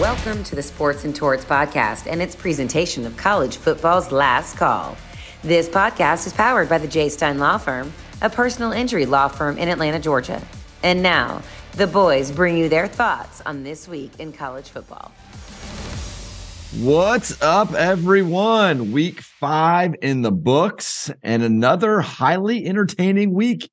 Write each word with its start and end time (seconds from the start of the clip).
Welcome 0.00 0.44
to 0.44 0.54
the 0.54 0.62
Sports 0.62 1.04
and 1.04 1.14
Torts 1.14 1.44
podcast 1.44 2.10
and 2.10 2.22
its 2.22 2.34
presentation 2.34 3.04
of 3.04 3.18
college 3.18 3.58
football's 3.58 4.10
last 4.10 4.56
call. 4.56 4.96
This 5.42 5.68
podcast 5.68 6.26
is 6.26 6.32
powered 6.32 6.70
by 6.70 6.78
the 6.78 6.88
J. 6.88 7.10
Stein 7.10 7.38
Law 7.38 7.58
Firm, 7.58 7.92
a 8.22 8.30
personal 8.30 8.72
injury 8.72 9.04
law 9.04 9.28
firm 9.28 9.58
in 9.58 9.68
Atlanta, 9.68 9.98
Georgia. 9.98 10.40
And 10.82 11.02
now, 11.02 11.42
the 11.72 11.86
boys 11.86 12.32
bring 12.32 12.56
you 12.56 12.70
their 12.70 12.88
thoughts 12.88 13.42
on 13.44 13.62
this 13.62 13.86
week 13.86 14.12
in 14.18 14.32
college 14.32 14.70
football. 14.70 15.12
What's 16.78 17.42
up, 17.42 17.74
everyone? 17.74 18.92
Week 18.92 19.20
five 19.20 19.96
in 20.00 20.22
the 20.22 20.32
books 20.32 21.10
and 21.22 21.42
another 21.42 22.00
highly 22.00 22.64
entertaining 22.64 23.34
week 23.34 23.70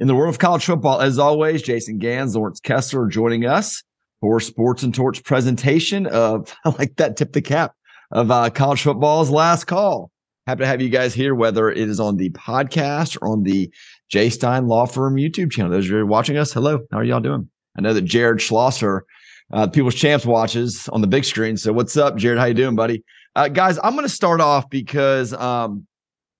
in 0.00 0.08
the 0.08 0.16
world 0.16 0.34
of 0.34 0.40
college 0.40 0.64
football. 0.64 1.00
As 1.00 1.20
always, 1.20 1.62
Jason 1.62 1.98
Gans, 1.98 2.34
Laurence 2.34 2.58
Kessler 2.58 3.06
joining 3.06 3.46
us 3.46 3.84
for 4.20 4.40
Sports 4.40 4.82
and 4.82 4.94
Torts 4.94 5.20
presentation 5.20 6.06
of, 6.06 6.54
I 6.64 6.70
like 6.78 6.96
that 6.96 7.16
tip 7.16 7.32
the 7.32 7.42
cap, 7.42 7.74
of 8.10 8.30
uh, 8.30 8.50
college 8.50 8.82
football's 8.82 9.30
last 9.30 9.64
call. 9.64 10.10
Happy 10.46 10.60
to 10.60 10.66
have 10.66 10.80
you 10.80 10.88
guys 10.88 11.12
here, 11.12 11.34
whether 11.34 11.68
it 11.68 11.76
is 11.76 12.00
on 12.00 12.16
the 12.16 12.30
podcast 12.30 13.18
or 13.20 13.28
on 13.28 13.42
the 13.42 13.70
J. 14.08 14.30
Stein 14.30 14.66
Law 14.66 14.86
Firm 14.86 15.16
YouTube 15.16 15.52
channel. 15.52 15.70
Those 15.70 15.84
of 15.84 15.90
you 15.90 16.06
watching 16.06 16.38
us, 16.38 16.52
hello. 16.52 16.80
How 16.90 16.98
are 16.98 17.04
y'all 17.04 17.20
doing? 17.20 17.50
I 17.76 17.82
know 17.82 17.92
that 17.92 18.02
Jared 18.02 18.40
Schlosser, 18.40 19.04
uh, 19.52 19.66
People's 19.66 19.94
Champs 19.94 20.24
watches 20.24 20.88
on 20.88 21.02
the 21.02 21.06
big 21.06 21.26
screen. 21.26 21.58
So 21.58 21.72
what's 21.72 21.98
up, 21.98 22.16
Jared? 22.16 22.38
How 22.38 22.46
you 22.46 22.54
doing, 22.54 22.76
buddy? 22.76 23.04
Uh, 23.36 23.48
guys, 23.48 23.78
I'm 23.84 23.92
going 23.92 24.06
to 24.06 24.12
start 24.12 24.40
off 24.40 24.70
because 24.70 25.34
um, 25.34 25.86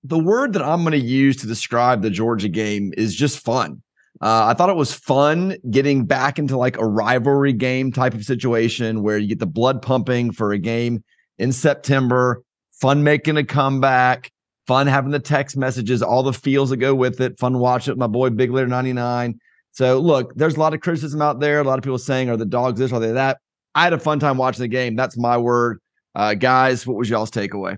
the 0.03 0.17
word 0.17 0.53
that 0.53 0.63
I'm 0.63 0.81
going 0.81 0.99
to 0.99 1.07
use 1.07 1.37
to 1.37 1.47
describe 1.47 2.01
the 2.01 2.09
Georgia 2.09 2.49
game 2.49 2.91
is 2.97 3.15
just 3.15 3.39
fun. 3.39 3.81
Uh, 4.21 4.47
I 4.47 4.53
thought 4.53 4.69
it 4.69 4.75
was 4.75 4.93
fun 4.93 5.55
getting 5.69 6.05
back 6.05 6.39
into 6.39 6.57
like 6.57 6.77
a 6.77 6.85
rivalry 6.85 7.53
game 7.53 7.91
type 7.91 8.13
of 8.13 8.23
situation 8.23 9.01
where 9.01 9.17
you 9.17 9.27
get 9.27 9.39
the 9.39 9.45
blood 9.45 9.81
pumping 9.81 10.31
for 10.31 10.51
a 10.51 10.57
game 10.57 11.03
in 11.37 11.53
September 11.53 12.43
fun 12.79 13.03
making 13.03 13.37
a 13.37 13.43
comeback, 13.43 14.31
fun 14.67 14.87
having 14.87 15.11
the 15.11 15.19
text 15.19 15.57
messages, 15.57 16.01
all 16.01 16.23
the 16.23 16.33
feels 16.33 16.69
that 16.69 16.77
go 16.77 16.95
with 16.95 17.19
it, 17.21 17.37
fun 17.39 17.59
watching 17.59 17.93
it 17.93 17.97
my 17.97 18.07
boy 18.07 18.29
Big 18.29 18.51
Leader 18.51 18.67
99. 18.67 19.39
So 19.71 19.99
look, 19.99 20.33
there's 20.35 20.55
a 20.55 20.59
lot 20.59 20.73
of 20.73 20.81
criticism 20.81 21.21
out 21.21 21.39
there. 21.39 21.59
A 21.59 21.63
lot 21.63 21.77
of 21.77 21.83
people 21.83 21.97
saying, 21.97 22.29
are 22.29 22.37
the 22.37 22.45
dogs 22.45 22.79
this, 22.79 22.91
are 22.91 22.99
they 22.99 23.11
that? 23.11 23.39
I 23.75 23.83
had 23.83 23.93
a 23.93 23.99
fun 23.99 24.19
time 24.19 24.37
watching 24.37 24.63
the 24.63 24.67
game. 24.67 24.95
That's 24.95 25.17
my 25.17 25.37
word. 25.37 25.79
Uh, 26.15 26.33
guys, 26.33 26.87
what 26.87 26.97
was 26.97 27.09
y'all's 27.09 27.31
takeaway? 27.31 27.77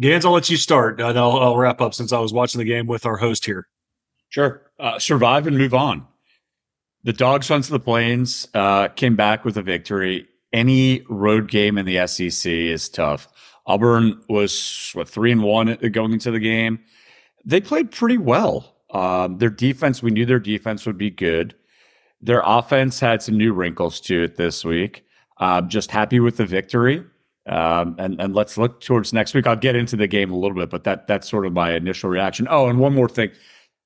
Gans, 0.00 0.24
I'll 0.24 0.32
let 0.32 0.48
you 0.48 0.56
start, 0.56 1.00
and 1.00 1.18
I'll, 1.18 1.38
I'll, 1.38 1.56
wrap 1.56 1.80
up 1.80 1.92
since 1.92 2.12
I 2.12 2.18
was 2.18 2.32
watching 2.32 2.58
the 2.58 2.64
game 2.64 2.86
with 2.86 3.04
our 3.04 3.16
host 3.16 3.44
here. 3.44 3.68
Sure. 4.30 4.62
Uh, 4.78 4.98
survive 4.98 5.46
and 5.46 5.58
move 5.58 5.74
on. 5.74 6.06
The 7.04 7.12
Dogs 7.12 7.46
Sons 7.46 7.66
of 7.66 7.72
the 7.72 7.80
Plains 7.80 8.48
uh, 8.54 8.88
came 8.88 9.16
back 9.16 9.44
with 9.44 9.56
a 9.56 9.62
victory 9.62 10.26
any 10.52 11.04
road 11.08 11.48
game 11.48 11.78
in 11.78 11.86
the 11.86 12.06
SEC 12.06 12.50
is 12.50 12.88
tough. 12.88 13.28
Auburn 13.66 14.20
was 14.28 14.90
what 14.94 15.08
three 15.08 15.32
and 15.32 15.42
one 15.42 15.76
going 15.92 16.12
into 16.12 16.30
the 16.30 16.40
game. 16.40 16.80
They 17.44 17.60
played 17.60 17.90
pretty 17.90 18.18
well. 18.18 18.74
Um, 18.90 19.38
their 19.38 19.50
defense, 19.50 20.02
we 20.02 20.10
knew 20.10 20.24
their 20.24 20.38
defense 20.38 20.86
would 20.86 20.96
be 20.96 21.10
good. 21.10 21.54
Their 22.20 22.42
offense 22.44 22.98
had 23.00 23.22
some 23.22 23.36
new 23.36 23.52
wrinkles 23.52 24.00
to 24.02 24.24
it 24.24 24.36
this 24.36 24.64
week. 24.64 25.04
Uh, 25.38 25.60
just 25.60 25.90
happy 25.90 26.20
with 26.20 26.38
the 26.38 26.46
victory. 26.46 27.04
Um, 27.46 27.96
and 27.98 28.20
and 28.20 28.34
let's 28.34 28.58
look 28.58 28.80
towards 28.80 29.12
next 29.12 29.34
week. 29.34 29.46
I'll 29.46 29.56
get 29.56 29.76
into 29.76 29.96
the 29.96 30.08
game 30.08 30.32
a 30.32 30.36
little 30.36 30.56
bit, 30.56 30.70
but 30.70 30.84
that 30.84 31.06
that's 31.06 31.28
sort 31.28 31.46
of 31.46 31.52
my 31.52 31.74
initial 31.74 32.10
reaction. 32.10 32.48
Oh, 32.50 32.68
and 32.68 32.78
one 32.78 32.94
more 32.94 33.08
thing. 33.08 33.30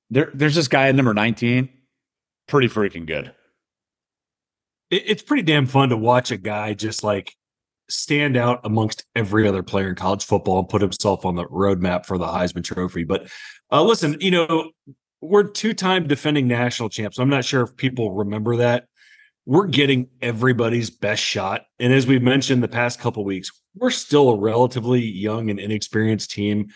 There, 0.09 0.29
there's 0.33 0.55
this 0.55 0.67
guy 0.67 0.89
at 0.89 0.95
number 0.95 1.13
19, 1.13 1.69
pretty 2.47 2.67
freaking 2.67 3.05
good 3.05 3.33
it, 4.91 5.03
it's 5.07 5.23
pretty 5.23 5.43
damn 5.43 5.65
fun 5.65 5.89
to 5.89 5.97
watch 5.97 6.29
a 6.29 6.37
guy 6.37 6.73
just 6.75 7.03
like 7.03 7.35
stand 7.89 8.37
out 8.37 8.61
amongst 8.63 9.05
every 9.15 9.47
other 9.47 9.63
player 9.63 9.89
in 9.89 9.95
college 9.95 10.23
football 10.23 10.59
and 10.59 10.69
put 10.69 10.81
himself 10.81 11.25
on 11.25 11.35
the 11.35 11.45
roadmap 11.45 12.05
for 12.05 12.17
the 12.17 12.27
Heisman 12.27 12.63
Trophy. 12.63 13.03
But 13.03 13.27
uh, 13.71 13.83
listen, 13.83 14.17
you 14.19 14.31
know, 14.31 14.71
we're 15.21 15.43
two-time 15.43 16.07
defending 16.07 16.47
national 16.47 16.89
champs. 16.89 17.17
I'm 17.17 17.29
not 17.29 17.45
sure 17.45 17.61
if 17.61 17.75
people 17.75 18.11
remember 18.11 18.57
that. 18.57 18.85
We're 19.45 19.67
getting 19.67 20.09
everybody's 20.21 20.89
best 20.89 21.23
shot, 21.23 21.65
and 21.79 21.91
as 21.91 22.05
we've 22.05 22.21
mentioned 22.21 22.61
the 22.61 22.67
past 22.67 22.99
couple 22.99 23.25
weeks, 23.25 23.51
we're 23.75 23.89
still 23.89 24.29
a 24.29 24.37
relatively 24.37 25.01
young 25.01 25.49
and 25.49 25.59
inexperienced 25.59 26.31
team. 26.31 26.67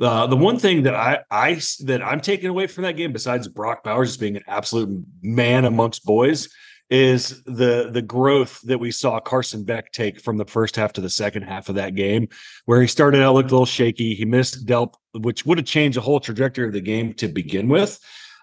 Uh, 0.00 0.26
the 0.26 0.36
one 0.36 0.58
thing 0.58 0.82
that 0.82 0.94
I, 0.94 1.20
I 1.30 1.60
that 1.84 2.02
I'm 2.02 2.20
taking 2.20 2.48
away 2.48 2.66
from 2.66 2.84
that 2.84 2.96
game, 2.96 3.12
besides 3.12 3.48
Brock 3.48 3.84
Bowers 3.84 4.10
just 4.10 4.20
being 4.20 4.36
an 4.36 4.42
absolute 4.46 5.04
man 5.22 5.64
amongst 5.64 6.04
boys, 6.04 6.48
is 6.90 7.42
the 7.44 7.88
the 7.90 8.02
growth 8.02 8.60
that 8.64 8.78
we 8.78 8.90
saw 8.90 9.18
Carson 9.18 9.64
Beck 9.64 9.92
take 9.92 10.20
from 10.20 10.36
the 10.36 10.44
first 10.44 10.76
half 10.76 10.92
to 10.94 11.00
the 11.00 11.08
second 11.08 11.44
half 11.44 11.68
of 11.68 11.76
that 11.76 11.94
game, 11.94 12.28
where 12.66 12.80
he 12.80 12.86
started 12.86 13.22
out 13.22 13.34
looked 13.34 13.50
a 13.50 13.54
little 13.54 13.64
shaky. 13.64 14.14
He 14.14 14.24
missed 14.26 14.66
Delp, 14.66 14.94
which 15.14 15.46
would 15.46 15.58
have 15.58 15.66
changed 15.66 15.96
the 15.96 16.02
whole 16.02 16.20
trajectory 16.20 16.66
of 16.66 16.74
the 16.74 16.80
game 16.80 17.14
to 17.14 17.28
begin 17.28 17.68
with. 17.68 17.98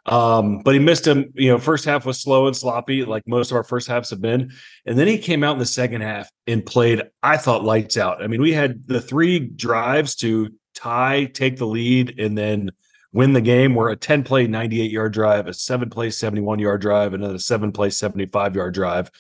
Um, 0.05 0.59
but 0.59 0.73
he 0.73 0.79
missed 0.79 1.05
him. 1.05 1.31
You 1.35 1.51
know, 1.51 1.57
first 1.57 1.85
half 1.85 2.05
was 2.05 2.19
slow 2.19 2.47
and 2.47 2.55
sloppy, 2.55 3.05
like 3.05 3.27
most 3.27 3.51
of 3.51 3.57
our 3.57 3.63
first 3.63 3.87
halves 3.87 4.09
have 4.09 4.21
been. 4.21 4.51
And 4.85 4.97
then 4.97 5.07
he 5.07 5.17
came 5.17 5.43
out 5.43 5.53
in 5.53 5.59
the 5.59 5.65
second 5.65 6.01
half 6.01 6.29
and 6.47 6.65
played, 6.65 7.03
I 7.21 7.37
thought, 7.37 7.63
lights 7.63 7.97
out. 7.97 8.23
I 8.23 8.27
mean, 8.27 8.41
we 8.41 8.53
had 8.53 8.87
the 8.87 9.01
three 9.01 9.39
drives 9.39 10.15
to 10.17 10.49
tie, 10.73 11.25
take 11.25 11.57
the 11.57 11.67
lead, 11.67 12.19
and 12.19 12.37
then 12.37 12.71
win 13.11 13.33
the 13.33 13.41
game 13.41 13.75
were 13.75 13.89
a 13.89 13.95
10 13.95 14.23
play 14.23 14.47
98 14.47 14.91
yard 14.91 15.13
drive, 15.13 15.47
a 15.47 15.53
seven 15.53 15.89
play 15.89 16.09
71 16.09 16.59
yard 16.59 16.81
drive, 16.81 17.13
and 17.13 17.23
then 17.23 17.35
a 17.35 17.39
seven 17.39 17.71
play 17.71 17.89
75 17.89 18.55
yard 18.55 18.73
drive 18.73 19.11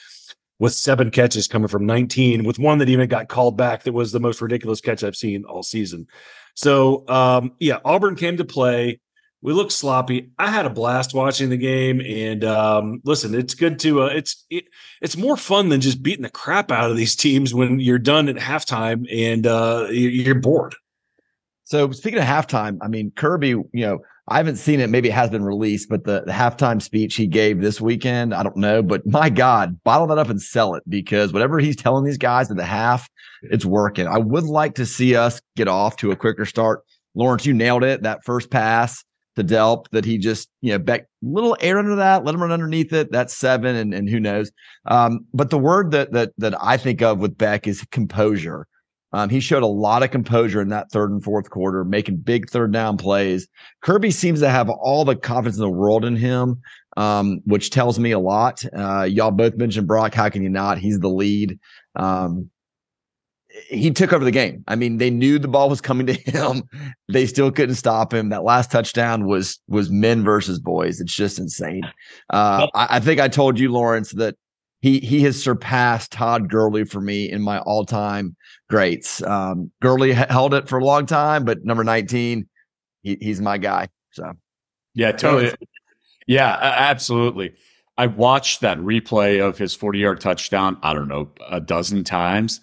with 0.59 0.73
seven 0.73 1.09
catches 1.09 1.47
coming 1.47 1.69
from 1.69 1.85
19, 1.85 2.43
with 2.43 2.59
one 2.59 2.79
that 2.79 2.89
even 2.89 3.07
got 3.07 3.29
called 3.29 3.57
back 3.57 3.83
that 3.83 3.93
was 3.93 4.11
the 4.11 4.19
most 4.19 4.41
ridiculous 4.41 4.81
catch 4.81 5.03
I've 5.03 5.15
seen 5.15 5.45
all 5.45 5.63
season. 5.63 6.07
So, 6.53 7.07
um, 7.07 7.53
yeah, 7.59 7.79
Auburn 7.85 8.15
came 8.15 8.37
to 8.37 8.45
play. 8.45 8.99
We 9.41 9.53
looked 9.53 9.71
sloppy. 9.71 10.31
I 10.37 10.51
had 10.51 10.65
a 10.65 10.69
blast 10.69 11.13
watching 11.13 11.49
the 11.49 11.57
game, 11.57 12.01
and 12.01 12.43
um, 12.43 13.01
listen, 13.05 13.33
it's 13.33 13.53
good 13.53 13.79
to. 13.79 14.03
Uh, 14.03 14.07
it's 14.07 14.45
it, 14.49 14.65
it's 15.01 15.15
more 15.15 15.37
fun 15.37 15.69
than 15.69 15.79
just 15.79 16.03
beating 16.03 16.23
the 16.23 16.29
crap 16.29 16.71
out 16.71 16.91
of 16.91 16.97
these 16.97 17.15
teams 17.15 17.53
when 17.53 17.79
you're 17.79 17.99
done 17.99 18.27
at 18.27 18.35
halftime 18.35 19.05
and 19.09 19.47
uh, 19.47 19.87
you're 19.89 20.35
bored. 20.35 20.75
So 21.63 21.91
speaking 21.91 22.19
of 22.19 22.25
halftime, 22.25 22.79
I 22.81 22.89
mean 22.89 23.11
Kirby, 23.15 23.49
you 23.49 23.67
know, 23.73 23.99
I 24.27 24.37
haven't 24.37 24.57
seen 24.57 24.79
it. 24.79 24.89
Maybe 24.89 25.07
it 25.09 25.13
has 25.13 25.29
been 25.29 25.43
released, 25.43 25.87
but 25.89 26.03
the, 26.03 26.23
the 26.25 26.31
halftime 26.31 26.81
speech 26.81 27.15
he 27.15 27.25
gave 27.25 27.61
this 27.61 27.79
weekend, 27.79 28.33
I 28.33 28.43
don't 28.43 28.57
know. 28.57 28.83
But 28.83 29.05
my 29.07 29.29
God, 29.29 29.81
bottle 29.83 30.07
that 30.07 30.17
up 30.17 30.29
and 30.29 30.41
sell 30.41 30.75
it 30.75 30.83
because 30.89 31.31
whatever 31.31 31.59
he's 31.59 31.75
telling 31.75 32.03
these 32.03 32.17
guys 32.17 32.51
at 32.51 32.57
the 32.57 32.65
half, 32.65 33.09
it's 33.43 33.65
working. 33.65 34.05
I 34.05 34.17
would 34.17 34.43
like 34.43 34.75
to 34.75 34.85
see 34.85 35.15
us 35.15 35.41
get 35.55 35.67
off 35.67 35.95
to 35.97 36.11
a 36.11 36.15
quicker 36.15 36.45
start. 36.45 36.83
Laurence, 37.15 37.45
you 37.45 37.53
nailed 37.53 37.83
it. 37.83 38.03
That 38.03 38.23
first 38.23 38.51
pass 38.51 39.03
to 39.39 39.43
Delp 39.43 39.85
that 39.91 40.05
he 40.05 40.17
just, 40.17 40.49
you 40.61 40.71
know, 40.71 40.79
back 40.79 41.07
little 41.21 41.57
air 41.59 41.79
under 41.79 41.95
that, 41.95 42.23
let 42.23 42.35
him 42.35 42.41
run 42.41 42.51
underneath 42.51 42.93
it. 42.93 43.11
That's 43.11 43.35
seven, 43.35 43.75
and, 43.75 43.93
and 43.93 44.09
who 44.09 44.19
knows. 44.19 44.51
Um, 44.85 45.25
but 45.33 45.49
the 45.49 45.57
word 45.57 45.91
that 45.91 46.11
that 46.13 46.31
that 46.37 46.53
I 46.61 46.77
think 46.77 47.01
of 47.01 47.19
with 47.19 47.37
Beck 47.37 47.67
is 47.67 47.85
composure. 47.91 48.67
Um, 49.11 49.29
he 49.29 49.39
showed 49.39 49.63
a 49.63 49.67
lot 49.67 50.03
of 50.03 50.11
composure 50.11 50.61
in 50.61 50.69
that 50.69 50.91
third 50.91 51.09
and 51.11 51.23
fourth 51.23 51.49
quarter, 51.49 51.83
making 51.83 52.17
big 52.17 52.49
third 52.49 52.71
down 52.71 52.97
plays. 52.97 53.47
Kirby 53.81 54.11
seems 54.11 54.39
to 54.41 54.49
have 54.49 54.69
all 54.69 55.03
the 55.03 55.15
confidence 55.15 55.57
in 55.57 55.63
the 55.63 55.69
world 55.69 56.05
in 56.05 56.15
him, 56.15 56.61
um, 56.95 57.41
which 57.45 57.71
tells 57.71 57.97
me 57.97 58.11
a 58.11 58.19
lot. 58.19 58.63
Uh, 58.77 59.03
y'all 59.03 59.31
both 59.31 59.55
mentioned 59.55 59.87
Brock. 59.87 60.13
How 60.13 60.29
can 60.29 60.43
you 60.43 60.49
not? 60.49 60.77
He's 60.77 60.99
the 60.99 61.09
lead. 61.09 61.57
Um, 61.95 62.51
he 63.67 63.91
took 63.91 64.13
over 64.13 64.23
the 64.23 64.31
game. 64.31 64.63
I 64.67 64.75
mean, 64.75 64.97
they 64.97 65.09
knew 65.09 65.39
the 65.39 65.47
ball 65.47 65.69
was 65.69 65.81
coming 65.81 66.07
to 66.07 66.13
him. 66.13 66.63
They 67.11 67.25
still 67.25 67.51
couldn't 67.51 67.75
stop 67.75 68.13
him. 68.13 68.29
That 68.29 68.43
last 68.43 68.71
touchdown 68.71 69.25
was 69.25 69.59
was 69.67 69.89
men 69.89 70.23
versus 70.23 70.59
boys. 70.59 70.99
It's 71.01 71.13
just 71.13 71.39
insane. 71.39 71.83
Uh, 72.29 72.67
I, 72.73 72.87
I 72.97 72.99
think 72.99 73.19
I 73.19 73.27
told 73.27 73.59
you, 73.59 73.71
Laurence, 73.71 74.11
that 74.13 74.35
he 74.81 74.99
he 74.99 75.21
has 75.21 75.41
surpassed 75.41 76.11
Todd 76.11 76.49
Gurley 76.49 76.85
for 76.85 77.01
me 77.01 77.29
in 77.29 77.41
my 77.41 77.59
all 77.59 77.85
time 77.85 78.35
greats. 78.69 79.21
Um, 79.23 79.71
Gurley 79.81 80.13
held 80.13 80.53
it 80.53 80.69
for 80.69 80.79
a 80.79 80.85
long 80.85 81.05
time, 81.05 81.43
but 81.43 81.65
number 81.65 81.83
nineteen, 81.83 82.47
he, 83.03 83.17
he's 83.19 83.41
my 83.41 83.57
guy. 83.57 83.89
So 84.11 84.33
yeah, 84.93 85.11
totally. 85.11 85.53
Yeah, 86.27 86.57
absolutely. 86.61 87.55
I 87.97 88.07
watched 88.07 88.61
that 88.61 88.77
replay 88.77 89.45
of 89.45 89.57
his 89.57 89.75
forty 89.75 89.99
yard 89.99 90.21
touchdown. 90.21 90.77
I 90.81 90.93
don't 90.93 91.07
know 91.07 91.29
a 91.49 91.59
dozen 91.59 92.03
times. 92.03 92.61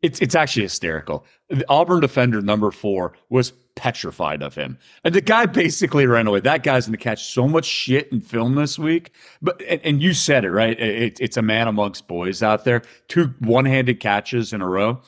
It's 0.00 0.20
it's 0.20 0.34
actually 0.34 0.62
hysterical. 0.62 1.24
The 1.48 1.64
Auburn 1.68 2.00
defender 2.00 2.40
number 2.40 2.70
four 2.70 3.14
was 3.28 3.52
petrified 3.74 4.42
of 4.42 4.54
him. 4.54 4.78
And 5.04 5.14
the 5.14 5.20
guy 5.20 5.46
basically 5.46 6.06
ran 6.06 6.26
away. 6.26 6.40
That 6.40 6.62
guy's 6.62 6.86
going 6.86 6.98
to 6.98 7.02
catch 7.02 7.32
so 7.32 7.46
much 7.46 7.64
shit 7.64 8.10
in 8.12 8.20
film 8.20 8.54
this 8.54 8.78
week. 8.78 9.12
But 9.40 9.62
and, 9.62 9.80
and 9.84 10.02
you 10.02 10.14
said 10.14 10.44
it 10.44 10.50
right. 10.50 10.78
It, 10.78 11.18
it's 11.20 11.36
a 11.36 11.42
man 11.42 11.68
amongst 11.68 12.08
boys 12.08 12.42
out 12.42 12.64
there. 12.64 12.82
Two 13.08 13.34
one-handed 13.40 14.00
catches 14.00 14.52
in 14.52 14.62
a 14.62 14.68
row. 14.68 15.00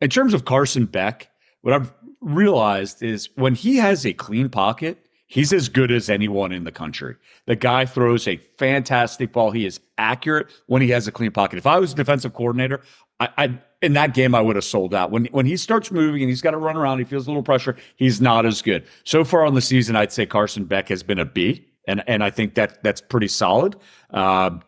In 0.00 0.10
terms 0.10 0.34
of 0.34 0.44
Carson 0.44 0.86
Beck, 0.86 1.28
what 1.62 1.74
I've 1.74 1.92
realized 2.20 3.02
is 3.02 3.28
when 3.34 3.54
he 3.54 3.76
has 3.76 4.04
a 4.06 4.12
clean 4.12 4.48
pocket, 4.48 4.98
He's 5.26 5.52
as 5.52 5.68
good 5.68 5.90
as 5.90 6.10
anyone 6.10 6.52
in 6.52 6.62
the 6.62 6.70
country. 6.70 7.16
The 7.46 7.56
guy 7.56 7.86
throws 7.86 8.28
a 8.28 8.36
fantastic 8.58 9.32
ball. 9.32 9.50
He 9.50 9.66
is 9.66 9.80
accurate 9.98 10.48
when 10.66 10.82
he 10.82 10.90
has 10.90 11.08
a 11.08 11.12
clean 11.12 11.32
pocket. 11.32 11.56
If 11.56 11.66
I 11.66 11.78
was 11.80 11.92
a 11.92 11.96
defensive 11.96 12.34
coordinator, 12.34 12.82
I, 13.18 13.28
I 13.36 13.58
in 13.84 13.92
that 13.92 14.14
game 14.14 14.34
I 14.34 14.40
would 14.40 14.56
have 14.56 14.64
sold 14.64 14.94
out. 14.94 15.10
When 15.10 15.26
when 15.26 15.46
he 15.46 15.56
starts 15.56 15.90
moving 15.90 16.22
and 16.22 16.28
he's 16.28 16.40
got 16.40 16.52
to 16.52 16.56
run 16.56 16.76
around, 16.76 16.98
he 16.98 17.04
feels 17.04 17.26
a 17.26 17.30
little 17.30 17.42
pressure. 17.42 17.76
He's 17.96 18.20
not 18.20 18.46
as 18.46 18.62
good. 18.62 18.84
So 19.04 19.24
far 19.24 19.44
on 19.44 19.54
the 19.54 19.60
season, 19.60 19.94
I'd 19.94 20.12
say 20.12 20.26
Carson 20.26 20.64
Beck 20.64 20.88
has 20.88 21.02
been 21.02 21.18
a 21.18 21.24
B, 21.24 21.66
and 21.86 22.02
and 22.08 22.24
I 22.24 22.30
think 22.30 22.54
that 22.54 22.82
that's 22.82 23.00
pretty 23.00 23.28
solid. 23.28 23.76
Uh, 24.10 24.58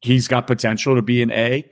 he's 0.00 0.28
got 0.28 0.46
potential 0.46 0.94
to 0.94 1.02
be 1.02 1.22
an 1.22 1.32
A. 1.32 1.68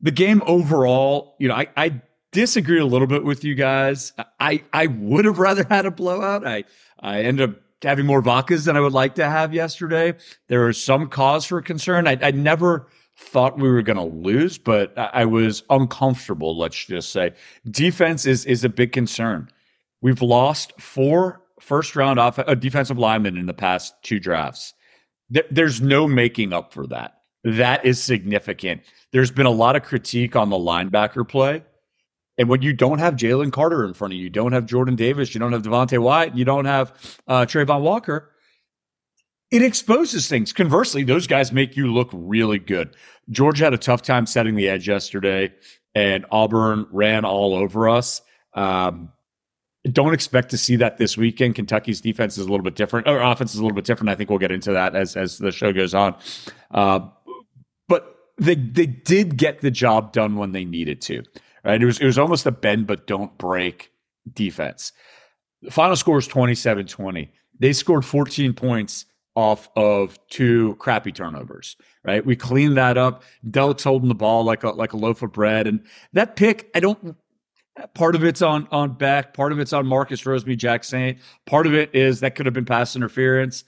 The 0.00 0.10
game 0.10 0.42
overall, 0.46 1.36
you 1.38 1.48
know, 1.48 1.54
I, 1.54 1.68
I 1.76 2.02
disagree 2.32 2.78
a 2.78 2.86
little 2.86 3.06
bit 3.06 3.24
with 3.24 3.44
you 3.44 3.54
guys. 3.54 4.12
I 4.40 4.62
I 4.72 4.86
would 4.86 5.24
have 5.24 5.38
rather 5.38 5.64
had 5.68 5.86
a 5.86 5.90
blowout. 5.90 6.46
I 6.46 6.64
I 7.00 7.22
ended 7.22 7.50
up 7.50 7.56
having 7.82 8.06
more 8.06 8.22
vodkas 8.22 8.64
than 8.64 8.76
I 8.76 8.80
would 8.80 8.92
like 8.92 9.16
to 9.16 9.28
have 9.28 9.52
yesterday. 9.52 10.14
There 10.48 10.68
is 10.68 10.82
some 10.82 11.08
cause 11.08 11.44
for 11.44 11.60
concern. 11.60 12.08
I, 12.08 12.18
I 12.20 12.30
never 12.30 12.88
thought 13.16 13.58
we 13.58 13.70
were 13.70 13.82
going 13.82 13.96
to 13.96 14.16
lose, 14.16 14.58
but 14.58 14.92
I 14.96 15.24
was 15.24 15.62
uncomfortable. 15.70 16.56
Let's 16.58 16.84
just 16.84 17.10
say 17.10 17.32
defense 17.70 18.26
is 18.26 18.44
is 18.44 18.64
a 18.64 18.68
big 18.68 18.92
concern. 18.92 19.50
We've 20.00 20.22
lost 20.22 20.72
four 20.80 21.42
first 21.60 21.96
round 21.96 22.18
off 22.18 22.38
uh, 22.38 22.54
defensive 22.54 22.98
linemen 22.98 23.36
in 23.38 23.46
the 23.46 23.54
past 23.54 23.94
two 24.02 24.20
drafts. 24.20 24.74
There, 25.30 25.44
there's 25.50 25.80
no 25.80 26.06
making 26.06 26.52
up 26.52 26.72
for 26.72 26.86
that. 26.88 27.18
That 27.44 27.84
is 27.84 28.02
significant. 28.02 28.82
There's 29.12 29.30
been 29.30 29.46
a 29.46 29.50
lot 29.50 29.76
of 29.76 29.82
critique 29.82 30.34
on 30.34 30.50
the 30.50 30.56
linebacker 30.56 31.28
play. 31.28 31.62
And 32.36 32.48
when 32.48 32.62
you 32.62 32.72
don't 32.72 32.98
have 32.98 33.14
Jalen 33.14 33.52
Carter 33.52 33.84
in 33.84 33.94
front 33.94 34.12
of 34.12 34.18
you, 34.18 34.24
you 34.24 34.30
don't 34.30 34.52
have 34.52 34.66
Jordan 34.66 34.96
Davis, 34.96 35.34
you 35.34 35.38
don't 35.38 35.52
have 35.52 35.62
Devonte 35.62 35.98
Wyatt, 35.98 36.34
you 36.34 36.44
don't 36.44 36.64
have 36.64 36.92
uh, 37.28 37.42
Travon 37.46 37.82
Walker, 37.82 38.30
it 39.54 39.62
exposes 39.62 40.26
things. 40.26 40.52
Conversely, 40.52 41.04
those 41.04 41.28
guys 41.28 41.52
make 41.52 41.76
you 41.76 41.86
look 41.86 42.10
really 42.12 42.58
good. 42.58 42.96
Georgia 43.30 43.62
had 43.62 43.72
a 43.72 43.78
tough 43.78 44.02
time 44.02 44.26
setting 44.26 44.56
the 44.56 44.68
edge 44.68 44.88
yesterday, 44.88 45.52
and 45.94 46.26
Auburn 46.32 46.88
ran 46.90 47.24
all 47.24 47.54
over 47.54 47.88
us. 47.88 48.20
Um, 48.54 49.12
don't 49.84 50.12
expect 50.12 50.50
to 50.50 50.58
see 50.58 50.74
that 50.76 50.98
this 50.98 51.16
weekend. 51.16 51.54
Kentucky's 51.54 52.00
defense 52.00 52.36
is 52.36 52.46
a 52.46 52.50
little 52.50 52.64
bit 52.64 52.74
different, 52.74 53.06
or 53.06 53.20
offense 53.20 53.54
is 53.54 53.60
a 53.60 53.62
little 53.62 53.76
bit 53.76 53.84
different. 53.84 54.10
I 54.10 54.16
think 54.16 54.28
we'll 54.28 54.40
get 54.40 54.50
into 54.50 54.72
that 54.72 54.96
as 54.96 55.16
as 55.16 55.38
the 55.38 55.52
show 55.52 55.72
goes 55.72 55.94
on. 55.94 56.16
Uh, 56.72 57.08
but 57.86 58.16
they 58.36 58.56
they 58.56 58.86
did 58.86 59.36
get 59.36 59.60
the 59.60 59.70
job 59.70 60.12
done 60.12 60.34
when 60.34 60.50
they 60.50 60.64
needed 60.64 61.00
to. 61.02 61.22
Right? 61.64 61.80
It 61.80 61.86
was 61.86 62.00
it 62.00 62.06
was 62.06 62.18
almost 62.18 62.44
a 62.44 62.50
bend 62.50 62.88
but 62.88 63.06
don't 63.06 63.38
break 63.38 63.92
defense. 64.32 64.90
The 65.62 65.70
final 65.70 65.94
score 65.94 66.18
is 66.18 66.26
27-20. 66.26 67.28
They 67.60 67.72
scored 67.72 68.04
14 68.04 68.52
points 68.52 69.06
off 69.36 69.68
of 69.76 70.18
two 70.28 70.76
crappy 70.76 71.12
turnovers, 71.12 71.76
right? 72.04 72.24
We 72.24 72.36
cleaned 72.36 72.76
that 72.76 72.96
up. 72.96 73.22
Delk's 73.50 73.82
holding 73.84 74.08
the 74.08 74.14
ball 74.14 74.44
like 74.44 74.62
a 74.62 74.70
like 74.70 74.92
a 74.92 74.96
loaf 74.96 75.22
of 75.22 75.32
bread. 75.32 75.66
And 75.66 75.84
that 76.12 76.36
pick, 76.36 76.70
I 76.74 76.80
don't 76.80 77.16
part 77.94 78.14
of 78.14 78.24
it's 78.24 78.42
on 78.42 78.68
on 78.70 78.94
Beck, 78.94 79.34
part 79.34 79.52
of 79.52 79.58
it's 79.58 79.72
on 79.72 79.86
Marcus 79.86 80.22
Rosemy-Jacksaint, 80.22 81.18
part 81.46 81.66
of 81.66 81.74
it 81.74 81.94
is 81.94 82.20
that 82.20 82.34
could 82.34 82.46
have 82.46 82.52
been 82.54 82.64
pass 82.64 82.96
interference. 82.96 83.64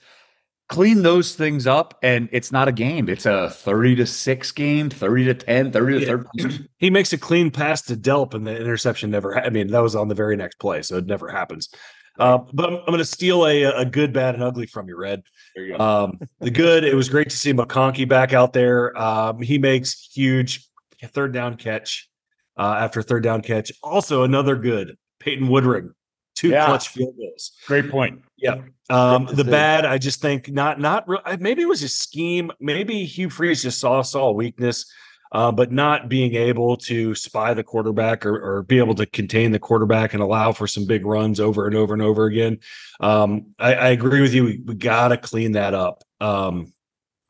Clean 0.69 1.03
those 1.03 1.37
things 1.37 1.65
up, 1.65 1.97
and 2.03 2.29
it's 2.33 2.51
not 2.51 2.67
a 2.67 2.73
game. 2.73 3.09
It's 3.09 3.25
a 3.25 3.51
30 3.51 3.95
to 3.97 4.07
6 4.07 4.51
game, 4.51 4.91
30 4.91 5.25
to 5.27 5.35
10, 5.35 5.71
30 5.71 6.01
to 6.01 6.07
13. 6.07 6.69
He 6.79 6.91
makes 6.91 7.13
a 7.13 7.19
clean 7.19 7.53
pass 7.53 7.83
to 7.83 7.97
Delp, 7.97 8.35
and 8.35 8.45
the 8.45 8.57
interception 8.57 9.13
never 9.13 9.39
I 9.39 9.49
mean, 9.51 9.69
that 9.69 9.79
was 9.79 9.95
on 9.95 10.09
the 10.09 10.17
very 10.17 10.37
next 10.37 10.59
play, 10.59 10.83
so 10.83 10.97
it 10.97 11.07
never 11.07 11.29
happens. 11.29 11.69
Uh, 12.19 12.39
but 12.53 12.67
I'm, 12.67 12.77
I'm 12.77 12.87
going 12.87 12.99
to 12.99 13.05
steal 13.05 13.47
a, 13.47 13.65
a 13.65 13.85
good, 13.85 14.13
bad, 14.13 14.35
and 14.35 14.43
ugly 14.43 14.67
from 14.67 14.89
you, 14.89 14.97
Red. 14.97 15.23
You. 15.55 15.79
Um, 15.79 16.19
the 16.41 16.51
good, 16.51 16.85
it 16.85 16.95
was 16.95 17.09
great 17.09 17.31
to 17.31 17.37
see 17.37 17.53
McConkey 17.53 18.09
back 18.09 18.33
out 18.33 18.53
there. 18.53 18.97
Um, 18.99 19.41
he 19.43 19.59
makes 19.59 20.09
huge 20.15 20.67
third 21.03 21.33
down 21.33 21.57
catch 21.57 22.09
uh, 22.57 22.77
after 22.79 23.03
third 23.03 23.23
down 23.23 23.43
catch. 23.43 23.71
Also, 23.83 24.23
another 24.23 24.57
good, 24.57 24.97
Peyton 25.21 25.49
Woodring, 25.49 25.93
two 26.35 26.51
Yeah. 26.51 26.67
clutch 26.67 26.89
field 26.89 27.17
goals. 27.17 27.53
Great 27.67 27.91
point. 27.91 28.23
Yeah. 28.37 28.63
Um, 28.89 29.27
the 29.33 29.45
bad, 29.45 29.85
I 29.85 29.99
just 29.99 30.21
think 30.21 30.51
not 30.51 30.79
not 30.79 31.09
real. 31.09 31.21
Maybe 31.41 31.63
it 31.63 31.69
was 31.69 31.81
his 31.81 31.97
scheme. 31.97 32.53
Maybe 32.61 33.05
Hugh 33.05 33.31
Freeze 33.31 33.63
just 33.63 33.81
saw 33.81 34.03
saw 34.03 34.29
a 34.29 34.33
weakness, 34.33 34.91
uh, 35.33 35.53
but 35.53 35.73
not 35.73 36.09
being 36.09 36.35
able 36.35 36.77
to 36.77 37.15
spy 37.15 37.55
the 37.55 37.65
quarterback 37.65 38.25
or, 38.25 38.37
or 38.37 38.63
be 38.63 38.79
able 38.79 38.95
to 38.95 39.07
contain 39.07 39.53
the 39.53 39.59
quarterback 39.59 40.15
and 40.15 40.23
allow 40.23 40.53
for 40.53 40.67
some 40.67 40.87
big 40.87 41.05
runs 41.05 41.41
over 41.41 41.67
and 41.67 41.77
over 41.77 41.93
and 41.93 42.03
over 42.03 42.27
again. 42.27 42.59
Um, 43.01 43.55
I, 43.59 43.75
I 43.75 43.89
agree 43.89 44.21
with 44.21 44.35
you. 44.35 44.45
We, 44.45 44.63
we 44.65 44.75
got 44.75 45.09
to 45.09 45.17
clean 45.17 45.53
that 45.53 45.75
up 45.75 46.05
um, 46.21 46.73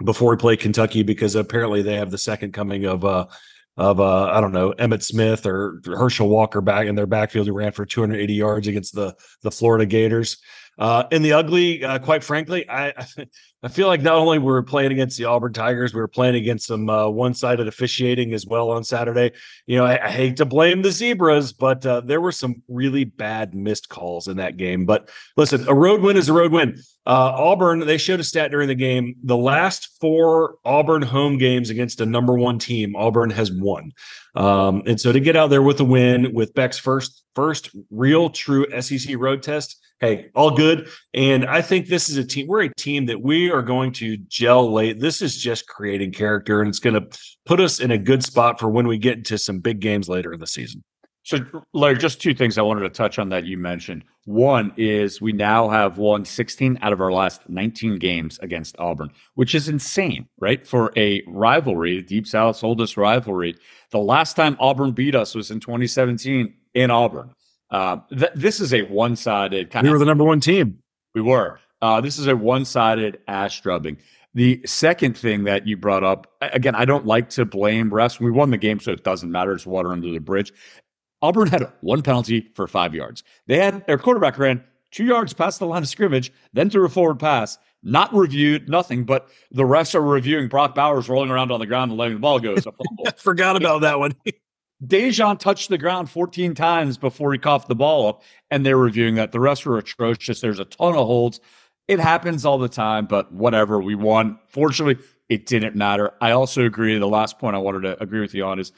before 0.05 0.31
we 0.31 0.37
play 0.37 0.57
Kentucky 0.57 1.03
because 1.03 1.35
apparently 1.35 1.83
they 1.83 1.97
have 1.97 2.11
the 2.11 2.19
second 2.19 2.53
coming 2.53 2.85
of. 2.85 3.05
Uh, 3.05 3.27
of 3.79 4.01
uh, 4.01 4.31
I 4.33 4.41
don't 4.41 4.53
know 4.53 4.73
Emmitt 4.79 5.03
Smith 5.03 5.45
or 5.45 5.83
Herschel 5.85 6.31
Walker 6.31 6.63
back 6.63 6.87
in 6.87 6.95
their 6.95 7.07
backfield 7.07 7.47
who 7.47 7.53
ran 7.53 7.73
for 7.73 7.85
280 7.85 8.33
yards 8.33 8.69
against 8.69 8.95
the 8.95 9.15
the 9.43 9.51
Florida 9.51 9.85
Gators. 9.85 10.39
Uh, 10.79 11.05
in 11.11 11.23
the 11.23 11.33
ugly, 11.33 11.83
uh, 11.85 11.99
quite 11.99 12.23
frankly, 12.23 12.69
I 12.69 12.93
I 13.67 13.69
feel 13.69 13.89
like 13.89 14.01
not 14.01 14.15
only 14.15 14.39
were 14.39 14.61
we 14.61 14.65
playing 14.65 14.93
against 14.93 15.19
the 15.19 15.25
Auburn 15.25 15.53
Tigers, 15.53 15.93
we 15.93 16.01
were 16.01 16.07
playing 16.07 16.37
against 16.37 16.69
some 16.69 16.89
uh, 16.89 17.09
one-sided 17.09 17.67
officiating 17.67 18.33
as 18.33 18.47
well 18.47 18.71
on 18.71 18.85
Saturday. 18.85 19.33
You 19.67 19.77
know, 19.77 19.85
I, 19.85 20.07
I 20.07 20.09
hate 20.09 20.37
to 20.37 20.45
blame 20.45 20.83
the 20.83 20.93
zebras, 20.93 21.53
but 21.53 21.85
uh, 21.85 22.03
there 22.03 22.21
were 22.21 22.31
some 22.31 22.63
really 22.69 23.03
bad 23.03 23.57
missed 23.57 23.89
calls 23.89 24.29
in 24.29 24.37
that 24.37 24.57
game. 24.57 24.87
But 24.87 25.11
listen, 25.37 25.67
a 25.67 25.75
road 25.75 26.01
win 26.01 26.17
is 26.17 26.29
a 26.29 26.33
road 26.33 26.53
win. 26.53 26.81
Uh, 27.07 27.33
Auburn, 27.35 27.81
they 27.81 27.99
showed 27.99 28.21
a 28.21 28.25
stat 28.25 28.53
during 28.53 28.69
the 28.69 28.77
game. 28.77 29.17
The 29.25 29.37
last 29.37 30.01
four 30.01 30.59
Auburn 30.65 31.03
home 31.03 31.37
games 31.37 31.69
against 31.69 32.01
a 32.01 32.07
number 32.07 32.35
one 32.35 32.61
team, 32.61 32.95
Auburn 32.95 33.31
has 33.31 33.51
won. 33.51 33.91
Um, 34.37 34.85
and 34.87 35.01
so 35.01 35.11
to 35.11 35.19
get 35.19 35.35
out 35.35 35.51
there 35.51 35.63
with 35.63 35.81
a 35.81 35.85
win 35.85 36.33
with 36.33 36.55
Beck's 36.55 36.79
first 36.79 37.25
first 37.35 37.71
real 37.91 38.31
true 38.31 38.67
SEC 38.81 39.17
road 39.19 39.43
test, 39.43 39.77
hey, 40.01 40.31
all 40.35 40.51
good. 40.51 40.89
And 41.15 41.45
I 41.45 41.63
think 41.63 41.87
this 41.87 42.09
is 42.09 42.17
a 42.17 42.25
team. 42.25 42.47
We're 42.47 42.65
a 42.65 42.75
team 42.75 43.07
that 43.07 43.21
we 43.21 43.51
are 43.57 43.63
going 43.63 43.93
to 43.93 44.17
gel 44.17 44.73
late. 44.73 45.01
This 45.01 45.21
is 45.23 45.37
just 45.37 45.67
creating 45.67 46.13
character, 46.13 46.61
and 46.61 46.69
it's 46.69 46.79
going 46.79 46.95
to 46.95 47.19
put 47.45 47.61
us 47.61 47.81
in 47.81 47.91
a 47.91 47.99
good 47.99 48.23
spot 48.23 48.61
for 48.61 48.69
when 48.69 48.87
we 48.87 48.99
get 48.99 49.19
into 49.19 49.39
some 49.39 49.59
big 49.59 49.81
games 49.81 50.09
later 50.09 50.33
in 50.33 50.41
the 50.41 50.47
season. 50.47 50.83
So, 51.25 51.39
Larry, 51.73 51.97
just 51.97 52.23
two 52.23 52.35
things 52.35 52.57
I 52.57 52.63
wanted 52.63 52.83
to 52.83 52.89
touch 52.89 53.19
on 53.19 53.31
that 53.31 53.45
you 53.47 53.59
mentioned. 53.59 54.05
One 54.27 54.73
is 54.77 55.21
we 55.21 55.33
now 55.33 55.69
have 55.69 55.99
won 55.99 56.25
16 56.25 56.79
out 56.83 56.93
of 56.93 57.01
our 57.01 57.11
last 57.11 57.49
19 57.49 57.99
games 57.99 58.39
against 58.43 58.79
Auburn, 58.79 59.11
which 59.35 59.53
is 59.57 59.69
insane, 59.69 60.29
right? 60.39 60.65
For 60.65 60.93
a 60.97 61.25
rivalry, 61.27 62.01
Deep 62.03 62.29
South's 62.29 62.63
oldest 62.63 62.97
rivalry. 62.97 63.57
The 63.91 63.99
last 63.99 64.37
time 64.37 64.57
Auburn 64.61 64.93
beat 64.93 65.17
us 65.17 65.35
was 65.35 65.51
in 65.51 65.59
2017 65.59 66.55
in 66.75 66.91
Auburn. 66.93 67.33
Uh, 67.73 67.97
th- 68.17 68.31
this 68.37 68.61
is 68.61 68.73
a 68.73 68.83
one 68.83 69.17
sided 69.17 69.71
kind 69.71 69.83
We 69.85 69.89
of 69.89 69.95
were 69.95 69.99
the 69.99 70.05
number 70.05 70.23
one 70.23 70.39
team. 70.41 70.79
we 71.13 71.23
were. 71.23 71.59
Uh, 71.83 72.01
this 72.01 72.19
is 72.19 72.27
a 72.27 72.37
one-sided 72.37 73.19
ass 73.29 73.61
drubbing. 73.61 73.99
The 74.35 74.61
second 74.67 75.17
thing 75.17 75.45
that 75.45 75.67
you 75.67 75.77
brought 75.77 76.05
up, 76.05 76.27
again, 76.41 76.75
I 76.75 76.85
don't 76.85 77.07
like 77.07 77.31
to 77.31 77.45
blame 77.45 77.91
refs. 77.91 78.21
We 78.21 78.31
won 78.31 78.51
the 78.51 78.59
game, 78.59 78.81
so 78.81 78.93
it 78.93 79.03
doesn't 79.03 79.31
matter. 79.31 79.53
It's 79.53 79.67
water 79.67 79.93
under 79.93 80.11
the 80.11 80.19
bridge. 80.19 80.53
Auburn 81.23 81.49
had 81.49 81.73
one 81.81 82.03
penalty 82.03 82.51
for 82.55 82.67
five 82.67 82.95
yards. 82.95 83.25
They 83.47 83.57
had 83.57 83.87
their 83.87 83.99
quarterback 83.99 84.39
ran 84.39 84.63
two 84.91 85.05
yards 85.05 85.33
past 85.33 85.59
the 85.59 85.67
line 85.67 85.83
of 85.83 85.89
scrimmage, 85.89 86.33
then 86.53 86.71
threw 86.71 86.85
a 86.85 86.89
forward 86.89 87.19
pass, 87.19 87.59
not 87.83 88.15
reviewed, 88.15 88.69
nothing. 88.69 89.05
But 89.05 89.29
the 89.51 89.63
refs 89.63 89.95
are 89.95 90.03
reviewing 90.03 90.49
Brock 90.49 90.75
Bowers 90.75 91.09
rolling 91.09 91.31
around 91.31 91.51
on 91.51 91.61
the 91.61 91.67
ground 91.67 91.91
and 91.91 91.99
letting 91.99 92.15
the 92.15 92.21
ball 92.21 92.39
go. 92.39 92.55
It's 92.55 92.67
a 92.67 92.73
fumble. 92.73 93.07
Forgot 93.17 93.57
about 93.57 93.83
that 93.83 93.99
one. 93.99 94.15
Daijun 94.85 95.39
touched 95.39 95.71
the 95.71 95.79
ground 95.79 96.11
14 96.11 96.55
times 96.55 96.99
before 96.99 97.33
he 97.33 97.39
coughed 97.39 97.69
the 97.69 97.75
ball 97.75 98.09
up, 98.09 98.23
and 98.51 98.65
they're 98.65 98.77
reviewing 98.77 99.15
that. 99.15 99.33
The 99.33 99.41
rest 99.41 99.65
were 99.65 99.79
atrocious. 99.79 100.41
There's 100.41 100.59
a 100.59 100.67
ton 100.67 100.95
of 100.95 101.07
holds. 101.07 101.41
It 101.89 102.01
happens 102.01 102.45
all 102.45 102.59
the 102.59 102.69
time, 102.69 103.07
but 103.07 103.33
whatever. 103.33 103.81
We 103.81 103.95
won. 103.95 104.39
Fortunately, 104.49 105.03
it 105.29 105.47
didn't 105.47 105.77
matter. 105.77 106.13
I 106.21 106.33
also 106.33 106.65
agree. 106.65 106.99
The 106.99 107.07
last 107.07 107.39
point 107.39 107.57
I 107.57 107.59
wanted 107.59 107.83
to 107.83 108.03
agree 108.03 108.21
with 108.21 108.35
you 108.35 108.45
on 108.45 108.59
is 108.59 108.73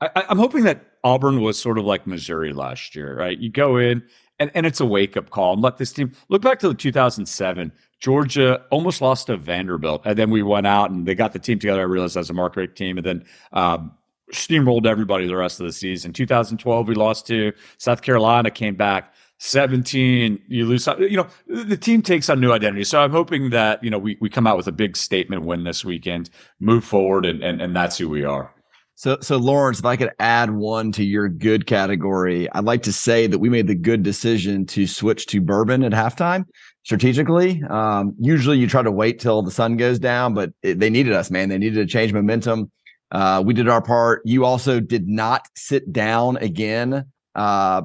I, 0.00 0.10
I'm 0.28 0.38
hoping 0.38 0.64
that 0.64 0.84
Auburn 1.04 1.40
was 1.40 1.58
sort 1.58 1.78
of 1.78 1.84
like 1.84 2.06
Missouri 2.06 2.52
last 2.52 2.94
year, 2.94 3.16
right? 3.16 3.38
You 3.38 3.50
go 3.50 3.76
in 3.76 4.02
and, 4.38 4.50
and 4.54 4.66
it's 4.66 4.80
a 4.80 4.86
wake 4.86 5.16
up 5.16 5.30
call 5.30 5.54
and 5.54 5.62
let 5.62 5.78
this 5.78 5.92
team 5.92 6.12
look 6.28 6.42
back 6.42 6.58
to 6.60 6.68
the 6.68 6.74
2007. 6.74 7.72
Georgia 7.98 8.64
almost 8.70 9.02
lost 9.02 9.26
to 9.26 9.36
Vanderbilt, 9.36 10.02
and 10.06 10.18
then 10.18 10.30
we 10.30 10.42
went 10.42 10.66
out 10.66 10.90
and 10.90 11.06
they 11.06 11.14
got 11.14 11.34
the 11.34 11.38
team 11.38 11.58
together. 11.58 11.80
I 11.80 11.84
realized 11.84 12.16
as 12.16 12.30
a 12.30 12.32
Mark 12.32 12.56
Richt 12.56 12.76
team, 12.76 12.96
and 12.96 13.06
then 13.06 13.24
um, 13.52 13.92
steamrolled 14.32 14.86
everybody 14.86 15.26
the 15.26 15.36
rest 15.36 15.60
of 15.60 15.66
the 15.66 15.72
season. 15.72 16.14
2012, 16.14 16.88
we 16.88 16.94
lost 16.94 17.26
to 17.26 17.52
South 17.76 18.00
Carolina, 18.00 18.50
came 18.50 18.74
back 18.74 19.12
17. 19.40 20.38
You 20.48 20.66
lose, 20.66 20.86
you 20.98 21.16
know, 21.16 21.26
the 21.46 21.76
team 21.76 22.02
takes 22.02 22.28
on 22.28 22.40
new 22.40 22.52
identity. 22.52 22.84
So 22.84 23.00
I'm 23.00 23.10
hoping 23.10 23.50
that, 23.50 23.82
you 23.82 23.90
know, 23.90 23.98
we, 23.98 24.18
we 24.20 24.28
come 24.28 24.46
out 24.46 24.58
with 24.58 24.66
a 24.66 24.72
big 24.72 24.96
statement 24.98 25.44
win 25.44 25.64
this 25.64 25.82
weekend, 25.82 26.28
move 26.60 26.84
forward, 26.84 27.24
and, 27.24 27.42
and, 27.42 27.60
and 27.60 27.74
that's 27.74 27.96
who 27.96 28.08
we 28.08 28.22
are. 28.22 28.54
So, 28.96 29.16
so 29.22 29.38
Laurence, 29.38 29.78
if 29.78 29.86
I 29.86 29.96
could 29.96 30.10
add 30.18 30.50
one 30.50 30.92
to 30.92 31.02
your 31.02 31.30
good 31.30 31.66
category, 31.66 32.52
I'd 32.52 32.66
like 32.66 32.82
to 32.82 32.92
say 32.92 33.26
that 33.26 33.38
we 33.38 33.48
made 33.48 33.66
the 33.66 33.74
good 33.74 34.02
decision 34.02 34.66
to 34.66 34.86
switch 34.86 35.24
to 35.28 35.40
bourbon 35.40 35.84
at 35.84 35.92
halftime 35.92 36.44
strategically. 36.84 37.62
Um, 37.70 38.14
usually 38.18 38.58
you 38.58 38.66
try 38.66 38.82
to 38.82 38.92
wait 38.92 39.18
till 39.20 39.40
the 39.40 39.50
sun 39.50 39.78
goes 39.78 39.98
down, 39.98 40.34
but 40.34 40.52
it, 40.62 40.80
they 40.80 40.90
needed 40.90 41.14
us, 41.14 41.30
man. 41.30 41.48
They 41.48 41.56
needed 41.56 41.76
to 41.76 41.86
change 41.90 42.12
momentum. 42.12 42.70
Uh, 43.10 43.42
we 43.44 43.54
did 43.54 43.70
our 43.70 43.80
part. 43.80 44.20
You 44.26 44.44
also 44.44 44.80
did 44.80 45.08
not 45.08 45.46
sit 45.56 45.90
down 45.90 46.36
again 46.36 47.06
uh, 47.34 47.82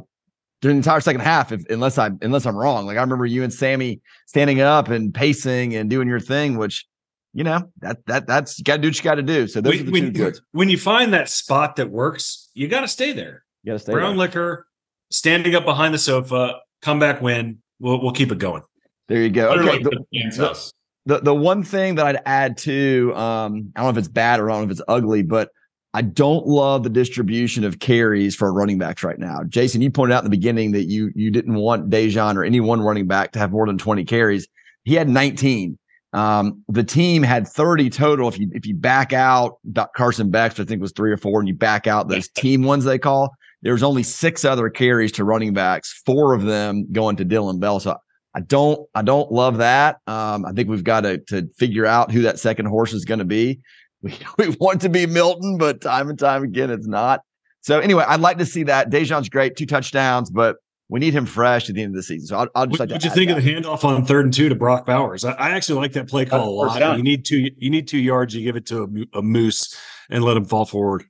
during 0.62 0.78
the 0.78 0.80
entire 0.80 1.02
second 1.02 1.22
half, 1.22 1.52
if, 1.52 1.64
unless 1.70 1.98
I 1.98 2.12
unless 2.22 2.46
I'm 2.46 2.56
wrong. 2.56 2.86
Like 2.86 2.98
I 2.98 3.02
remember 3.02 3.26
you 3.26 3.44
and 3.44 3.54
Sammy 3.54 4.02
standing 4.26 4.62
up 4.62 4.90
and 4.90 5.14
pacing 5.14 5.76
and 5.76 5.90
doing 5.90 6.08
your 6.08 6.20
thing, 6.20 6.58
which 6.58 6.86
you 7.34 7.44
know 7.44 7.72
that 7.82 8.06
that 8.08 8.28
that's 8.28 8.58
you 8.58 8.64
got 8.64 8.78
to 8.78 8.82
do 8.82 8.88
what 8.88 8.98
you 8.98 9.04
got 9.04 9.16
to 9.16 9.24
do. 9.24 9.48
So 9.48 9.62
those 9.62 9.74
when, 9.74 9.82
are 9.82 9.84
the 9.86 9.92
when, 9.92 10.04
two 10.04 10.12
goods. 10.12 10.42
When 10.52 10.70
you 10.70 10.78
find 10.78 11.14
that 11.14 11.30
spot 11.30 11.76
that 11.76 11.90
works, 11.90 12.50
you 12.54 12.68
got 12.68 12.82
to 12.82 12.88
stay 12.88 13.12
there. 13.12 13.44
You 13.64 13.72
got 13.72 13.74
to 13.74 13.80
stay. 13.80 13.94
Brown 13.94 14.18
there. 14.18 14.28
liquor, 14.28 14.68
standing 15.12 15.56
up 15.56 15.66
behind 15.66 15.94
the 15.94 16.00
sofa, 16.00 16.60
come 16.82 17.00
back, 17.00 17.22
win. 17.22 17.60
We'll 17.80 18.02
we'll 18.02 18.14
keep 18.14 18.32
it 18.32 18.40
going. 18.40 18.64
There 19.08 19.22
you 19.22 19.30
go. 19.30 19.52
Okay. 19.52 19.84
The, 19.84 20.72
the, 21.06 21.20
the 21.20 21.36
one 21.36 21.64
thing 21.64 21.96
that 21.96 22.08
I'd 22.08 22.22
add 22.26 22.58
to, 22.60 23.14
um, 23.16 23.72
I 23.76 23.82
don't 23.82 23.86
know 23.86 23.90
if 23.90 23.98
it's 23.98 24.08
bad 24.08 24.40
or 24.40 24.50
I 24.50 24.54
don't 24.54 24.62
know 24.62 24.66
if 24.66 24.72
it's 24.72 24.82
ugly, 24.88 25.22
but 25.22 25.50
I 25.96 26.02
don't 26.02 26.46
love 26.46 26.84
the 26.84 26.90
distribution 26.90 27.64
of 27.64 27.80
carries 27.80 28.36
for 28.36 28.52
running 28.52 28.78
backs 28.78 29.02
right 29.02 29.18
now. 29.18 29.44
Jason, 29.48 29.82
you 29.82 29.90
pointed 29.90 30.14
out 30.14 30.26
in 30.26 30.30
the 30.30 30.38
beginning 30.38 30.74
that 30.74 30.90
you 30.90 31.10
you 31.16 31.32
didn't 31.32 31.56
want 31.56 31.90
Daijun 31.90 32.36
or 32.36 32.44
any 32.44 32.60
one 32.60 32.82
running 32.82 33.08
back 33.08 33.32
to 33.32 33.40
have 33.40 33.54
more 33.54 33.66
than 33.66 33.78
20 33.78 34.04
carries. 34.04 34.46
He 34.84 34.94
had 34.94 35.08
19. 35.08 35.80
Um, 36.12 36.64
the 36.68 36.84
team 36.84 37.24
had 37.24 37.48
30 37.48 37.90
total. 37.90 38.28
If 38.28 38.38
you 38.38 38.50
if 38.52 38.66
you 38.66 38.76
back 38.76 39.14
out 39.14 39.58
Carson 39.96 40.30
Beck, 40.32 40.60
I 40.60 40.66
think 40.66 40.82
was 40.82 40.92
three 40.92 41.14
or 41.14 41.18
four, 41.18 41.40
and 41.40 41.48
you 41.48 41.56
back 41.56 41.88
out 41.88 42.10
those 42.10 42.28
team 42.36 42.64
ones 42.64 42.84
they 42.84 43.00
call, 43.00 43.34
there 43.62 43.72
was 43.72 43.84
only 43.84 44.04
six 44.04 44.44
other 44.44 44.70
carries 44.70 45.14
to 45.14 45.24
running 45.24 45.54
backs, 45.54 46.02
four 46.06 46.34
of 46.34 46.44
them 46.44 46.92
going 46.92 47.16
to 47.16 47.24
Dillon 47.24 47.58
Bell. 47.58 47.80
So 47.80 47.96
I 48.36 48.42
don't 48.42 48.86
I 48.96 49.02
don't 49.02 49.32
love 49.32 49.60
that. 49.60 50.00
Um, 50.08 50.46
I 50.46 50.52
think 50.52 50.68
we've 50.68 50.84
got 50.84 51.02
to 51.02 51.20
to 51.30 51.48
figure 51.58 51.86
out 51.86 52.12
who 52.12 52.24
that 52.24 52.38
second 52.38 52.66
horse 52.66 52.92
is 52.92 53.06
going 53.06 53.20
to 53.20 53.26
be. 53.26 53.62
We, 54.06 54.18
we 54.38 54.56
want 54.60 54.82
to 54.82 54.90
be 54.90 55.06
Milton, 55.06 55.58
but 55.58 55.82
time 55.82 56.10
and 56.10 56.18
time 56.18 56.44
again 56.44 56.70
it's 56.70 56.88
not. 56.88 57.22
So 57.62 57.80
anyway, 57.80 58.06
I'd 58.08 58.22
like 58.22 58.38
to 58.38 58.46
see 58.46 58.64
that. 58.64 58.92
Daijun's 58.92 59.28
great, 59.28 59.56
two 59.56 59.66
touchdowns, 59.66 60.30
but 60.30 60.58
we 60.88 61.00
need 61.00 61.16
him 61.16 61.26
fresh 61.26 61.68
at 61.68 61.74
the 61.74 61.82
end 61.82 61.94
of 61.94 61.96
the 61.96 62.04
season. 62.04 62.28
So 62.28 62.38
I'll, 62.38 62.48
I'll 62.54 62.68
just 62.68 62.80
what, 62.80 62.92
like 62.92 63.04
you 63.04 63.10
think 63.10 63.30
that. 63.30 63.40
of 63.40 63.44
the 63.44 63.52
handoff 63.52 63.84
on 63.84 64.06
third 64.06 64.26
and 64.26 64.34
two 64.34 64.50
to 64.50 64.56
Brock 64.56 64.86
Bowers? 64.86 65.26
I, 65.26 65.32
I 65.32 65.50
actually 65.50 65.80
like 65.80 65.94
that 65.94 66.08
play 66.08 66.26
call 66.26 66.48
a 66.48 66.52
lot. 66.52 66.98
You 66.98 67.04
need 67.04 67.26
two. 67.26 67.50
You 67.58 67.72
need 67.72 67.88
two 67.88 67.98
yards. 67.98 68.36
You 68.36 68.44
give 68.44 68.56
it 68.56 68.68
to 68.68 69.08
a, 69.14 69.18
a 69.18 69.22
moose 69.24 69.76
and 70.10 70.24
let 70.24 70.38
him 70.38 70.46
fall 70.46 70.66
forward. 70.66 71.06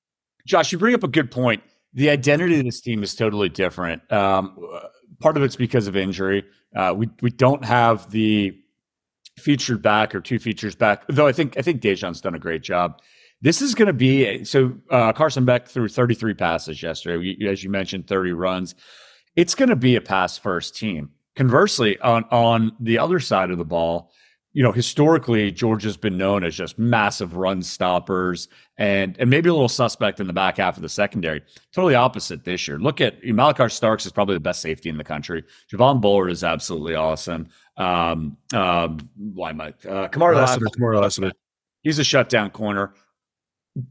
Josh, 0.47 0.71
you 0.71 0.77
bring 0.77 0.95
up 0.95 1.03
a 1.03 1.09
good 1.09 1.29
point. 1.29 1.61
The 1.93 2.09
identity 2.09 2.59
of 2.59 2.65
this 2.65 2.79
team 2.79 3.03
is 3.03 3.15
totally 3.15 3.49
different. 3.49 4.09
Um, 4.11 4.55
part 5.19 5.35
of 5.35 5.43
it's 5.43 5.57
because 5.57 5.87
of 5.87 5.97
injury. 5.97 6.45
Uh, 6.73 6.93
we 6.95 7.09
we 7.21 7.31
don't 7.31 7.65
have 7.65 8.09
the 8.11 8.57
featured 9.37 9.81
back 9.81 10.15
or 10.15 10.21
two 10.21 10.39
features 10.39 10.75
back, 10.75 11.05
though 11.07 11.27
I 11.27 11.31
think 11.31 11.57
I 11.57 11.61
think 11.61 11.81
Daijun's 11.81 12.21
done 12.21 12.35
a 12.35 12.39
great 12.39 12.63
job. 12.63 13.01
This 13.41 13.61
is 13.61 13.75
going 13.75 13.87
to 13.87 13.93
be 13.93 14.43
so. 14.45 14.73
Uh, 14.89 15.13
Carson 15.13 15.45
Beck 15.45 15.67
threw 15.67 15.87
33 15.87 16.33
passes 16.33 16.81
yesterday, 16.81 17.37
as 17.47 17.63
you 17.63 17.69
mentioned, 17.69 18.07
30 18.07 18.31
runs. 18.31 18.75
It's 19.35 19.55
going 19.55 19.69
to 19.69 19.75
be 19.75 19.95
a 19.95 20.01
pass 20.01 20.37
first 20.37 20.75
team. 20.75 21.11
Conversely, 21.35 21.99
on 21.99 22.23
on 22.31 22.71
the 22.79 22.97
other 22.97 23.19
side 23.19 23.51
of 23.51 23.57
the 23.57 23.65
ball, 23.65 24.11
you 24.55 24.63
know, 24.63 24.71
historically, 24.71 25.51
Georgia's 25.51 25.97
been 25.97 26.17
known 26.17 26.45
as 26.45 26.55
just 26.55 26.79
massive 26.79 27.35
run 27.35 27.61
stoppers 27.61 28.47
and 28.77 29.17
and 29.19 29.29
maybe 29.29 29.49
a 29.49 29.53
little 29.53 29.67
suspect 29.67 30.21
in 30.21 30.27
the 30.27 30.33
back 30.33 30.55
half 30.57 30.77
of 30.77 30.81
the 30.81 30.87
secondary. 30.87 31.43
Totally 31.73 31.93
opposite 31.93 32.45
this 32.45 32.65
year. 32.65 32.79
Look 32.79 33.01
at 33.01 33.21
Malaki 33.21 33.69
Starks 33.69 34.05
is 34.05 34.13
probably 34.13 34.35
the 34.35 34.39
best 34.39 34.61
safety 34.61 34.87
in 34.87 34.95
the 34.95 35.03
country. 35.03 35.43
Javon 35.69 35.99
Bullard 35.99 36.29
is 36.29 36.45
absolutely 36.45 36.95
awesome. 36.95 37.49
Um, 37.75 38.37
um, 38.53 39.09
why 39.17 39.49
am 39.49 39.59
I? 39.59 39.73
Uh, 39.87 40.07
Kamar 40.07 40.33
Lassiter. 40.33 40.67
Lassiter. 40.79 41.33
He's 41.81 41.99
a 41.99 42.05
shutdown 42.05 42.49
corner 42.49 42.93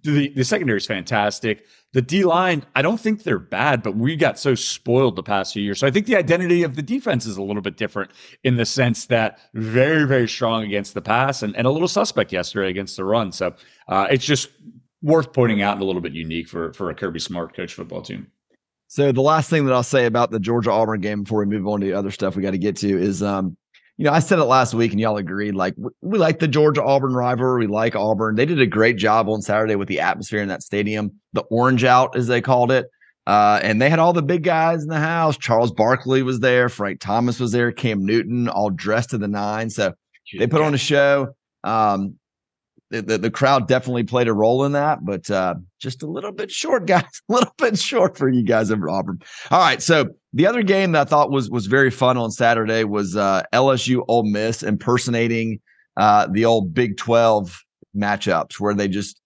the, 0.02 0.30
the 0.30 0.44
secondary 0.44 0.78
is 0.78 0.86
fantastic. 0.86 1.66
The 1.92 2.00
D 2.00 2.24
line, 2.24 2.64
I 2.74 2.82
don't 2.82 2.98
think 2.98 3.22
they're 3.22 3.38
bad, 3.38 3.82
but 3.82 3.96
we 3.96 4.16
got 4.16 4.38
so 4.38 4.54
spoiled 4.54 5.16
the 5.16 5.22
past 5.22 5.52
few 5.52 5.62
years. 5.62 5.80
So 5.80 5.86
I 5.86 5.90
think 5.90 6.06
the 6.06 6.16
identity 6.16 6.62
of 6.62 6.74
the 6.74 6.82
defense 6.82 7.26
is 7.26 7.36
a 7.36 7.42
little 7.42 7.62
bit 7.62 7.76
different 7.76 8.10
in 8.42 8.56
the 8.56 8.64
sense 8.64 9.06
that 9.06 9.38
very, 9.52 10.06
very 10.06 10.28
strong 10.28 10.64
against 10.64 10.94
the 10.94 11.02
pass 11.02 11.42
and, 11.42 11.54
and 11.56 11.66
a 11.66 11.70
little 11.70 11.88
suspect 11.88 12.32
yesterday 12.32 12.70
against 12.70 12.96
the 12.96 13.04
run. 13.04 13.30
So 13.30 13.54
uh, 13.88 14.06
it's 14.10 14.24
just 14.24 14.48
worth 15.02 15.34
pointing 15.34 15.60
out 15.60 15.74
and 15.74 15.82
a 15.82 15.84
little 15.84 16.00
bit 16.00 16.14
unique 16.14 16.48
for 16.48 16.72
for 16.72 16.88
a 16.90 16.94
Kirby 16.94 17.20
Smart 17.20 17.54
coach 17.54 17.74
football 17.74 18.00
team. 18.02 18.28
So 18.88 19.12
the 19.12 19.20
last 19.20 19.50
thing 19.50 19.66
that 19.66 19.74
I'll 19.74 19.82
say 19.82 20.06
about 20.06 20.30
the 20.30 20.40
Georgia 20.40 20.70
Auburn 20.70 21.00
game 21.00 21.24
before 21.24 21.40
we 21.40 21.46
move 21.46 21.66
on 21.66 21.80
to 21.80 21.86
the 21.86 21.92
other 21.92 22.10
stuff 22.10 22.36
we 22.36 22.42
got 22.42 22.52
to 22.52 22.58
get 22.58 22.76
to 22.76 22.88
is 22.88 23.22
um, 23.22 23.56
you 23.96 24.04
know, 24.04 24.12
I 24.12 24.18
said 24.18 24.38
it 24.38 24.44
last 24.44 24.74
week 24.74 24.90
and 24.92 25.00
y'all 25.00 25.16
agreed. 25.16 25.54
Like, 25.54 25.74
we, 25.76 25.90
we 26.00 26.18
like 26.18 26.40
the 26.40 26.48
Georgia 26.48 26.82
Auburn 26.82 27.14
rivalry. 27.14 27.66
We 27.66 27.72
like 27.72 27.94
Auburn. 27.94 28.34
They 28.34 28.46
did 28.46 28.60
a 28.60 28.66
great 28.66 28.96
job 28.96 29.28
on 29.28 29.40
Saturday 29.40 29.76
with 29.76 29.88
the 29.88 30.00
atmosphere 30.00 30.42
in 30.42 30.48
that 30.48 30.62
stadium, 30.62 31.12
the 31.32 31.42
orange 31.42 31.84
out, 31.84 32.16
as 32.16 32.26
they 32.26 32.40
called 32.40 32.72
it. 32.72 32.86
Uh, 33.26 33.60
and 33.62 33.80
they 33.80 33.88
had 33.88 33.98
all 33.98 34.12
the 34.12 34.22
big 34.22 34.42
guys 34.42 34.82
in 34.82 34.88
the 34.88 34.98
house. 34.98 35.38
Charles 35.38 35.72
Barkley 35.72 36.22
was 36.22 36.40
there. 36.40 36.68
Frank 36.68 37.00
Thomas 37.00 37.40
was 37.40 37.52
there. 37.52 37.72
Cam 37.72 38.04
Newton, 38.04 38.48
all 38.48 38.70
dressed 38.70 39.10
to 39.10 39.18
the 39.18 39.28
nine. 39.28 39.70
So 39.70 39.94
they 40.36 40.46
put 40.46 40.60
on 40.60 40.74
a 40.74 40.78
show. 40.78 41.34
Um, 41.62 42.16
the, 42.90 43.02
the, 43.02 43.18
the, 43.18 43.30
crowd 43.30 43.66
definitely 43.66 44.04
played 44.04 44.28
a 44.28 44.32
role 44.32 44.64
in 44.64 44.72
that, 44.72 45.04
but 45.04 45.28
uh, 45.30 45.54
just 45.80 46.02
a 46.02 46.06
little 46.06 46.32
bit 46.32 46.50
short, 46.50 46.86
guys. 46.86 47.22
A 47.28 47.32
little 47.32 47.52
bit 47.56 47.78
short 47.78 48.18
for 48.18 48.28
you 48.28 48.42
guys 48.42 48.70
over 48.70 48.90
Auburn. 48.90 49.20
All 49.50 49.58
right, 49.60 49.80
so 49.80 50.10
the 50.34 50.48
other 50.48 50.64
game 50.64 50.92
that 50.92 51.02
I 51.02 51.04
thought 51.08 51.30
was 51.30 51.48
was 51.48 51.66
very 51.66 51.90
fun 51.90 52.18
on 52.18 52.32
Saturday 52.32 52.82
was 52.82 53.16
uh, 53.16 53.44
LSU 53.52 54.04
Ole 54.08 54.24
Miss 54.24 54.64
impersonating 54.64 55.60
uh, 55.96 56.26
the 56.26 56.44
old 56.44 56.74
Big 56.74 56.96
Twelve 56.96 57.62
matchups, 57.96 58.58
where 58.58 58.74
they 58.74 58.88
just 58.88 59.20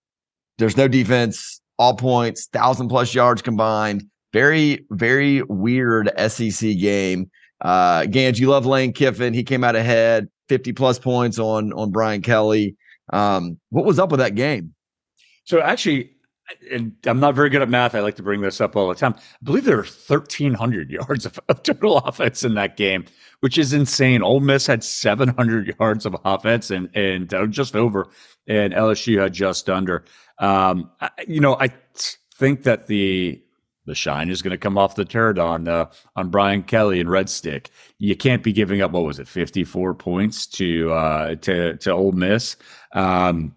there's 0.59 0.77
no 0.77 0.87
defense, 0.87 1.63
all 1.79 1.97
points, 1.97 2.47
thousand 2.47 2.89
plus 2.89 3.15
yards 3.15 3.41
combined. 3.41 4.05
Very 4.35 4.85
very 4.91 5.43
weird 5.45 6.11
SEC 6.29 6.77
game. 6.79 7.31
Uh, 7.63 8.05
Gans, 8.05 8.39
you 8.39 8.49
love 8.49 8.67
Lane 8.67 8.93
Kiffin. 8.93 9.33
He 9.33 9.43
came 9.43 9.65
out 9.65 9.75
ahead, 9.75 10.29
50 10.49 10.75
plus 10.75 10.99
points 10.99 11.39
on 11.39 11.73
on 11.73 11.91
Brian 11.91 12.21
Kelly. 12.21 12.77
Um, 13.15 13.59
what 13.71 13.87
was 13.87 13.99
up 13.99 14.11
with 14.11 14.21
that 14.21 14.35
game? 14.35 14.75
So 15.45 15.63
actually, 15.63 16.11
and 16.71 16.95
I'm 17.05 17.21
not 17.21 17.35
very 17.35 17.51
good 17.51 17.63
at 17.63 17.69
math. 17.69 17.95
I 17.95 18.01
like 18.01 18.17
to 18.17 18.23
bring 18.23 18.41
this 18.41 18.61
up 18.61 18.77
all 18.77 18.89
the 18.89 18.95
time. 18.95 19.15
I 19.17 19.45
believe 19.45 19.65
there 19.65 19.77
were 19.77 19.83
1,300 19.83 20.91
yards 20.91 21.27
of, 21.27 21.39
of, 21.49 21.63
total 21.63 21.99
offense 22.05 22.43
in 22.43 22.55
that 22.55 22.77
game, 22.77 23.05
which 23.41 23.59
is 23.59 23.73
insane. 23.73 24.23
Ole 24.23 24.41
Miss 24.41 24.67
had 24.67 24.83
700 24.83 25.77
yards 25.79 26.07
of 26.07 26.17
offense 26.25 26.71
and 26.71 26.89
and 26.95 27.33
uh, 27.33 27.47
just 27.47 27.77
over, 27.77 28.09
and 28.47 28.73
LSU 28.73 29.21
had 29.21 29.33
just 29.33 29.69
under. 29.69 30.05
Um, 30.39 30.91
I, 31.01 31.11
you 31.27 31.41
know, 31.41 31.57
I 31.59 31.73
think 32.35 32.63
that 32.65 32.87
the 32.87 33.43
the 33.87 33.95
shine 33.95 34.29
is 34.29 34.43
going 34.43 34.53
to 34.53 34.59
come 34.59 34.79
off 34.79 34.95
the 34.95 35.05
turd 35.05 35.39
on 35.39 35.67
uh, 35.67 35.91
on 36.15 36.31
Brian 36.31 36.63
Kelly 36.63 37.01
and 37.01 37.11
Red 37.11 37.29
Stick. 37.29 37.71
You 37.99 38.15
can't 38.15 38.43
be 38.43 38.53
giving 38.53 38.83
up 38.83 38.93
what 38.93 39.05
was 39.05 39.19
it, 39.19 39.27
54 39.27 39.95
points 39.95 40.47
to 40.47 40.93
uh, 40.93 41.35
to 41.37 41.77
to 41.77 41.93
Ole 41.93 42.13
Miss. 42.13 42.57
Um, 42.93 43.55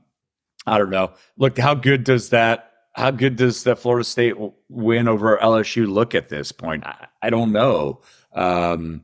I 0.66 0.78
don't 0.78 0.90
know. 0.90 1.12
Look, 1.38 1.58
how 1.58 1.74
good 1.74 2.04
does 2.04 2.30
that? 2.30 2.71
How 2.94 3.12
good 3.12 3.38
does 3.38 3.64
that 3.64 3.80
Florida 3.80 4.04
State 4.04 4.36
win 4.70 5.08
over 5.08 5.38
LSU 5.38 5.88
look 5.88 6.14
at 6.14 6.30
this 6.30 6.52
point? 6.52 6.86
I, 6.86 7.08
I 7.22 7.30
don't 7.30 7.52
know. 7.52 8.02
Um, 8.34 9.04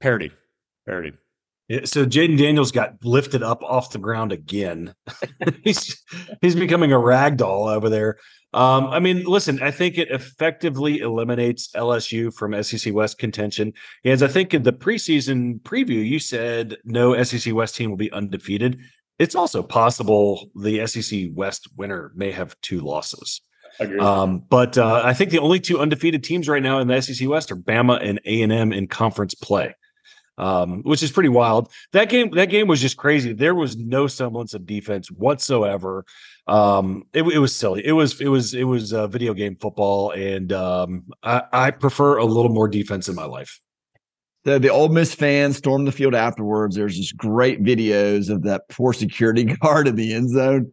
parity, 0.00 0.30
parity. 0.86 1.12
Yeah, 1.68 1.80
so 1.84 2.04
Jayden 2.04 2.36
Daniels 2.36 2.72
got 2.72 3.02
lifted 3.02 3.42
up 3.42 3.62
off 3.62 3.90
the 3.90 3.98
ground 3.98 4.32
again. 4.32 4.94
he's 5.64 6.02
he's 6.42 6.54
becoming 6.54 6.92
a 6.92 6.98
rag 6.98 7.38
doll 7.38 7.68
over 7.68 7.88
there. 7.88 8.18
Um, 8.52 8.86
I 8.86 9.00
mean, 9.00 9.24
listen, 9.24 9.62
I 9.62 9.70
think 9.70 9.96
it 9.96 10.10
effectively 10.10 10.98
eliminates 10.98 11.72
LSU 11.72 12.32
from 12.32 12.62
SEC 12.62 12.92
West 12.94 13.18
contention. 13.18 13.72
As 14.04 14.22
I 14.22 14.28
think 14.28 14.52
in 14.52 14.62
the 14.62 14.72
preseason 14.72 15.60
preview, 15.62 16.06
you 16.06 16.18
said 16.18 16.76
no 16.84 17.20
SEC 17.22 17.52
West 17.54 17.76
team 17.76 17.90
will 17.90 17.96
be 17.96 18.12
undefeated. 18.12 18.78
It's 19.18 19.34
also 19.34 19.62
possible 19.62 20.50
the 20.54 20.86
SEC 20.86 21.30
West 21.32 21.68
winner 21.76 22.12
may 22.14 22.32
have 22.32 22.60
two 22.60 22.80
losses. 22.80 23.40
Um, 23.98 24.44
but 24.48 24.78
uh, 24.78 25.02
I 25.04 25.14
think 25.14 25.30
the 25.30 25.40
only 25.40 25.60
two 25.60 25.80
undefeated 25.80 26.22
teams 26.22 26.48
right 26.48 26.62
now 26.62 26.78
in 26.78 26.88
the 26.88 27.00
SEC 27.00 27.28
West 27.28 27.50
are 27.50 27.56
Bama 27.56 27.98
and 28.02 28.20
A 28.24 28.42
and 28.42 28.52
M 28.52 28.72
in 28.72 28.86
conference 28.86 29.34
play, 29.34 29.74
um, 30.38 30.82
which 30.82 31.02
is 31.02 31.10
pretty 31.10 31.28
wild. 31.28 31.72
That 31.92 32.08
game, 32.08 32.30
that 32.32 32.50
game 32.50 32.68
was 32.68 32.80
just 32.80 32.96
crazy. 32.96 33.32
There 33.32 33.54
was 33.54 33.76
no 33.76 34.06
semblance 34.06 34.54
of 34.54 34.66
defense 34.66 35.10
whatsoever. 35.10 36.04
Um, 36.46 37.04
it, 37.12 37.22
it 37.22 37.38
was 37.38 37.54
silly. 37.54 37.84
It 37.84 37.92
was 37.92 38.20
it 38.20 38.28
was 38.28 38.54
it 38.54 38.64
was 38.64 38.92
uh, 38.92 39.06
video 39.08 39.34
game 39.34 39.56
football, 39.56 40.10
and 40.10 40.52
um, 40.52 41.06
I, 41.22 41.42
I 41.52 41.70
prefer 41.72 42.18
a 42.18 42.24
little 42.24 42.52
more 42.52 42.68
defense 42.68 43.08
in 43.08 43.14
my 43.14 43.24
life 43.24 43.60
the 44.44 44.58
the 44.58 44.68
Ole 44.68 44.88
Miss 44.88 45.14
fans 45.14 45.56
stormed 45.56 45.86
the 45.86 45.92
field 45.92 46.14
afterwards. 46.14 46.76
There's 46.76 46.96
just 46.96 47.16
great 47.16 47.62
videos 47.62 48.30
of 48.30 48.42
that 48.42 48.68
poor 48.68 48.92
security 48.92 49.44
guard 49.62 49.88
in 49.88 49.96
the 49.96 50.14
end 50.14 50.30
zone. 50.30 50.72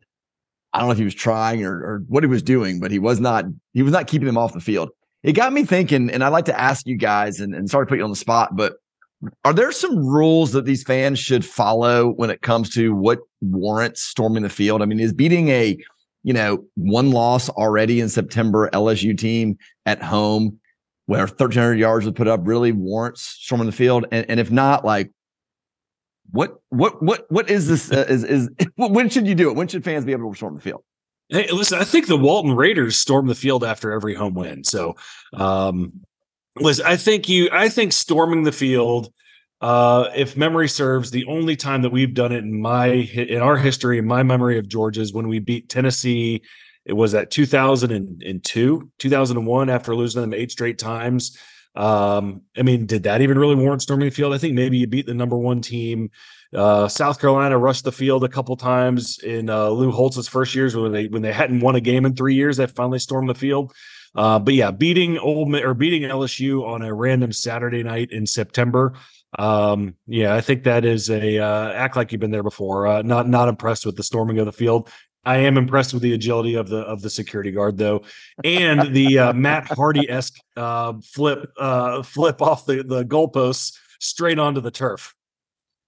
I 0.73 0.79
don't 0.79 0.87
know 0.87 0.93
if 0.93 0.97
he 0.97 1.03
was 1.03 1.15
trying 1.15 1.65
or, 1.65 1.73
or 1.73 2.03
what 2.07 2.23
he 2.23 2.27
was 2.27 2.43
doing, 2.43 2.79
but 2.79 2.91
he 2.91 2.99
was 2.99 3.19
not 3.19 3.45
he 3.73 3.81
was 3.81 3.91
not 3.91 4.07
keeping 4.07 4.27
them 4.27 4.37
off 4.37 4.53
the 4.53 4.59
field. 4.59 4.89
It 5.23 5.33
got 5.33 5.53
me 5.53 5.63
thinking, 5.63 6.09
and 6.09 6.23
I'd 6.23 6.29
like 6.29 6.45
to 6.45 6.59
ask 6.59 6.87
you 6.87 6.97
guys, 6.97 7.39
and, 7.39 7.53
and 7.53 7.69
sorry 7.69 7.85
to 7.85 7.89
put 7.89 7.99
you 7.99 8.03
on 8.03 8.09
the 8.09 8.15
spot, 8.15 8.55
but 8.55 8.73
are 9.45 9.53
there 9.53 9.71
some 9.71 9.97
rules 9.97 10.51
that 10.53 10.65
these 10.65 10.83
fans 10.83 11.19
should 11.19 11.45
follow 11.45 12.09
when 12.13 12.31
it 12.31 12.41
comes 12.41 12.71
to 12.71 12.95
what 12.95 13.19
warrants 13.41 14.01
storming 14.01 14.41
the 14.41 14.49
field? 14.49 14.81
I 14.81 14.85
mean, 14.85 14.99
is 14.99 15.13
beating 15.13 15.49
a 15.49 15.77
you 16.23 16.33
know 16.33 16.63
one 16.75 17.11
loss 17.11 17.49
already 17.49 17.99
in 17.99 18.09
September 18.09 18.69
LSU 18.73 19.17
team 19.17 19.57
at 19.85 20.01
home 20.01 20.59
where 21.05 21.21
1300 21.21 21.77
yards 21.77 22.05
was 22.05 22.13
put 22.13 22.27
up 22.27 22.41
really 22.43 22.71
warrants 22.71 23.21
storming 23.21 23.65
the 23.65 23.71
field 23.71 24.05
and, 24.11 24.29
and 24.29 24.39
if 24.39 24.51
not 24.51 24.85
like 24.85 25.11
what 26.31 26.55
what 26.69 27.01
what 27.01 27.25
what 27.29 27.49
is 27.49 27.67
this 27.67 27.91
uh, 27.91 28.05
is 28.07 28.23
is 28.23 28.49
when 28.75 29.09
should 29.09 29.27
you 29.27 29.35
do 29.35 29.49
it 29.49 29.55
when 29.55 29.67
should 29.67 29.83
fans 29.83 30.05
be 30.05 30.11
able 30.11 30.29
to 30.29 30.37
storm 30.37 30.55
the 30.55 30.61
field 30.61 30.83
Hey, 31.31 31.49
listen, 31.49 31.79
I 31.79 31.85
think 31.85 32.07
the 32.07 32.17
Walton 32.17 32.57
Raiders 32.57 32.97
storm 32.97 33.27
the 33.27 33.35
field 33.35 33.63
after 33.63 33.93
every 33.93 34.13
home 34.13 34.33
win. 34.33 34.65
So, 34.65 34.97
um, 35.33 36.01
listen, 36.57 36.85
I 36.85 36.97
think 36.97 37.29
you, 37.29 37.47
I 37.53 37.69
think 37.69 37.93
storming 37.93 38.43
the 38.43 38.51
field, 38.51 39.13
uh, 39.61 40.09
if 40.13 40.35
memory 40.35 40.67
serves, 40.67 41.09
the 41.09 41.25
only 41.27 41.55
time 41.55 41.83
that 41.83 41.91
we've 41.91 42.13
done 42.13 42.33
it 42.33 42.39
in 42.39 42.61
my 42.61 42.87
in 42.87 43.41
our 43.41 43.55
history, 43.55 43.97
in 43.97 44.05
my 44.05 44.23
memory 44.23 44.59
of 44.59 44.67
Georgia, 44.67 44.99
is 44.99 45.13
when 45.13 45.29
we 45.29 45.39
beat 45.39 45.69
Tennessee. 45.69 46.41
It 46.85 46.93
was 46.93 47.13
at 47.13 47.31
2002, 47.31 48.91
2001, 48.97 49.69
after 49.69 49.95
losing 49.95 50.21
them 50.21 50.33
eight 50.33 50.51
straight 50.51 50.79
times. 50.79 51.37
Um, 51.75 52.41
I 52.57 52.63
mean, 52.63 52.85
did 52.85 53.03
that 53.03 53.21
even 53.21 53.39
really 53.39 53.55
warrant 53.55 53.81
storming 53.81 54.09
the 54.09 54.15
field? 54.15 54.33
I 54.33 54.37
think 54.37 54.55
maybe 54.55 54.77
you 54.77 54.87
beat 54.87 55.05
the 55.05 55.13
number 55.13 55.37
one 55.37 55.61
team 55.61 56.09
uh, 56.53 56.87
South 56.87 57.19
Carolina 57.19 57.57
rushed 57.57 57.85
the 57.85 57.91
field 57.91 58.23
a 58.23 58.29
couple 58.29 58.55
times 58.57 59.19
in 59.19 59.49
uh, 59.49 59.69
Lou 59.69 59.91
Holtz's 59.91 60.27
first 60.27 60.53
years 60.53 60.75
when 60.75 60.91
they 60.91 61.07
when 61.07 61.21
they 61.21 61.31
hadn't 61.31 61.61
won 61.61 61.75
a 61.75 61.81
game 61.81 62.05
in 62.05 62.15
three 62.15 62.35
years. 62.35 62.57
They 62.57 62.67
finally 62.67 62.99
stormed 62.99 63.29
the 63.29 63.35
field. 63.35 63.73
Uh, 64.13 64.39
but 64.39 64.53
yeah, 64.53 64.71
beating 64.71 65.17
Old 65.17 65.55
or 65.55 65.73
beating 65.73 66.01
LSU 66.01 66.67
on 66.67 66.81
a 66.81 66.93
random 66.93 67.31
Saturday 67.31 67.83
night 67.83 68.11
in 68.11 68.25
September. 68.25 68.93
Um, 69.39 69.95
yeah, 70.07 70.35
I 70.35 70.41
think 70.41 70.63
that 70.63 70.83
is 70.83 71.09
a 71.09 71.39
uh, 71.39 71.71
act 71.71 71.95
like 71.95 72.11
you've 72.11 72.19
been 72.19 72.31
there 72.31 72.43
before. 72.43 72.85
Uh, 72.85 73.01
not 73.01 73.29
not 73.29 73.47
impressed 73.47 73.85
with 73.85 73.95
the 73.95 74.03
storming 74.03 74.37
of 74.39 74.45
the 74.45 74.51
field. 74.51 74.89
I 75.23 75.37
am 75.37 75.57
impressed 75.57 75.93
with 75.93 76.01
the 76.01 76.13
agility 76.13 76.55
of 76.55 76.69
the 76.69 76.79
of 76.79 77.01
the 77.01 77.09
security 77.09 77.51
guard 77.51 77.77
though, 77.77 78.03
and 78.43 78.93
the 78.93 79.19
uh, 79.19 79.33
Matt 79.33 79.67
Hardy 79.67 80.09
esque 80.09 80.39
uh, 80.57 80.93
flip 81.03 81.51
uh, 81.57 82.01
flip 82.03 82.41
off 82.41 82.65
the 82.65 82.83
the 82.83 83.05
goalposts 83.05 83.77
straight 83.99 84.39
onto 84.39 84.61
the 84.61 84.71
turf. 84.71 85.13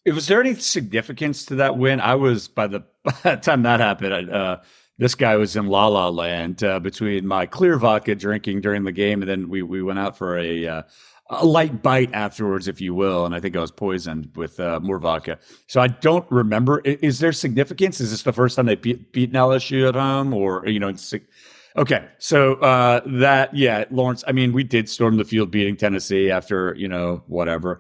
Was 0.06 0.28
there 0.28 0.42
any 0.42 0.56
significance 0.56 1.46
to 1.46 1.56
that 1.56 1.78
win? 1.78 2.02
I 2.02 2.16
was 2.16 2.48
by 2.48 2.68
the, 2.68 2.82
by 3.04 3.14
the 3.24 3.36
time 3.38 3.64
that 3.64 3.80
happened. 3.80 4.30
Uh, 4.30 4.60
this 5.00 5.16
guy 5.16 5.36
was 5.38 5.56
in 5.56 5.68
La 5.68 5.88
La 5.88 6.10
Land 6.10 6.64
uh, 6.64 6.80
between 6.80 7.26
my 7.26 7.46
clear 7.48 7.78
vodka 7.78 8.14
drinking 8.14 8.62
during 8.62 8.84
the 8.84 8.92
game, 8.92 9.22
and 9.22 9.30
then 9.30 9.50
we 9.50 9.64
we 9.64 9.82
went 9.82 10.00
out 10.00 10.18
for 10.18 10.38
a 10.38 10.68
uh, 10.68 10.82
a 11.30 11.46
light 11.46 11.82
bite 11.82 12.14
afterwards, 12.14 12.68
if 12.68 12.82
you 12.82 12.94
will. 12.94 13.26
And 13.26 13.34
I 13.34 13.40
think 13.40 13.56
I 13.56 13.62
was 13.62 13.72
poisoned 13.72 14.32
with 14.36 14.60
uh, 14.60 14.80
more 14.82 15.00
vodka. 15.00 15.40
So 15.68 15.82
I 15.82 15.88
don't 15.88 16.30
remember. 16.30 16.80
Is, 16.80 17.20
there 17.20 17.32
significance? 17.32 18.02
Is 18.02 18.12
this 18.12 18.24
the 18.24 18.34
first 18.34 18.56
time 18.56 18.66
they 18.66 18.76
beat, 18.76 19.12
beaten 19.12 19.36
LSU 19.36 19.88
at 19.88 19.96
home, 19.96 20.34
or 20.34 20.68
you 20.68 20.80
know? 20.80 20.94
Okay, 21.76 22.08
so 22.20 22.56
uh, 22.56 23.02
that 23.06 23.56
yeah, 23.56 23.86
Laurence. 23.90 24.24
I 24.28 24.32
mean, 24.32 24.54
we 24.54 24.64
did 24.64 24.88
storm 24.88 25.18
the 25.18 25.26
field 25.26 25.50
beating 25.50 25.76
Tennessee 25.76 26.30
after 26.30 26.76
you 26.76 26.88
know 26.88 27.24
whatever. 27.28 27.80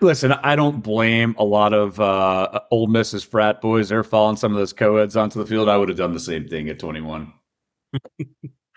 Listen, 0.00 0.32
I 0.32 0.56
don't 0.56 0.82
blame 0.82 1.36
a 1.38 1.44
lot 1.44 1.72
of 1.72 2.00
uh, 2.00 2.60
Ole 2.72 2.88
Miss's 2.88 3.22
frat 3.22 3.60
boys. 3.60 3.88
They're 3.88 4.02
following 4.02 4.36
some 4.36 4.50
of 4.50 4.58
those 4.58 4.72
co-eds 4.72 5.16
onto 5.16 5.38
the 5.38 5.46
field. 5.46 5.68
I 5.68 5.76
would 5.76 5.88
have 5.88 5.98
done 5.98 6.12
the 6.12 6.18
same 6.18 6.48
thing 6.48 6.68
at 6.68 6.80
21. 6.80 7.32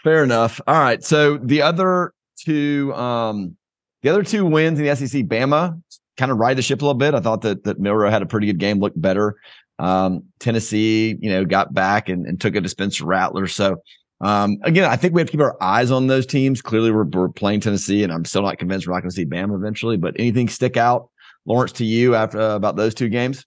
Fair 0.03 0.23
enough. 0.23 0.61
All 0.67 0.79
right. 0.79 1.03
So 1.03 1.37
the 1.37 1.63
other 1.63 2.13
two, 2.37 2.93
um, 2.93 3.57
the 4.01 4.10
other 4.10 4.24
two 4.24 4.46
wins 4.46 4.79
in 4.79 4.86
the 4.86 4.96
SEC, 4.96 5.24
Bama 5.24 5.82
kind 6.18 6.32
of 6.32 6.38
ride 6.38 6.58
the 6.58 6.62
ship 6.62 6.82
a 6.82 6.86
little 6.86 6.98
bit. 6.98 7.13
I 7.13 7.20
thought 7.20 7.41
that 7.41 7.63
that 7.63 7.79
Milroe 7.79 8.10
had 8.10 8.22
a 8.22 8.25
pretty 8.25 8.48
good 8.48 8.60
game, 8.60 8.79
looked 8.79 9.00
better. 9.01 9.36
Um, 9.79 10.25
Tennessee, 10.39 11.18
you 11.22 11.29
know, 11.29 11.46
got 11.46 11.74
back 11.74 12.10
and, 12.10 12.25
and 12.25 12.39
took 12.39 12.56
it 12.56 12.62
to 12.62 12.70
Spencer 12.70 13.05
Rattler. 13.05 13.48
So 13.48 13.81
um, 14.22 14.57
again, 14.64 14.85
I 14.85 14.98
think 14.98 15.14
we 15.14 15.22
have 15.22 15.27
to 15.27 15.31
keep 15.31 15.42
our 15.42 15.62
eyes 15.62 15.92
on 15.92 16.07
those 16.07 16.25
teams. 16.25 16.62
Clearly, 16.62 16.92
we're, 16.92 17.05
we're 17.05 17.29
playing 17.29 17.62
Tennessee, 17.62 18.03
and 18.03 18.12
I'm 18.12 18.25
still 18.25 18.42
not 18.42 18.57
convinced 18.57 18.88
we're 18.88 18.94
not 18.94 19.01
going 19.01 19.12
to 19.12 19.16
see 19.16 19.25
Bama 19.25 19.55
eventually. 19.55 19.98
But 19.98 20.16
anything 20.20 20.50
stick 20.50 20.75
out, 20.75 21.09
Laurence, 21.46 21.72
to 21.74 21.85
you 21.85 22.16
after 22.16 22.40
uh, 22.40 22.55
about 22.55 22.75
those 22.75 22.94
two 22.94 23.07
games? 23.07 23.46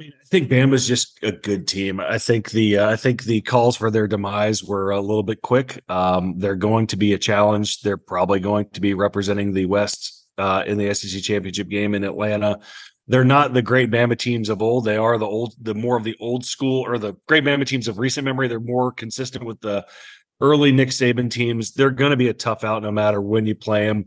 I, 0.00 0.10
think 0.26 0.48
Bama's 0.48 0.86
just 0.86 1.18
a 1.22 1.32
good 1.32 1.66
team. 1.66 1.98
I 1.98 2.18
think 2.18 2.50
the 2.50 2.78
uh, 2.78 2.90
I 2.90 2.96
think 2.96 3.24
the 3.24 3.40
calls 3.40 3.76
for 3.76 3.90
their 3.90 4.06
demise 4.06 4.62
were 4.62 4.90
a 4.90 5.00
little 5.00 5.22
bit 5.22 5.42
quick. 5.42 5.82
Um, 5.88 6.38
they're 6.38 6.54
going 6.54 6.86
to 6.88 6.96
be 6.96 7.14
a 7.14 7.18
challenge. 7.18 7.80
They're 7.80 7.96
probably 7.96 8.40
going 8.40 8.70
to 8.70 8.80
be 8.80 8.94
representing 8.94 9.52
the 9.52 9.66
West 9.66 10.26
uh, 10.38 10.62
in 10.66 10.78
the 10.78 10.94
SEC 10.94 11.22
championship 11.22 11.68
game 11.68 11.94
in 11.94 12.04
Atlanta 12.04 12.60
they're 13.08 13.24
not 13.24 13.54
the 13.54 13.62
great 13.62 13.90
Bama 13.90 14.16
teams 14.16 14.50
of 14.50 14.62
old. 14.62 14.84
They 14.84 14.98
are 14.98 15.16
the 15.18 15.26
old, 15.26 15.54
the 15.60 15.74
more 15.74 15.96
of 15.96 16.04
the 16.04 16.16
old 16.20 16.44
school 16.44 16.86
or 16.86 16.98
the 16.98 17.14
great 17.26 17.42
Bama 17.42 17.66
teams 17.66 17.88
of 17.88 17.98
recent 17.98 18.26
memory. 18.26 18.48
They're 18.48 18.60
more 18.60 18.92
consistent 18.92 19.44
with 19.44 19.60
the 19.60 19.86
early 20.40 20.72
Nick 20.72 20.90
Saban 20.90 21.30
teams. 21.30 21.72
They're 21.72 21.90
going 21.90 22.10
to 22.10 22.16
be 22.16 22.28
a 22.28 22.34
tough 22.34 22.64
out 22.64 22.82
no 22.82 22.92
matter 22.92 23.20
when 23.20 23.46
you 23.46 23.54
play 23.54 23.86
them. 23.86 24.06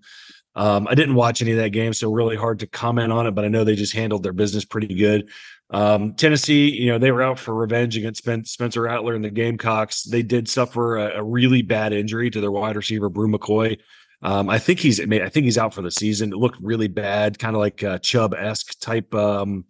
Um, 0.54 0.88
I 0.88 0.96
didn't 0.96 1.16
watch 1.16 1.42
any 1.42 1.52
of 1.52 1.58
that 1.58 1.70
game, 1.70 1.94
so 1.94 2.12
really 2.12 2.36
hard 2.36 2.60
to 2.60 2.68
comment 2.68 3.12
on 3.12 3.26
it. 3.26 3.32
But 3.32 3.46
I 3.46 3.48
know 3.48 3.64
they 3.64 3.76
just 3.76 3.94
handled 3.94 4.22
their 4.22 4.34
business 4.34 4.66
pretty 4.66 4.94
good. 4.94 5.30
Um, 5.72 6.14
Tennessee, 6.16 6.70
you 6.70 6.88
know, 6.88 6.98
they 6.98 7.12
were 7.12 7.22
out 7.22 7.40
for 7.40 7.56
revenge 7.56 7.96
against 7.98 8.24
Spencer 8.50 8.82
Rattler 8.82 9.14
and 9.14 9.24
the 9.24 9.30
Gamecocks. 9.30 10.04
They 10.04 10.22
did 10.22 10.50
suffer 10.50 10.98
a, 10.98 11.20
a 11.20 11.24
really 11.24 11.62
bad 11.62 11.94
injury 11.94 12.30
to 12.30 12.42
their 12.42 12.52
wide 12.52 12.76
receiver 12.76 13.10
Bru 13.10 13.32
McCoy. 13.32 13.78
Um, 14.22 14.50
I 14.50 14.60
think 14.60 14.80
he's 14.80 15.00
I 15.00 15.30
think 15.30 15.46
he's 15.46 15.58
out 15.58 15.74
for 15.74 15.82
the 15.82 15.90
season. 15.90 16.34
It 16.34 16.38
looked 16.38 16.60
really 16.62 16.88
bad, 16.88 17.40
kind 17.40 17.56
of 17.56 17.60
like 17.60 17.84
uh, 17.84 17.98
Chubb 18.00 18.36
esque 18.36 18.80
type 18.80 19.16
um, 19.16 19.66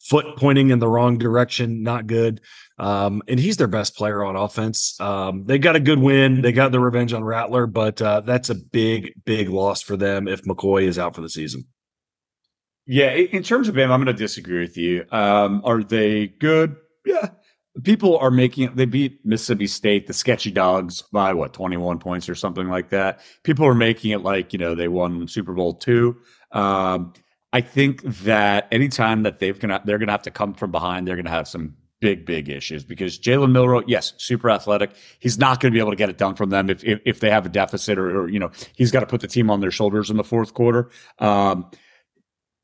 foot 0.00 0.36
pointing 0.36 0.70
in 0.70 0.78
the 0.78 0.88
wrong 0.88 1.18
direction, 1.18 1.82
not 1.82 2.06
good. 2.06 2.40
Um, 2.78 3.22
and 3.28 3.38
he's 3.38 3.56
their 3.56 3.68
best 3.68 3.96
player 3.96 4.24
on 4.24 4.36
offense. 4.36 5.00
Um, 5.00 5.44
they 5.44 5.58
got 5.58 5.76
a 5.76 5.80
good 5.80 6.00
win. 6.00 6.42
They 6.42 6.52
got 6.52 6.72
the 6.72 6.80
revenge 6.80 7.12
on 7.12 7.22
Rattler, 7.22 7.66
but 7.66 8.02
uh, 8.02 8.20
that's 8.20 8.50
a 8.50 8.54
big, 8.56 9.12
big 9.24 9.48
loss 9.48 9.80
for 9.80 9.96
them 9.96 10.26
if 10.26 10.42
McCoy 10.42 10.82
is 10.82 10.98
out 10.98 11.14
for 11.14 11.20
the 11.20 11.28
season. 11.28 11.64
Yeah, 12.86 13.12
in 13.12 13.42
terms 13.42 13.68
of 13.68 13.76
him, 13.76 13.90
I'm 13.90 14.02
going 14.02 14.14
to 14.14 14.22
disagree 14.22 14.60
with 14.60 14.76
you. 14.76 15.06
Um, 15.10 15.62
are 15.64 15.82
they 15.82 16.28
good? 16.28 16.76
Yeah, 17.06 17.28
people 17.82 18.18
are 18.18 18.30
making 18.30 18.74
they 18.74 18.84
beat 18.84 19.24
Mississippi 19.24 19.66
State, 19.66 20.06
the 20.06 20.12
sketchy 20.12 20.50
dogs, 20.50 21.02
by 21.12 21.32
what 21.32 21.52
21 21.52 21.98
points 21.98 22.28
or 22.28 22.34
something 22.34 22.68
like 22.68 22.90
that. 22.90 23.20
People 23.42 23.66
are 23.66 23.74
making 23.74 24.10
it 24.12 24.22
like 24.22 24.52
you 24.52 24.58
know 24.58 24.74
they 24.74 24.88
won 24.88 25.26
Super 25.28 25.54
Bowl 25.54 25.74
two. 25.74 26.16
Um, 26.52 27.14
I 27.52 27.60
think 27.60 28.02
that 28.02 28.68
anytime 28.72 29.22
that 29.22 29.38
they've 29.38 29.58
gonna 29.58 29.80
they're 29.84 29.98
gonna 29.98 30.12
have 30.12 30.22
to 30.22 30.30
come 30.30 30.54
from 30.54 30.70
behind, 30.70 31.08
they're 31.08 31.16
gonna 31.16 31.30
have 31.30 31.48
some 31.48 31.76
big 32.00 32.26
big 32.26 32.48
issues 32.50 32.84
because 32.84 33.18
Jalen 33.18 33.50
Milroe, 33.50 33.82
yes, 33.86 34.12
super 34.18 34.50
athletic. 34.50 34.92
He's 35.20 35.38
not 35.38 35.60
going 35.60 35.72
to 35.72 35.74
be 35.74 35.80
able 35.80 35.92
to 35.92 35.96
get 35.96 36.10
it 36.10 36.18
done 36.18 36.34
from 36.34 36.50
them 36.50 36.68
if 36.68 36.84
if, 36.84 37.00
if 37.06 37.20
they 37.20 37.30
have 37.30 37.46
a 37.46 37.48
deficit 37.48 37.98
or, 37.98 38.22
or, 38.22 38.28
you 38.28 38.38
know 38.38 38.50
he's 38.76 38.90
got 38.90 39.00
to 39.00 39.06
put 39.06 39.20
the 39.20 39.28
team 39.28 39.50
on 39.50 39.60
their 39.60 39.70
shoulders 39.70 40.10
in 40.10 40.16
the 40.16 40.24
fourth 40.24 40.52
quarter. 40.54 40.90
Um, 41.18 41.70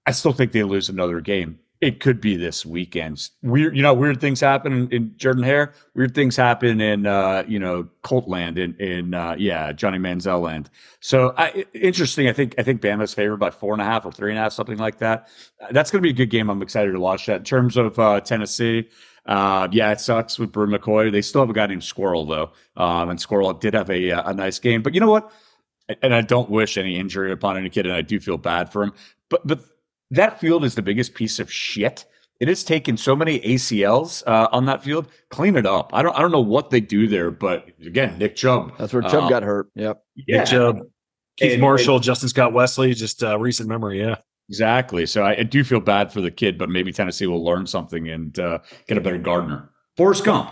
I 0.07 0.13
still 0.13 0.33
think 0.33 0.53
they 0.53 0.63
lose 0.63 0.89
another 0.89 1.21
game 1.21 1.59
it 1.81 1.99
could 1.99 2.21
be 2.21 2.37
this 2.37 2.67
weekend. 2.67 3.31
Weird, 3.43 3.75
you 3.75 3.83
know, 3.83 3.95
weird 3.95 4.21
things 4.21 4.39
happen 4.41 4.89
in, 4.93 5.15
Jordan 5.17 5.43
Hare. 5.43 5.73
Weird 5.95 6.15
things 6.15 6.37
happen 6.37 6.81
in, 6.81 7.07
uh, 7.07 7.45
you 7.49 7.59
know, 7.59 7.89
Colt 8.03 8.29
land 8.29 8.59
in, 8.59 8.75
in, 8.75 9.15
uh, 9.15 9.35
yeah, 9.39 9.73
Johnny 9.73 9.99
Manziel 9.99 10.43
land. 10.43 10.69
So 11.01 11.33
I, 11.39 11.65
interesting. 11.73 12.29
I 12.29 12.35
think, 12.35 12.55
I 12.59 12.63
think 12.65 12.83
Bama's 12.83 13.15
favored 13.15 13.39
by 13.39 13.51
four 13.51 13.73
and 13.73 13.81
a 13.81 13.87
half 13.87 14.05
or 14.05 14.13
three 14.13 14.31
and 14.31 14.39
a 14.39 14.43
half, 14.43 14.53
something 14.53 14.77
like 14.77 14.99
that. 14.99 15.29
That's 15.71 15.91
going 15.91 16.03
to 16.03 16.07
be 16.07 16.11
a 16.11 16.17
good 16.17 16.31
game. 16.31 16.51
I'm 16.51 16.61
excited 16.61 16.93
to 16.93 17.01
watch 17.01 17.27
that. 17.27 17.39
In 17.39 17.45
terms 17.45 17.79
of, 17.79 17.99
uh, 17.99 18.21
Tennessee, 18.21 18.91
uh, 19.25 19.69
yeah, 19.73 19.91
it 19.91 20.01
sucks 20.01 20.39
with 20.39 20.53
Bru 20.53 20.67
McCoy. 20.67 21.11
They 21.11 21.23
still 21.23 21.41
have 21.41 21.51
a 21.51 21.55
guy 21.55 21.67
named 21.67 21.85
Squirrel 21.85 22.27
though. 22.27 22.53
Um, 22.77 23.09
and 23.09 23.19
Squirrel 23.19 23.55
did 23.55 23.73
have 23.73 23.89
a, 23.89 24.11
a 24.11 24.35
nice 24.35 24.59
game, 24.59 24.83
but 24.83 24.93
you 24.93 25.01
know 25.01 25.11
what? 25.11 25.33
And 26.03 26.15
I 26.15 26.21
don't 26.21 26.51
wish 26.51 26.77
any 26.77 26.99
injury 26.99 27.33
upon 27.33 27.57
any 27.57 27.71
kid, 27.71 27.87
and 27.87 27.95
I 27.95 28.03
do 28.03 28.21
feel 28.21 28.39
bad 28.39 28.71
for 28.71 28.83
him. 28.83 28.93
But, 29.29 29.47
but 29.47 29.61
that 30.11 30.41
field 30.41 30.65
is 30.65 30.75
the 30.75 30.83
biggest 30.83 31.15
piece 31.15 31.39
of 31.39 31.53
shit. 31.53 32.05
It 32.41 32.49
has 32.49 32.65
taken 32.65 32.97
so 32.97 33.15
many 33.15 33.39
ACLs 33.41 34.23
uh, 34.27 34.49
on 34.51 34.65
that 34.67 34.83
field. 34.83 35.09
Clean 35.29 35.57
it 35.57 35.67
up. 35.67 35.91
I 35.93 36.03
don't. 36.03 36.17
I 36.17 36.21
don't 36.21 36.33
know 36.33 36.41
what 36.41 36.71
they 36.71 36.81
do 36.81 37.07
there, 37.07 37.31
but 37.31 37.69
again, 37.85 38.19
Nick 38.19 38.35
Chubb. 38.35 38.73
That's 38.79 38.95
where 38.95 39.03
Chubb 39.03 39.25
uh, 39.25 39.29
got 39.29 39.43
hurt. 39.43 39.69
Yep. 39.75 40.03
Yeah. 40.17 40.39
Nick 40.39 40.47
Chubb, 40.47 40.79
Keith 41.37 41.53
and, 41.53 41.61
Marshall, 41.61 41.97
and, 41.97 42.05
Justin 42.05 42.31
Scott 42.31 42.55
Wesley. 42.55 42.95
Just 42.95 43.23
uh, 43.23 43.39
recent 43.39 43.69
memory. 43.69 44.01
Yeah. 44.01 44.17
Exactly. 44.49 45.07
So 45.07 45.23
I, 45.23 45.37
I, 45.37 45.43
do 45.45 45.63
feel 45.63 45.79
bad 45.79 46.13
for 46.13 46.21
the 46.21 46.31
kid, 46.31 46.59
but 46.59 46.69
maybe 46.69 46.93
Tennessee 46.93 47.29
will 47.29 47.45
learn 47.45 47.69
something 47.69 48.09
and 48.09 48.37
uh, 48.37 48.59
get 48.89 48.99
a 48.99 49.01
better 49.01 49.17
gardener. 49.17 49.71
Forrest 49.97 50.25
Gump. 50.25 50.51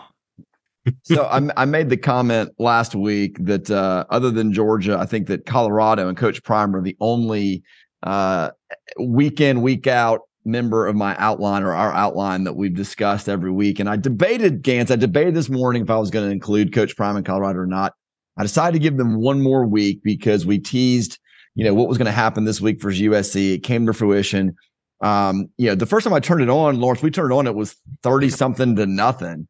so 1.02 1.24
I, 1.24 1.40
I, 1.56 1.64
made 1.64 1.88
the 1.88 1.96
comment 1.96 2.50
last 2.60 2.94
week 2.94 3.36
that 3.40 3.68
uh, 3.72 4.04
other 4.10 4.30
than 4.30 4.52
Georgia, 4.52 4.96
I 4.96 5.04
think 5.04 5.26
that 5.26 5.46
Colorado 5.46 6.06
and 6.06 6.16
Coach 6.16 6.44
Prime 6.44 6.76
are 6.76 6.80
the 6.80 6.96
only 7.00 7.64
uh, 8.02 8.50
week 8.98 9.40
in, 9.40 9.62
week 9.62 9.86
out 9.86 10.20
member 10.48 10.86
of 10.86 10.96
my 10.96 11.14
outline 11.18 11.62
or 11.62 11.74
our 11.74 11.92
outline 11.92 12.44
that 12.44 12.54
we've 12.54 12.74
discussed 12.74 13.28
every 13.28 13.50
week. 13.50 13.78
And 13.78 13.88
I 13.88 13.96
debated 13.96 14.62
Gans, 14.62 14.90
I 14.90 14.96
debated 14.96 15.34
this 15.34 15.48
morning 15.48 15.82
if 15.82 15.90
I 15.90 15.98
was 15.98 16.10
going 16.10 16.26
to 16.26 16.32
include 16.32 16.72
Coach 16.72 16.96
Prime 16.96 17.16
in 17.16 17.24
Colorado 17.24 17.60
or 17.60 17.66
not. 17.66 17.94
I 18.36 18.42
decided 18.42 18.72
to 18.72 18.78
give 18.78 18.96
them 18.96 19.20
one 19.20 19.42
more 19.42 19.66
week 19.66 20.00
because 20.02 20.46
we 20.46 20.58
teased, 20.58 21.18
you 21.54 21.64
know, 21.64 21.74
what 21.74 21.88
was 21.88 21.98
going 21.98 22.06
to 22.06 22.12
happen 22.12 22.44
this 22.44 22.60
week 22.60 22.80
for 22.80 22.90
USC. 22.90 23.54
It 23.54 23.62
came 23.62 23.86
to 23.86 23.92
fruition. 23.92 24.56
Um, 25.00 25.48
you 25.58 25.68
know, 25.68 25.74
the 25.74 25.86
first 25.86 26.04
time 26.04 26.14
I 26.14 26.20
turned 26.20 26.42
it 26.42 26.48
on, 26.48 26.80
Laurence, 26.80 27.02
we 27.02 27.10
turned 27.10 27.32
it 27.32 27.34
on, 27.34 27.46
it 27.46 27.54
was 27.54 27.76
30 28.02 28.30
something 28.30 28.76
to 28.76 28.86
nothing. 28.86 29.46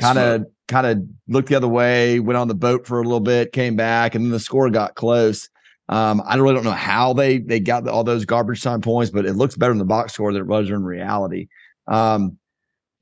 Kind 0.00 0.18
of, 0.18 0.46
kind 0.66 0.86
of 0.86 1.02
looked 1.28 1.48
the 1.48 1.56
other 1.56 1.68
way, 1.68 2.20
went 2.20 2.36
on 2.36 2.48
the 2.48 2.54
boat 2.54 2.86
for 2.86 3.00
a 3.00 3.04
little 3.04 3.20
bit, 3.20 3.52
came 3.52 3.76
back, 3.76 4.14
and 4.14 4.24
then 4.24 4.32
the 4.32 4.40
score 4.40 4.70
got 4.70 4.94
close. 4.94 5.48
Um, 5.88 6.22
I 6.26 6.36
really 6.36 6.54
don't 6.54 6.64
know 6.64 6.70
how 6.70 7.12
they 7.14 7.38
they 7.38 7.60
got 7.60 7.88
all 7.88 8.04
those 8.04 8.24
garbage 8.24 8.62
time 8.62 8.80
points, 8.80 9.10
but 9.10 9.24
it 9.24 9.34
looks 9.34 9.56
better 9.56 9.72
in 9.72 9.78
the 9.78 9.84
box 9.84 10.14
score 10.14 10.32
than 10.32 10.42
it 10.42 10.48
was 10.48 10.68
in 10.68 10.84
reality. 10.84 11.48
Um, 11.86 12.38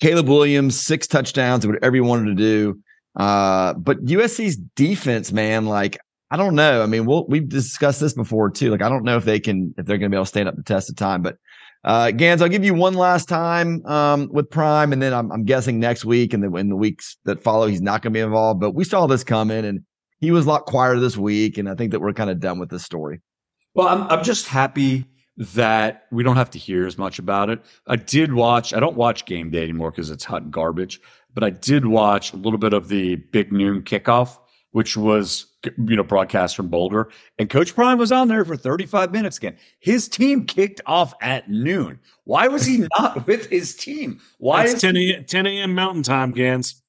Caleb 0.00 0.28
Williams, 0.28 0.78
six 0.80 1.06
touchdowns, 1.06 1.66
whatever 1.66 1.96
you 1.96 2.04
wanted 2.04 2.26
to 2.26 2.34
do. 2.34 2.80
Uh, 3.16 3.74
but 3.74 4.04
USC's 4.04 4.56
defense, 4.56 5.32
man, 5.32 5.66
like 5.66 5.98
I 6.30 6.36
don't 6.36 6.54
know. 6.54 6.82
I 6.82 6.86
mean, 6.86 7.06
we'll, 7.06 7.26
we've 7.28 7.48
discussed 7.48 8.00
this 8.00 8.12
before 8.12 8.50
too. 8.50 8.70
Like 8.70 8.82
I 8.82 8.88
don't 8.88 9.04
know 9.04 9.16
if 9.16 9.24
they 9.24 9.40
can 9.40 9.74
if 9.78 9.86
they're 9.86 9.98
going 9.98 10.10
to 10.10 10.14
be 10.14 10.16
able 10.16 10.24
to 10.24 10.28
stand 10.28 10.48
up 10.48 10.56
the 10.56 10.62
test 10.62 10.90
of 10.90 10.96
time. 10.96 11.22
But 11.22 11.38
uh, 11.82 12.10
Gans, 12.10 12.42
I'll 12.42 12.48
give 12.48 12.64
you 12.64 12.74
one 12.74 12.94
last 12.94 13.28
time 13.28 13.84
um, 13.86 14.28
with 14.32 14.50
Prime, 14.50 14.92
and 14.92 15.00
then 15.00 15.14
I'm, 15.14 15.30
I'm 15.30 15.44
guessing 15.44 15.78
next 15.78 16.04
week 16.04 16.34
and 16.34 16.42
the 16.42 16.54
in 16.56 16.68
the 16.68 16.76
weeks 16.76 17.16
that 17.24 17.42
follow, 17.42 17.66
he's 17.66 17.80
not 17.80 18.02
going 18.02 18.12
to 18.12 18.18
be 18.18 18.22
involved. 18.22 18.60
But 18.60 18.72
we 18.72 18.84
saw 18.84 19.06
this 19.06 19.24
coming, 19.24 19.64
and 19.64 19.82
he 20.20 20.30
was 20.30 20.46
a 20.46 20.48
lot 20.48 20.66
quieter 20.66 21.00
this 21.00 21.16
week, 21.16 21.58
and 21.58 21.68
I 21.68 21.74
think 21.74 21.92
that 21.92 22.00
we're 22.00 22.12
kind 22.12 22.30
of 22.30 22.40
done 22.40 22.58
with 22.58 22.70
this 22.70 22.84
story. 22.84 23.20
Well, 23.74 23.88
I'm 23.88 24.02
I'm 24.04 24.24
just 24.24 24.48
happy 24.48 25.06
that 25.36 26.06
we 26.10 26.22
don't 26.22 26.36
have 26.36 26.50
to 26.50 26.58
hear 26.58 26.86
as 26.86 26.96
much 26.96 27.18
about 27.18 27.50
it. 27.50 27.60
I 27.86 27.96
did 27.96 28.32
watch. 28.32 28.72
I 28.72 28.80
don't 28.80 28.96
watch 28.96 29.26
game 29.26 29.50
day 29.50 29.62
anymore 29.62 29.90
because 29.90 30.10
it's 30.10 30.24
hot 30.24 30.42
and 30.42 30.52
garbage. 30.52 31.00
But 31.34 31.44
I 31.44 31.50
did 31.50 31.86
watch 31.86 32.32
a 32.32 32.36
little 32.36 32.58
bit 32.58 32.72
of 32.72 32.88
the 32.88 33.16
big 33.16 33.52
noon 33.52 33.82
kickoff, 33.82 34.38
which 34.70 34.96
was 34.96 35.46
you 35.64 35.96
know 35.96 36.02
broadcast 36.02 36.56
from 36.56 36.68
Boulder, 36.68 37.10
and 37.38 37.50
Coach 37.50 37.74
Prime 37.74 37.98
was 37.98 38.10
on 38.12 38.28
there 38.28 38.44
for 38.44 38.56
35 38.56 39.12
minutes 39.12 39.36
again. 39.36 39.56
His 39.80 40.08
team 40.08 40.46
kicked 40.46 40.80
off 40.86 41.12
at 41.20 41.50
noon. 41.50 41.98
Why 42.24 42.48
was 42.48 42.64
he 42.64 42.86
not 42.98 43.26
with 43.26 43.50
his 43.50 43.76
team? 43.76 44.20
Why 44.38 44.66
That's 44.66 44.80
10 44.80 44.96
a.m. 44.96 45.24
10 45.24 45.46
a.m. 45.46 45.74
Mountain 45.74 46.02
Time, 46.04 46.32
Gans. 46.32 46.82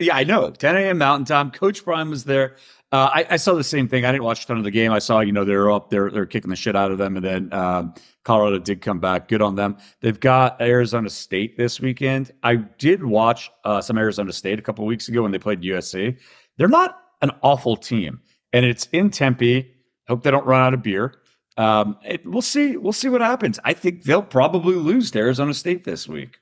Yeah, 0.00 0.16
I 0.16 0.24
know. 0.24 0.50
10 0.50 0.76
a.m. 0.76 0.98
Mountain 0.98 1.26
Time. 1.26 1.50
Coach 1.50 1.84
Prime 1.84 2.10
was 2.10 2.24
there. 2.24 2.56
Uh, 2.92 3.10
I, 3.12 3.26
I, 3.30 3.36
saw 3.36 3.54
the 3.54 3.64
same 3.64 3.88
thing. 3.88 4.04
I 4.04 4.12
didn't 4.12 4.24
watch 4.24 4.44
a 4.44 4.46
ton 4.46 4.58
of 4.58 4.64
the 4.64 4.70
game. 4.70 4.92
I 4.92 5.00
saw, 5.00 5.18
you 5.20 5.32
know, 5.32 5.44
they're 5.44 5.70
up, 5.72 5.90
they're 5.90 6.08
they're 6.08 6.24
kicking 6.24 6.50
the 6.50 6.56
shit 6.56 6.76
out 6.76 6.92
of 6.92 6.98
them, 6.98 7.16
and 7.16 7.24
then 7.24 7.52
um, 7.52 7.94
Colorado 8.24 8.58
did 8.60 8.80
come 8.80 9.00
back. 9.00 9.26
Good 9.26 9.42
on 9.42 9.56
them. 9.56 9.76
They've 10.00 10.18
got 10.18 10.60
Arizona 10.62 11.10
State 11.10 11.56
this 11.56 11.80
weekend. 11.80 12.30
I 12.44 12.56
did 12.56 13.04
watch 13.04 13.50
uh, 13.64 13.80
some 13.80 13.98
Arizona 13.98 14.32
State 14.32 14.60
a 14.60 14.62
couple 14.62 14.86
weeks 14.86 15.08
ago 15.08 15.22
when 15.22 15.32
they 15.32 15.38
played 15.38 15.62
USC. 15.62 16.16
They're 16.58 16.68
not 16.68 16.96
an 17.22 17.32
awful 17.42 17.76
team, 17.76 18.20
and 18.52 18.64
it's 18.64 18.86
in 18.92 19.10
Tempe. 19.10 19.74
Hope 20.06 20.22
they 20.22 20.30
don't 20.30 20.46
run 20.46 20.62
out 20.62 20.72
of 20.72 20.82
beer. 20.82 21.16
Um, 21.56 21.98
it, 22.04 22.24
we'll 22.24 22.40
see. 22.40 22.76
We'll 22.76 22.92
see 22.92 23.08
what 23.08 23.20
happens. 23.20 23.58
I 23.64 23.72
think 23.72 24.04
they'll 24.04 24.22
probably 24.22 24.76
lose 24.76 25.10
to 25.10 25.18
Arizona 25.18 25.54
State 25.54 25.82
this 25.82 26.06
week. 26.06 26.38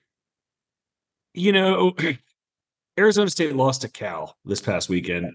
You 1.33 1.53
know, 1.53 1.97
Arizona 2.99 3.31
State 3.31 3.57
lost 3.57 3.83
to 3.83 3.89
Cal 3.89 4.37
this 4.45 4.61
past 4.61 4.89
weekend. 4.89 5.27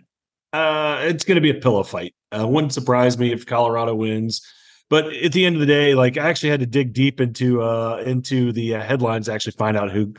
Uh, 0.53 0.99
it's 1.03 1.23
going 1.23 1.35
to 1.35 1.41
be 1.41 1.51
a 1.51 1.61
pillow 1.61 1.83
fight. 1.83 2.13
Uh, 2.31 2.47
wouldn't 2.47 2.73
surprise 2.73 3.17
me 3.17 3.31
if 3.31 3.45
Colorado 3.45 3.93
wins. 3.95 4.41
But 4.89 5.13
at 5.13 5.33
the 5.33 5.45
end 5.45 5.55
of 5.55 5.59
the 5.59 5.67
day, 5.67 5.93
like 5.93 6.17
I 6.17 6.27
actually 6.29 6.49
had 6.49 6.61
to 6.61 6.65
dig 6.65 6.93
deep 6.93 7.21
into 7.21 7.61
uh, 7.61 8.01
into 8.05 8.51
the 8.51 8.75
uh, 8.75 8.81
headlines 8.81 9.27
to 9.27 9.33
actually 9.33 9.51
find 9.51 9.77
out 9.77 9.91
who 9.91 10.15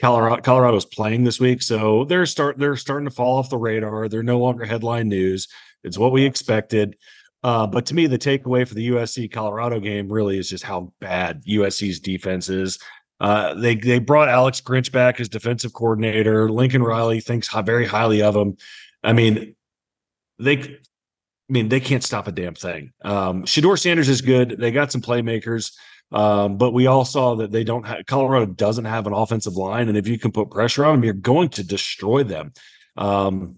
Colorado 0.00 0.42
Colorado's 0.42 0.84
playing 0.84 1.24
this 1.24 1.40
week. 1.40 1.62
So 1.62 2.04
they're 2.04 2.26
start 2.26 2.58
they're 2.58 2.76
starting 2.76 3.08
to 3.08 3.14
fall 3.14 3.38
off 3.38 3.48
the 3.48 3.56
radar. 3.56 4.08
They're 4.08 4.22
no 4.22 4.38
longer 4.38 4.66
headline 4.66 5.08
news. 5.08 5.48
It's 5.84 5.96
what 5.96 6.12
we 6.12 6.24
expected. 6.24 6.96
Uh, 7.42 7.66
but 7.66 7.86
to 7.86 7.94
me, 7.94 8.06
the 8.06 8.18
takeaway 8.18 8.68
for 8.68 8.74
the 8.74 8.90
USC 8.90 9.32
Colorado 9.32 9.80
game 9.80 10.12
really 10.12 10.38
is 10.38 10.50
just 10.50 10.64
how 10.64 10.92
bad 11.00 11.42
USC's 11.46 11.98
defense 11.98 12.50
is. 12.50 12.78
Uh, 13.20 13.54
they 13.54 13.74
they 13.74 13.98
brought 13.98 14.28
Alex 14.28 14.60
Grinch 14.60 14.90
back 14.90 15.20
as 15.20 15.28
defensive 15.28 15.74
coordinator. 15.74 16.50
Lincoln 16.50 16.82
Riley 16.82 17.20
thinks 17.20 17.52
very 17.64 17.86
highly 17.86 18.22
of 18.22 18.34
him. 18.34 18.56
I 19.04 19.12
mean, 19.12 19.54
they, 20.38 20.58
I 20.58 20.78
mean, 21.48 21.68
they 21.68 21.80
can't 21.80 22.02
stop 22.02 22.28
a 22.28 22.32
damn 22.32 22.54
thing. 22.54 22.92
Um, 23.02 23.44
Shedeur 23.44 23.78
Sanders 23.78 24.08
is 24.08 24.22
good. 24.22 24.56
They 24.58 24.70
got 24.70 24.90
some 24.90 25.02
playmakers, 25.02 25.72
um, 26.12 26.56
but 26.56 26.72
we 26.72 26.86
all 26.86 27.04
saw 27.04 27.36
that 27.36 27.52
they 27.52 27.62
don't 27.62 27.86
have. 27.86 28.06
Colorado 28.06 28.46
doesn't 28.46 28.86
have 28.86 29.06
an 29.06 29.12
offensive 29.12 29.54
line, 29.54 29.88
and 29.88 29.98
if 29.98 30.08
you 30.08 30.18
can 30.18 30.32
put 30.32 30.50
pressure 30.50 30.86
on 30.86 30.96
them, 30.96 31.04
you're 31.04 31.12
going 31.12 31.50
to 31.50 31.62
destroy 31.62 32.22
them. 32.22 32.52
Um, 32.96 33.56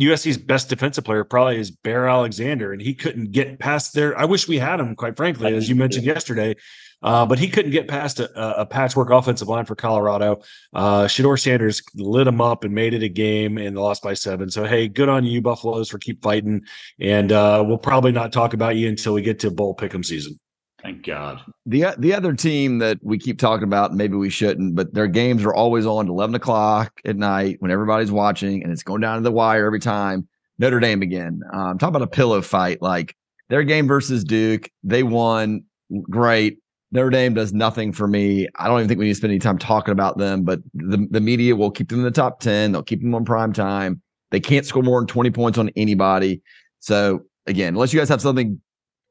USC's 0.00 0.38
best 0.38 0.68
defensive 0.68 1.04
player 1.04 1.24
probably 1.24 1.58
is 1.58 1.70
Bear 1.70 2.08
Alexander, 2.08 2.72
and 2.72 2.80
he 2.80 2.94
couldn't 2.94 3.32
get 3.32 3.58
past 3.58 3.94
there. 3.94 4.16
I 4.16 4.24
wish 4.26 4.46
we 4.46 4.58
had 4.58 4.78
him, 4.78 4.94
quite 4.94 5.16
frankly, 5.16 5.54
as 5.54 5.68
you 5.68 5.74
mentioned 5.74 6.04
yesterday. 6.04 6.54
Uh, 7.02 7.24
but 7.24 7.38
he 7.38 7.48
couldn't 7.48 7.70
get 7.70 7.86
past 7.86 8.18
a, 8.18 8.60
a, 8.60 8.66
patchwork 8.66 9.10
offensive 9.10 9.46
line 9.46 9.64
for 9.64 9.76
Colorado. 9.76 10.40
Uh, 10.72 11.04
Shedeur 11.04 11.40
Sanders 11.40 11.80
lit 11.94 12.26
him 12.26 12.40
up 12.40 12.64
and 12.64 12.74
made 12.74 12.92
it 12.92 13.04
a 13.04 13.08
game 13.08 13.56
and 13.56 13.76
lost 13.76 14.02
by 14.02 14.14
seven. 14.14 14.50
So, 14.50 14.64
hey, 14.64 14.88
good 14.88 15.08
on 15.08 15.24
you, 15.24 15.40
Buffaloes, 15.40 15.88
for 15.88 15.98
keep 15.98 16.22
fighting. 16.22 16.62
And 16.98 17.30
uh, 17.30 17.64
we'll 17.66 17.78
probably 17.78 18.10
not 18.10 18.32
talk 18.32 18.52
about 18.52 18.74
you 18.74 18.88
until 18.88 19.14
we 19.14 19.22
get 19.22 19.38
to 19.40 19.50
bowl 19.50 19.76
pick'em 19.76 20.04
season. 20.04 20.40
Thank 20.82 21.06
God. 21.06 21.40
The 21.66 21.86
the 21.98 22.14
other 22.14 22.32
team 22.34 22.78
that 22.78 22.98
we 23.02 23.18
keep 23.18 23.38
talking 23.38 23.64
about, 23.64 23.94
maybe 23.94 24.14
we 24.14 24.30
shouldn't, 24.30 24.76
but 24.76 24.94
their 24.94 25.08
games 25.08 25.44
are 25.44 25.52
always 25.52 25.86
on 25.86 26.06
at 26.06 26.10
eleven 26.10 26.36
o'clock 26.36 26.92
at 27.04 27.16
night 27.16 27.56
when 27.58 27.72
everybody's 27.72 28.12
watching, 28.12 28.62
and 28.62 28.72
it's 28.72 28.84
going 28.84 29.00
down 29.00 29.16
to 29.16 29.22
the 29.22 29.32
wire 29.32 29.66
every 29.66 29.80
time. 29.80 30.28
Notre 30.58 30.78
Dame 30.78 31.02
again. 31.02 31.42
Um, 31.52 31.78
talk 31.78 31.88
about 31.88 32.02
a 32.02 32.06
pillow 32.06 32.42
fight. 32.42 32.80
Like 32.80 33.16
their 33.48 33.64
game 33.64 33.88
versus 33.88 34.22
Duke, 34.22 34.70
they 34.84 35.02
won. 35.02 35.64
Great. 36.02 36.58
Notre 36.90 37.10
Dame 37.10 37.34
does 37.34 37.52
nothing 37.52 37.92
for 37.92 38.08
me. 38.08 38.48
I 38.56 38.66
don't 38.66 38.78
even 38.78 38.88
think 38.88 38.98
we 38.98 39.06
need 39.06 39.12
to 39.12 39.16
spend 39.16 39.32
any 39.32 39.40
time 39.40 39.58
talking 39.58 39.92
about 39.92 40.16
them, 40.16 40.42
but 40.42 40.60
the, 40.72 41.06
the 41.10 41.20
media 41.20 41.54
will 41.54 41.70
keep 41.70 41.90
them 41.90 41.98
in 41.98 42.04
the 42.04 42.10
top 42.10 42.40
10. 42.40 42.72
They'll 42.72 42.82
keep 42.82 43.02
them 43.02 43.14
on 43.14 43.24
prime 43.24 43.52
time. 43.52 44.00
They 44.30 44.40
can't 44.40 44.64
score 44.64 44.82
more 44.82 45.00
than 45.00 45.06
20 45.06 45.30
points 45.30 45.58
on 45.58 45.70
anybody. 45.76 46.40
So, 46.80 47.26
again, 47.46 47.74
unless 47.74 47.92
you 47.92 48.00
guys 48.00 48.08
have 48.08 48.22
something 48.22 48.60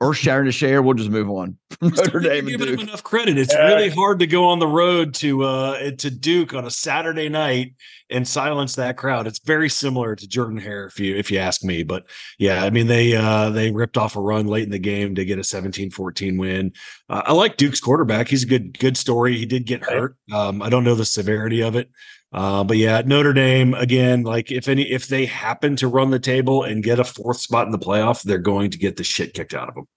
earth 0.02 0.18
shattering 0.18 0.46
to 0.46 0.52
share, 0.52 0.82
we'll 0.82 0.94
just 0.94 1.10
move 1.10 1.30
on 1.30 1.58
from 1.80 1.90
Notre 1.90 2.20
Dame. 2.20 2.46
Giving 2.46 2.72
them 2.72 2.80
enough 2.80 3.04
credit. 3.04 3.38
It's 3.38 3.56
really 3.56 3.90
hard 3.90 4.20
to 4.20 4.28
go 4.28 4.46
on 4.46 4.60
the 4.60 4.68
road 4.68 5.14
to 5.16 5.44
uh 5.44 5.92
to 5.92 6.12
Duke 6.12 6.54
on 6.54 6.66
a 6.66 6.72
Saturday 6.72 7.30
night 7.30 7.74
and 8.10 8.28
silence 8.28 8.76
that 8.76 8.98
crowd. 8.98 9.28
It's 9.28 9.40
very 9.40 9.70
similar 9.70 10.16
to 10.16 10.28
Jordan 10.28 10.60
Hare, 10.60 10.86
if 10.86 11.00
you 11.00 11.16
if 11.16 11.32
you 11.32 11.40
ask 11.40 11.64
me. 11.64 11.84
But 11.84 12.06
yeah, 12.38 12.64
I 12.64 12.70
mean 12.70 12.88
they 12.88 13.16
uh 13.16 13.50
they 13.50 13.72
ripped 13.72 13.98
off 13.98 14.16
a 14.16 14.22
run 14.22 14.48
late 14.48 14.64
in 14.64 14.72
the 14.72 14.80
game 14.80 15.16
to 15.16 15.26
get 15.26 15.40
a 15.40 15.42
17-14 15.42 16.38
win. 16.38 16.74
Uh, 17.10 17.24
I 17.26 17.34
like 17.34 17.58
Duke's 17.58 17.80
quarterback. 17.80 18.28
He's 18.28 18.44
a 18.44 18.48
good 18.48 18.78
good 18.78 18.98
story. 18.98 19.38
He 19.38 19.46
did 19.46 19.66
get 19.66 19.84
hurt. 19.84 20.16
Um, 20.32 20.62
I 20.62 20.70
don't 20.70 20.84
know 20.84 20.96
the 20.96 21.06
severity 21.06 21.62
of 21.62 21.76
it. 21.76 21.90
Uh, 22.34 22.64
but 22.64 22.78
yeah, 22.78 23.02
Notre 23.06 23.34
Dame 23.34 23.74
again. 23.74 24.24
Like 24.24 24.52
if 24.52 24.68
any, 24.68 24.84
if 24.92 25.08
they 25.08 25.26
happen 25.26 25.76
to 25.78 25.88
run 25.88 26.12
the 26.12 26.20
table 26.20 26.64
and 26.64 26.84
get 26.84 27.00
a 27.00 27.04
fourth 27.04 27.40
spot 27.40 27.66
in 27.66 27.72
the 27.72 27.80
playoff, 27.80 28.24
they're 28.24 28.38
going 28.38 28.70
to 28.72 28.78
get 28.78 28.98
the 28.98 29.04
shit 29.04 29.34
kicked 29.34 29.54
out 29.54 29.70
of 29.70 29.76
them. 29.76 29.88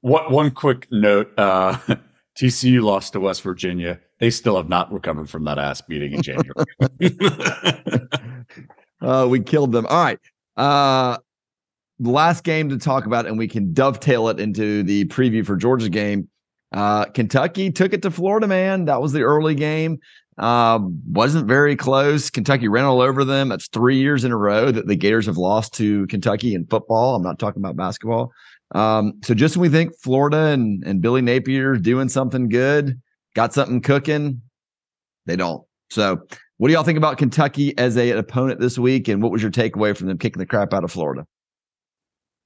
What 0.00 0.30
one 0.30 0.50
quick 0.50 0.88
note: 0.90 1.32
uh, 1.38 1.78
TCU 2.38 2.82
lost 2.82 3.12
to 3.12 3.20
West 3.20 3.42
Virginia. 3.42 4.00
They 4.18 4.30
still 4.30 4.56
have 4.56 4.68
not 4.68 4.92
recovered 4.92 5.30
from 5.30 5.44
that 5.44 5.58
ass 5.58 5.80
beating 5.80 6.12
in 6.12 6.22
January. 6.22 6.66
uh, 9.00 9.26
we 9.30 9.40
killed 9.40 9.70
them. 9.70 9.86
All 9.86 10.02
right. 10.02 10.18
Uh, 10.56 11.18
last 12.00 12.42
game 12.42 12.68
to 12.70 12.78
talk 12.78 13.06
about, 13.06 13.26
and 13.26 13.38
we 13.38 13.46
can 13.46 13.72
dovetail 13.72 14.28
it 14.28 14.40
into 14.40 14.82
the 14.82 15.04
preview 15.06 15.46
for 15.46 15.56
Georgia's 15.56 15.88
game. 15.88 16.28
Uh, 16.72 17.04
Kentucky 17.06 17.70
took 17.70 17.92
it 17.92 18.02
to 18.02 18.10
Florida, 18.10 18.46
man. 18.46 18.86
That 18.86 19.00
was 19.00 19.12
the 19.12 19.22
early 19.22 19.54
game. 19.54 20.00
Uh, 20.38 20.78
wasn't 21.08 21.48
very 21.48 21.74
close. 21.74 22.30
Kentucky 22.30 22.68
ran 22.68 22.84
all 22.84 23.00
over 23.00 23.24
them. 23.24 23.48
That's 23.48 23.68
three 23.68 23.96
years 23.96 24.24
in 24.24 24.30
a 24.30 24.36
row 24.36 24.70
that 24.70 24.86
the 24.86 24.94
Gators 24.94 25.26
have 25.26 25.36
lost 25.36 25.74
to 25.74 26.06
Kentucky 26.06 26.54
in 26.54 26.64
football. 26.66 27.16
I'm 27.16 27.22
not 27.22 27.38
talking 27.38 27.60
about 27.60 27.76
basketball. 27.76 28.32
Um, 28.74 29.14
so 29.24 29.34
just 29.34 29.56
when 29.56 29.62
we 29.62 29.76
think 29.76 29.98
Florida 29.98 30.46
and, 30.46 30.84
and 30.84 31.00
Billy 31.00 31.22
Napier 31.22 31.76
doing 31.76 32.08
something 32.08 32.48
good, 32.48 33.00
got 33.34 33.52
something 33.52 33.80
cooking, 33.80 34.42
they 35.26 35.36
don't. 35.36 35.64
So 35.90 36.20
what 36.58 36.68
do 36.68 36.74
y'all 36.74 36.84
think 36.84 36.98
about 36.98 37.18
Kentucky 37.18 37.76
as 37.78 37.96
a, 37.96 38.10
an 38.10 38.18
opponent 38.18 38.60
this 38.60 38.78
week? 38.78 39.08
And 39.08 39.22
what 39.22 39.32
was 39.32 39.42
your 39.42 39.50
takeaway 39.50 39.96
from 39.96 40.06
them 40.06 40.18
kicking 40.18 40.38
the 40.38 40.46
crap 40.46 40.72
out 40.72 40.84
of 40.84 40.92
Florida? 40.92 41.26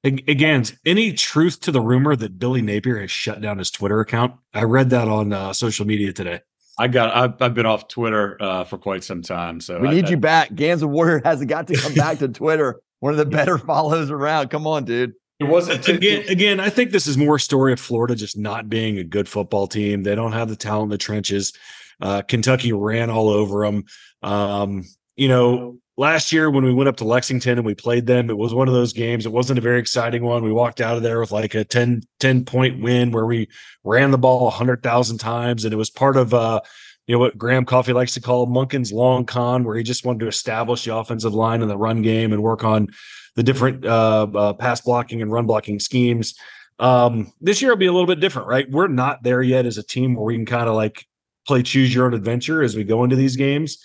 Again, 0.05 0.65
any 0.85 1.13
truth 1.13 1.61
to 1.61 1.71
the 1.71 1.81
rumor 1.81 2.17
that 2.17 2.39
Billy 2.39 2.61
Napier 2.61 3.01
has 3.01 3.11
shut 3.11 3.41
down 3.41 3.59
his 3.59 3.71
Twitter 3.71 4.01
account? 4.01 4.35
I 4.53 4.65
read 4.65 4.91
that 4.91 5.07
on 5.07 5.33
uh, 5.33 5.53
social 5.53 5.87
media 5.87 6.13
today. 6.13 6.41
I 6.83 6.89
got. 6.89 7.15
I've, 7.15 7.41
I've 7.41 7.55
been 7.55 7.65
off 7.65 7.87
Twitter 7.87 8.37
uh, 8.41 8.65
for 8.65 8.77
quite 8.77 9.05
some 9.05 9.23
time, 9.23 9.61
so 9.61 9.79
we 9.79 9.87
I, 9.87 9.95
need 9.95 10.07
I, 10.07 10.11
you 10.11 10.17
back. 10.17 10.53
Gans 10.53 10.83
of 10.83 10.91
Warrior 10.91 11.23
hasn't 11.25 11.49
got 11.49 11.69
to 11.69 11.77
come 11.77 11.95
back 11.95 12.19
to 12.19 12.27
Twitter. 12.43 12.81
One 12.99 13.13
of 13.13 13.19
the 13.19 13.25
better 13.25 13.57
follows 13.57 14.11
around. 14.11 14.49
Come 14.49 14.67
on, 14.67 14.85
dude. 14.85 15.13
It 15.39 15.45
wasn't 15.45 15.87
again. 15.87 16.25
Again, 16.29 16.59
I 16.59 16.71
think 16.71 16.91
this 16.91 17.07
is 17.07 17.17
more 17.17 17.37
a 17.37 17.41
story 17.41 17.73
of 17.73 17.79
Florida 17.79 18.17
just 18.17 18.37
not 18.37 18.69
being 18.69 18.99
a 18.99 19.05
good 19.05 19.29
football 19.29 19.69
team. 19.69 20.03
They 20.03 20.17
don't 20.17 20.33
have 20.33 20.49
the 20.49 20.57
talent 20.57 20.87
in 20.87 20.91
the 20.91 20.99
trenches. 20.99 21.53
Uh, 22.01 22.23
Kentucky 22.23 22.73
ran 22.73 23.11
all 23.11 23.29
over 23.29 23.65
them. 23.65 23.85
Um, 24.25 24.83
you 25.15 25.29
know, 25.29 25.79
last 26.03 26.33
year 26.33 26.51
when 26.51 26.65
we 26.65 26.75
went 26.75 26.89
up 26.89 26.97
to 26.97 27.05
Lexington 27.05 27.59
and 27.59 27.65
we 27.65 27.77
played 27.77 28.07
them, 28.07 28.29
it 28.29 28.37
was 28.37 28.53
one 28.53 28.67
of 28.67 28.75
those 28.75 28.93
games. 28.93 29.25
It 29.25 29.31
wasn't 29.31 29.61
a 29.61 29.63
very 29.63 29.79
exciting 29.79 30.25
one. 30.25 30.43
We 30.43 30.51
walked 30.51 30.81
out 30.81 30.97
of 30.97 31.05
there 31.05 31.21
with 31.21 31.31
like 31.31 31.55
a 31.55 31.63
10, 31.63 32.03
10 32.19 32.45
point 32.45 32.83
win 32.83 33.13
where 33.13 33.25
we 33.25 33.49
ran 33.85 34.11
the 34.11 34.19
ball 34.19 34.43
100,000 34.47 35.19
times. 35.19 35.65
And 35.65 35.73
it 35.73 35.77
was 35.77 35.91
part 35.91 36.17
of, 36.17 36.35
uh, 36.35 36.61
you 37.07 37.15
know, 37.15 37.21
what 37.21 37.39
Graham 37.39 37.65
Coffee 37.65 37.93
likes 37.93 38.15
to 38.15 38.21
call 38.21 38.49
Monken's 38.49 38.93
long 38.93 39.25
con, 39.25 39.63
where 39.63 39.77
he 39.77 39.85
just 39.85 40.05
wanted 40.05 40.19
to 40.21 40.27
establish 40.27 40.85
the 40.85 40.97
offensive 40.97 41.35
line 41.35 41.63
and 41.63 41.71
the 41.71 41.79
run 41.79 42.03
game 42.03 42.33
and 42.33 42.43
work 42.43 42.65
on 42.65 42.89
the 43.37 43.45
different 43.45 43.87
uh, 43.87 44.27
uh, 44.35 44.53
pass 44.55 44.81
blocking 44.81 45.23
and 45.23 45.31
run 45.31 45.47
blocking 45.47 45.79
schemes. 45.79 46.35
Um, 46.81 47.33
this 47.41 47.63
year 47.63 47.71
will 47.71 47.79
be 47.79 47.87
a 47.87 47.93
little 47.93 48.09
bit 48.09 48.19
different, 48.19 48.49
right? 48.49 48.69
We're 48.69 48.89
not 48.89 49.23
there 49.23 49.41
yet 49.41 49.67
as 49.67 49.79
a 49.79 49.85
team 49.85 50.17
where 50.17 50.25
we 50.25 50.35
can 50.35 50.47
kind 50.47 50.69
of 50.69 50.75
like 50.75 51.07
play 51.47 51.63
choose 51.63 51.95
your 51.95 52.07
own 52.07 52.15
adventure 52.15 52.61
as 52.61 52.75
we 52.75 52.83
go 52.83 53.05
into 53.05 53.15
these 53.15 53.37
games. 53.37 53.79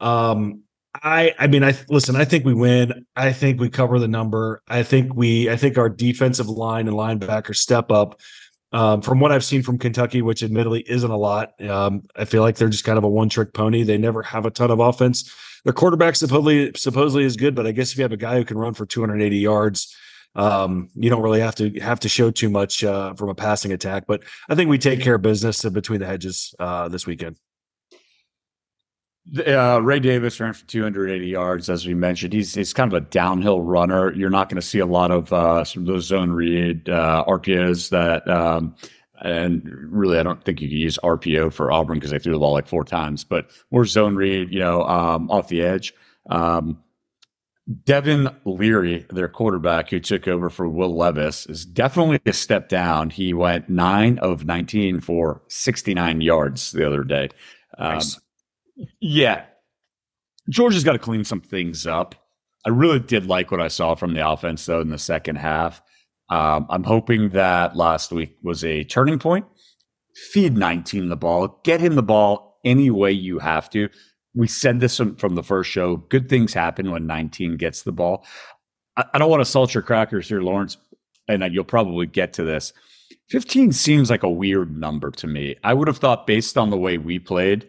Um, 0.00 0.64
I 0.94 1.34
I 1.38 1.46
mean 1.46 1.64
I 1.64 1.74
listen, 1.88 2.16
I 2.16 2.24
think 2.24 2.44
we 2.44 2.54
win. 2.54 3.06
I 3.16 3.32
think 3.32 3.60
we 3.60 3.70
cover 3.70 3.98
the 3.98 4.08
number. 4.08 4.62
I 4.68 4.82
think 4.82 5.14
we 5.14 5.50
I 5.50 5.56
think 5.56 5.78
our 5.78 5.88
defensive 5.88 6.48
line 6.48 6.88
and 6.88 6.96
linebacker 6.96 7.56
step 7.56 7.90
up. 7.90 8.20
Um, 8.74 9.02
from 9.02 9.20
what 9.20 9.32
I've 9.32 9.44
seen 9.44 9.62
from 9.62 9.78
Kentucky, 9.78 10.22
which 10.22 10.42
admittedly 10.42 10.82
isn't 10.88 11.10
a 11.10 11.16
lot, 11.16 11.52
um, 11.68 12.04
I 12.16 12.24
feel 12.24 12.40
like 12.40 12.56
they're 12.56 12.70
just 12.70 12.84
kind 12.84 12.96
of 12.96 13.04
a 13.04 13.08
one 13.08 13.28
trick 13.28 13.52
pony. 13.52 13.82
They 13.82 13.98
never 13.98 14.22
have 14.22 14.46
a 14.46 14.50
ton 14.50 14.70
of 14.70 14.80
offense. 14.80 15.30
Their 15.64 15.74
quarterback 15.74 16.16
supposedly 16.16 16.72
supposedly 16.74 17.24
is 17.24 17.36
good, 17.36 17.54
but 17.54 17.66
I 17.66 17.72
guess 17.72 17.92
if 17.92 17.98
you 17.98 18.02
have 18.02 18.12
a 18.12 18.16
guy 18.16 18.36
who 18.36 18.44
can 18.44 18.58
run 18.58 18.72
for 18.74 18.86
280 18.86 19.36
yards, 19.36 19.94
um, 20.34 20.88
you 20.94 21.10
don't 21.10 21.22
really 21.22 21.40
have 21.40 21.54
to 21.56 21.70
have 21.80 22.00
to 22.00 22.08
show 22.08 22.30
too 22.30 22.48
much 22.48 22.82
uh, 22.82 23.14
from 23.14 23.28
a 23.28 23.34
passing 23.34 23.72
attack. 23.72 24.04
But 24.06 24.22
I 24.48 24.54
think 24.54 24.70
we 24.70 24.78
take 24.78 25.00
care 25.00 25.16
of 25.16 25.22
business 25.22 25.62
between 25.62 26.00
the 26.00 26.06
hedges 26.06 26.54
uh, 26.58 26.88
this 26.88 27.06
weekend. 27.06 27.36
Uh, 29.46 29.80
Ray 29.80 30.00
Davis 30.00 30.40
ran 30.40 30.52
for 30.52 30.66
280 30.66 31.26
yards, 31.26 31.70
as 31.70 31.86
we 31.86 31.94
mentioned. 31.94 32.32
He's 32.32 32.54
he's 32.54 32.72
kind 32.72 32.92
of 32.92 33.02
a 33.02 33.06
downhill 33.06 33.60
runner. 33.60 34.12
You're 34.12 34.30
not 34.30 34.48
going 34.48 34.60
to 34.60 34.66
see 34.66 34.80
a 34.80 34.86
lot 34.86 35.10
of 35.10 35.32
uh, 35.32 35.64
some 35.64 35.84
of 35.84 35.86
those 35.86 36.06
zone 36.06 36.32
read 36.32 36.88
uh, 36.88 37.24
RPOs 37.28 37.90
that, 37.90 38.28
um, 38.28 38.74
and 39.20 39.62
really, 39.64 40.18
I 40.18 40.24
don't 40.24 40.42
think 40.42 40.60
you 40.60 40.68
can 40.68 40.76
use 40.76 40.98
RPO 41.04 41.52
for 41.52 41.70
Auburn 41.70 41.98
because 41.98 42.10
they 42.10 42.18
threw 42.18 42.32
the 42.32 42.40
ball 42.40 42.52
like 42.52 42.66
four 42.66 42.84
times, 42.84 43.22
but 43.22 43.48
more 43.70 43.84
zone 43.84 44.16
read, 44.16 44.52
you 44.52 44.58
know, 44.58 44.82
um, 44.82 45.30
off 45.30 45.48
the 45.48 45.62
edge. 45.62 45.94
Um, 46.28 46.82
Devin 47.84 48.28
Leary, 48.44 49.06
their 49.10 49.28
quarterback 49.28 49.90
who 49.90 50.00
took 50.00 50.26
over 50.26 50.50
for 50.50 50.68
Will 50.68 50.96
Levis, 50.96 51.46
is 51.46 51.64
definitely 51.64 52.18
a 52.26 52.32
step 52.32 52.68
down. 52.68 53.08
He 53.08 53.32
went 53.32 53.68
nine 53.68 54.18
of 54.18 54.44
19 54.44 55.00
for 55.00 55.42
69 55.46 56.20
yards 56.20 56.72
the 56.72 56.84
other 56.84 57.04
day. 57.04 57.28
Um, 57.78 57.94
nice. 57.94 58.18
Yeah. 59.00 59.44
Georgia's 60.50 60.84
got 60.84 60.92
to 60.92 60.98
clean 60.98 61.24
some 61.24 61.40
things 61.40 61.86
up. 61.86 62.14
I 62.64 62.70
really 62.70 63.00
did 63.00 63.26
like 63.26 63.50
what 63.50 63.60
I 63.60 63.68
saw 63.68 63.94
from 63.94 64.14
the 64.14 64.28
offense, 64.28 64.66
though, 64.66 64.80
in 64.80 64.90
the 64.90 64.98
second 64.98 65.36
half. 65.36 65.82
Um, 66.28 66.66
I'm 66.70 66.84
hoping 66.84 67.30
that 67.30 67.76
last 67.76 68.12
week 68.12 68.36
was 68.42 68.64
a 68.64 68.84
turning 68.84 69.18
point. 69.18 69.46
Feed 70.32 70.56
19 70.56 71.08
the 71.08 71.16
ball, 71.16 71.60
get 71.64 71.80
him 71.80 71.94
the 71.94 72.02
ball 72.02 72.60
any 72.64 72.90
way 72.90 73.12
you 73.12 73.38
have 73.38 73.68
to. 73.70 73.88
We 74.34 74.46
said 74.46 74.80
this 74.80 74.96
from 74.96 75.34
the 75.34 75.42
first 75.42 75.70
show. 75.70 75.96
Good 75.96 76.28
things 76.28 76.54
happen 76.54 76.90
when 76.90 77.06
19 77.06 77.56
gets 77.56 77.82
the 77.82 77.92
ball. 77.92 78.24
I, 78.96 79.04
I 79.14 79.18
don't 79.18 79.30
want 79.30 79.40
to 79.40 79.46
salt 79.50 79.74
your 79.74 79.82
crackers 79.82 80.28
here, 80.28 80.40
Laurence, 80.40 80.76
and 81.28 81.42
you'll 81.52 81.64
probably 81.64 82.06
get 82.06 82.32
to 82.34 82.44
this. 82.44 82.72
15 83.30 83.72
seems 83.72 84.10
like 84.10 84.22
a 84.22 84.30
weird 84.30 84.76
number 84.76 85.10
to 85.10 85.26
me. 85.26 85.56
I 85.64 85.74
would 85.74 85.88
have 85.88 85.98
thought, 85.98 86.26
based 86.26 86.56
on 86.58 86.70
the 86.70 86.78
way 86.78 86.98
we 86.98 87.18
played, 87.18 87.68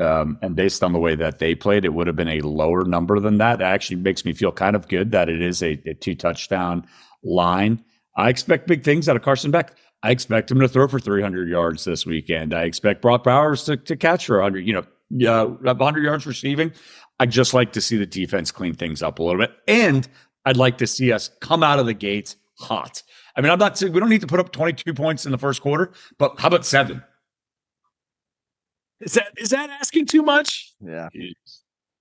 um, 0.00 0.38
and 0.42 0.56
based 0.56 0.82
on 0.82 0.92
the 0.92 0.98
way 0.98 1.14
that 1.14 1.38
they 1.38 1.54
played, 1.54 1.84
it 1.84 1.92
would 1.92 2.06
have 2.06 2.16
been 2.16 2.28
a 2.28 2.40
lower 2.40 2.84
number 2.84 3.20
than 3.20 3.38
that. 3.38 3.60
It 3.60 3.64
actually 3.64 3.96
makes 3.96 4.24
me 4.24 4.32
feel 4.32 4.52
kind 4.52 4.74
of 4.74 4.88
good 4.88 5.12
that 5.12 5.28
it 5.28 5.42
is 5.42 5.62
a, 5.62 5.80
a 5.86 5.94
two 5.94 6.14
touchdown 6.14 6.86
line. 7.22 7.84
I 8.16 8.28
expect 8.28 8.66
big 8.66 8.84
things 8.84 9.08
out 9.08 9.16
of 9.16 9.22
Carson 9.22 9.50
Beck. 9.50 9.76
I 10.02 10.10
expect 10.10 10.50
him 10.50 10.58
to 10.60 10.68
throw 10.68 10.88
for 10.88 10.98
300 10.98 11.48
yards 11.48 11.84
this 11.84 12.04
weekend. 12.04 12.54
I 12.54 12.64
expect 12.64 13.02
Brock 13.02 13.24
Bowers 13.24 13.64
to, 13.64 13.76
to 13.76 13.96
catch 13.96 14.26
for 14.26 14.36
100, 14.36 14.60
you 14.60 14.72
know, 14.72 14.84
uh, 15.30 15.46
100 15.46 16.02
yards 16.02 16.26
receiving. 16.26 16.72
I 17.20 17.26
just 17.26 17.54
like 17.54 17.72
to 17.74 17.80
see 17.80 17.96
the 17.96 18.06
defense 18.06 18.50
clean 18.50 18.74
things 18.74 19.02
up 19.02 19.18
a 19.18 19.22
little 19.22 19.40
bit. 19.40 19.52
And 19.68 20.08
I'd 20.44 20.56
like 20.56 20.78
to 20.78 20.86
see 20.86 21.12
us 21.12 21.30
come 21.40 21.62
out 21.62 21.78
of 21.78 21.86
the 21.86 21.94
gates 21.94 22.36
hot. 22.58 23.02
I 23.36 23.40
mean, 23.40 23.50
I'm 23.50 23.58
not, 23.58 23.78
saying 23.78 23.92
we 23.92 24.00
don't 24.00 24.08
need 24.08 24.22
to 24.22 24.26
put 24.26 24.40
up 24.40 24.52
22 24.52 24.92
points 24.94 25.24
in 25.24 25.32
the 25.32 25.38
first 25.38 25.62
quarter, 25.62 25.92
but 26.18 26.38
how 26.40 26.48
about 26.48 26.66
seven? 26.66 27.02
Is 29.02 29.14
that 29.14 29.32
is 29.36 29.50
that 29.50 29.68
asking 29.68 30.06
too 30.06 30.22
much? 30.22 30.72
Yeah. 30.80 31.08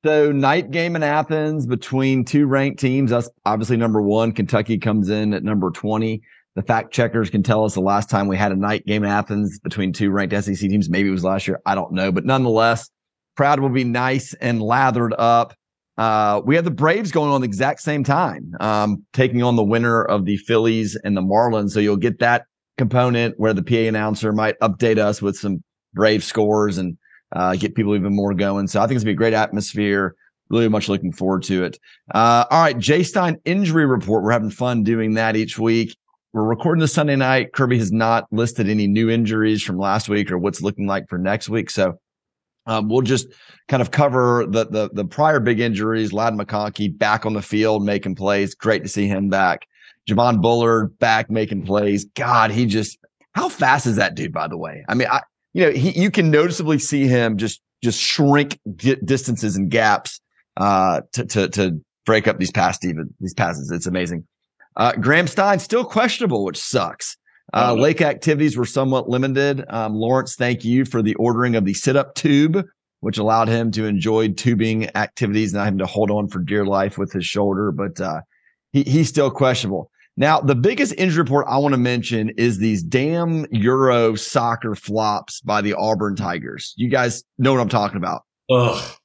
So 0.06 0.32
night 0.32 0.72
game 0.72 0.96
in 0.96 1.04
Athens 1.04 1.66
between 1.66 2.26
two 2.26 2.48
ranked 2.48 2.80
teams. 2.80 3.12
That's 3.12 3.30
obviously 3.46 3.78
number 3.78 4.02
one. 4.02 4.32
Kentucky 4.32 4.78
comes 4.78 5.10
in 5.10 5.34
at 5.34 5.44
number 5.44 5.72
20. 5.72 6.22
The 6.56 6.62
fact 6.62 6.92
checkers 6.92 7.30
can 7.30 7.44
tell 7.44 7.64
us 7.66 7.76
the 7.76 7.82
last 7.82 8.10
time 8.10 8.28
we 8.28 8.38
had 8.38 8.52
a 8.52 8.56
night 8.56 8.86
game 8.86 9.04
in 9.04 9.10
Athens 9.10 9.60
between 9.60 9.94
two 9.94 10.12
ranked 10.12 10.36
SEC 10.44 10.58
teams. 10.58 10.90
Maybe 10.90 11.10
it 11.10 11.12
was 11.12 11.24
last 11.24 11.48
year. 11.48 11.62
I 11.66 11.76
don't 11.76 11.94
know. 11.94 12.12
But 12.12 12.26
nonetheless, 12.26 12.90
crowd 13.38 13.60
will 13.60 13.70
be 13.70 13.84
nice 13.84 14.34
and 14.36 14.62
lathered 14.62 15.14
up. 15.18 15.54
Uh, 15.98 16.42
we 16.46 16.56
have 16.56 16.66
the 16.66 16.72
Braves 16.72 17.12
going 17.12 17.32
on 17.32 17.42
the 17.42 17.46
exact 17.46 17.82
same 17.82 18.04
time, 18.04 18.54
um, 18.60 19.06
taking 19.14 19.44
on 19.44 19.56
the 19.56 19.64
winner 19.64 20.04
of 20.04 20.26
the 20.26 20.38
Phillies 20.38 20.98
and 21.04 21.16
the 21.16 21.22
Marlins. 21.22 21.72
So 21.72 21.80
you'll 21.80 21.98
get 21.98 22.20
that 22.20 22.46
component 22.78 23.40
where 23.40 23.54
the 23.54 23.64
PA 23.64 23.88
announcer 23.88 24.32
might 24.34 24.60
update 24.60 24.98
us 24.98 25.22
with 25.22 25.38
some 25.38 25.64
Brave 25.94 26.24
scores 26.24 26.78
and 26.78 26.98
uh, 27.36 27.56
get 27.56 27.76
people 27.76 27.96
even 27.96 28.16
more 28.16 28.34
going. 28.34 28.68
So 28.68 28.82
I 28.82 28.88
think 28.88 28.96
it's 28.96 29.04
gonna 29.04 29.12
be 29.12 29.16
a 29.16 29.18
great 29.18 29.34
atmosphere. 29.34 30.16
Really 30.50 30.68
much 30.68 30.90
looking 30.90 31.14
forward 31.14 31.44
to 31.44 31.64
it. 31.64 31.80
Uh, 32.14 32.46
all 32.50 32.62
right, 32.62 32.78
J. 32.78 33.04
Stein 33.04 33.38
injury 33.46 33.86
report. 33.86 34.24
We're 34.24 34.32
having 34.32 34.50
fun 34.50 34.84
doing 34.84 35.14
that 35.14 35.38
each 35.38 35.58
week. 35.58 35.96
We're 36.34 36.44
recording 36.44 36.82
this 36.82 36.94
Sunday 36.94 37.16
night. 37.16 37.54
Kirby 37.54 37.78
has 37.78 37.92
not 37.92 38.26
listed 38.32 38.70
any 38.70 38.88
new 38.88 39.10
injuries 39.10 39.64
from 39.64 39.78
last 39.78 40.10
week 40.10 40.32
or 40.32 40.38
what's 40.38 40.62
looking 40.62 40.88
like 40.88 41.08
for 41.10 41.18
next 41.18 41.50
week. 41.50 41.70
So 41.70 42.00
um, 42.66 42.90
we'll 42.90 43.02
just 43.02 43.28
kind 43.68 43.82
of 43.82 43.92
cover 43.92 44.46
the 44.48 44.66
the 44.66 44.90
the 44.94 45.06
prior 45.06 45.40
big 45.40 45.60
injuries. 45.60 46.14
Ladd 46.14 46.34
McConkey 46.34 46.98
back 46.98 47.26
on 47.26 47.34
the 47.34 47.42
field 47.42 47.84
making 47.84 48.16
plays. 48.16 48.56
Great 48.56 48.84
to 48.84 48.90
see 48.90 49.08
him 49.08 49.30
back. 49.30 49.68
Javon 50.10 50.42
Bullard 50.42 50.98
back 51.00 51.30
making 51.30 51.66
plays. 51.66 52.06
God, 52.16 52.52
he 52.52 52.66
just 52.66 52.98
how 53.34 53.50
fast 53.50 53.86
is 53.86 53.96
that 53.96 54.16
dude? 54.16 54.34
By 54.34 54.48
the 54.48 54.58
way, 54.58 54.84
I 54.88 54.94
mean, 54.96 55.08
I, 55.10 55.22
you 55.54 55.66
know, 55.66 55.72
he, 55.72 55.92
you 56.00 56.12
can 56.12 56.32
noticeably 56.32 56.80
see 56.80 57.08
him 57.08 57.38
just 57.38 57.62
just 57.84 58.00
shrink 58.00 58.60
distances 58.76 59.56
and 59.56 59.70
gaps 59.70 60.20
uh, 60.58 61.02
to 61.14 61.26
to 61.26 61.50
to 61.50 61.82
break 62.06 62.28
up 62.28 62.38
these 62.40 62.52
pass 62.52 62.84
even 62.84 63.14
these 63.20 63.34
passes. 63.34 63.72
It's 63.72 63.88
amazing. 63.88 64.26
Uh, 64.78 64.94
Graham 64.94 65.28
Stein 65.28 65.60
still 65.60 65.84
questionable, 65.84 66.46
which 66.46 66.58
sucks. 66.58 67.18
Uh, 67.54 67.74
Lake 67.74 68.02
activities 68.02 68.56
were 68.56 68.66
somewhat 68.66 69.10
limited. 69.10 69.66
Um, 69.68 69.94
Lawrence, 69.96 70.36
thank 70.36 70.64
you 70.64 70.86
for 70.86 71.02
the 71.02 71.16
ordering 71.16 71.58
of 71.58 71.66
the 71.66 71.74
sit 71.74 71.98
up 71.98 72.16
tube, 72.16 72.66
which 73.02 73.18
allowed 73.18 73.50
him 73.50 73.72
to 73.72 73.86
enjoy 73.86 74.30
tubing 74.30 74.96
activities, 74.96 75.54
not 75.54 75.66
having 75.66 75.80
to 75.80 75.86
hold 75.86 76.12
on 76.12 76.30
for 76.30 76.40
dear 76.40 76.66
life 76.66 76.98
with 76.98 77.12
his 77.12 77.26
shoulder. 77.26 77.74
But 77.74 78.00
uh, 78.00 78.22
he, 78.72 78.84
he's 78.84 79.10
still 79.10 79.30
questionable. 79.30 79.92
Now, 80.22 80.40
the 80.40 80.54
biggest 80.54 80.94
injury 81.00 81.24
report 81.24 81.48
I 81.50 81.58
want 81.58 81.74
to 81.74 81.80
mention 81.80 82.30
is 82.38 82.60
these 82.60 82.84
damn 82.84 83.48
Euro 83.50 84.14
soccer 84.14 84.76
flops 84.76 85.42
by 85.42 85.62
the 85.62 85.74
Auburn 85.74 86.16
Tigers. 86.16 86.76
You 86.78 86.90
guys 86.90 87.24
know 87.40 87.52
what 87.52 87.60
I'm 87.60 87.70
talking 87.70 87.98
about. 87.98 88.22
Ugh. 88.52 88.98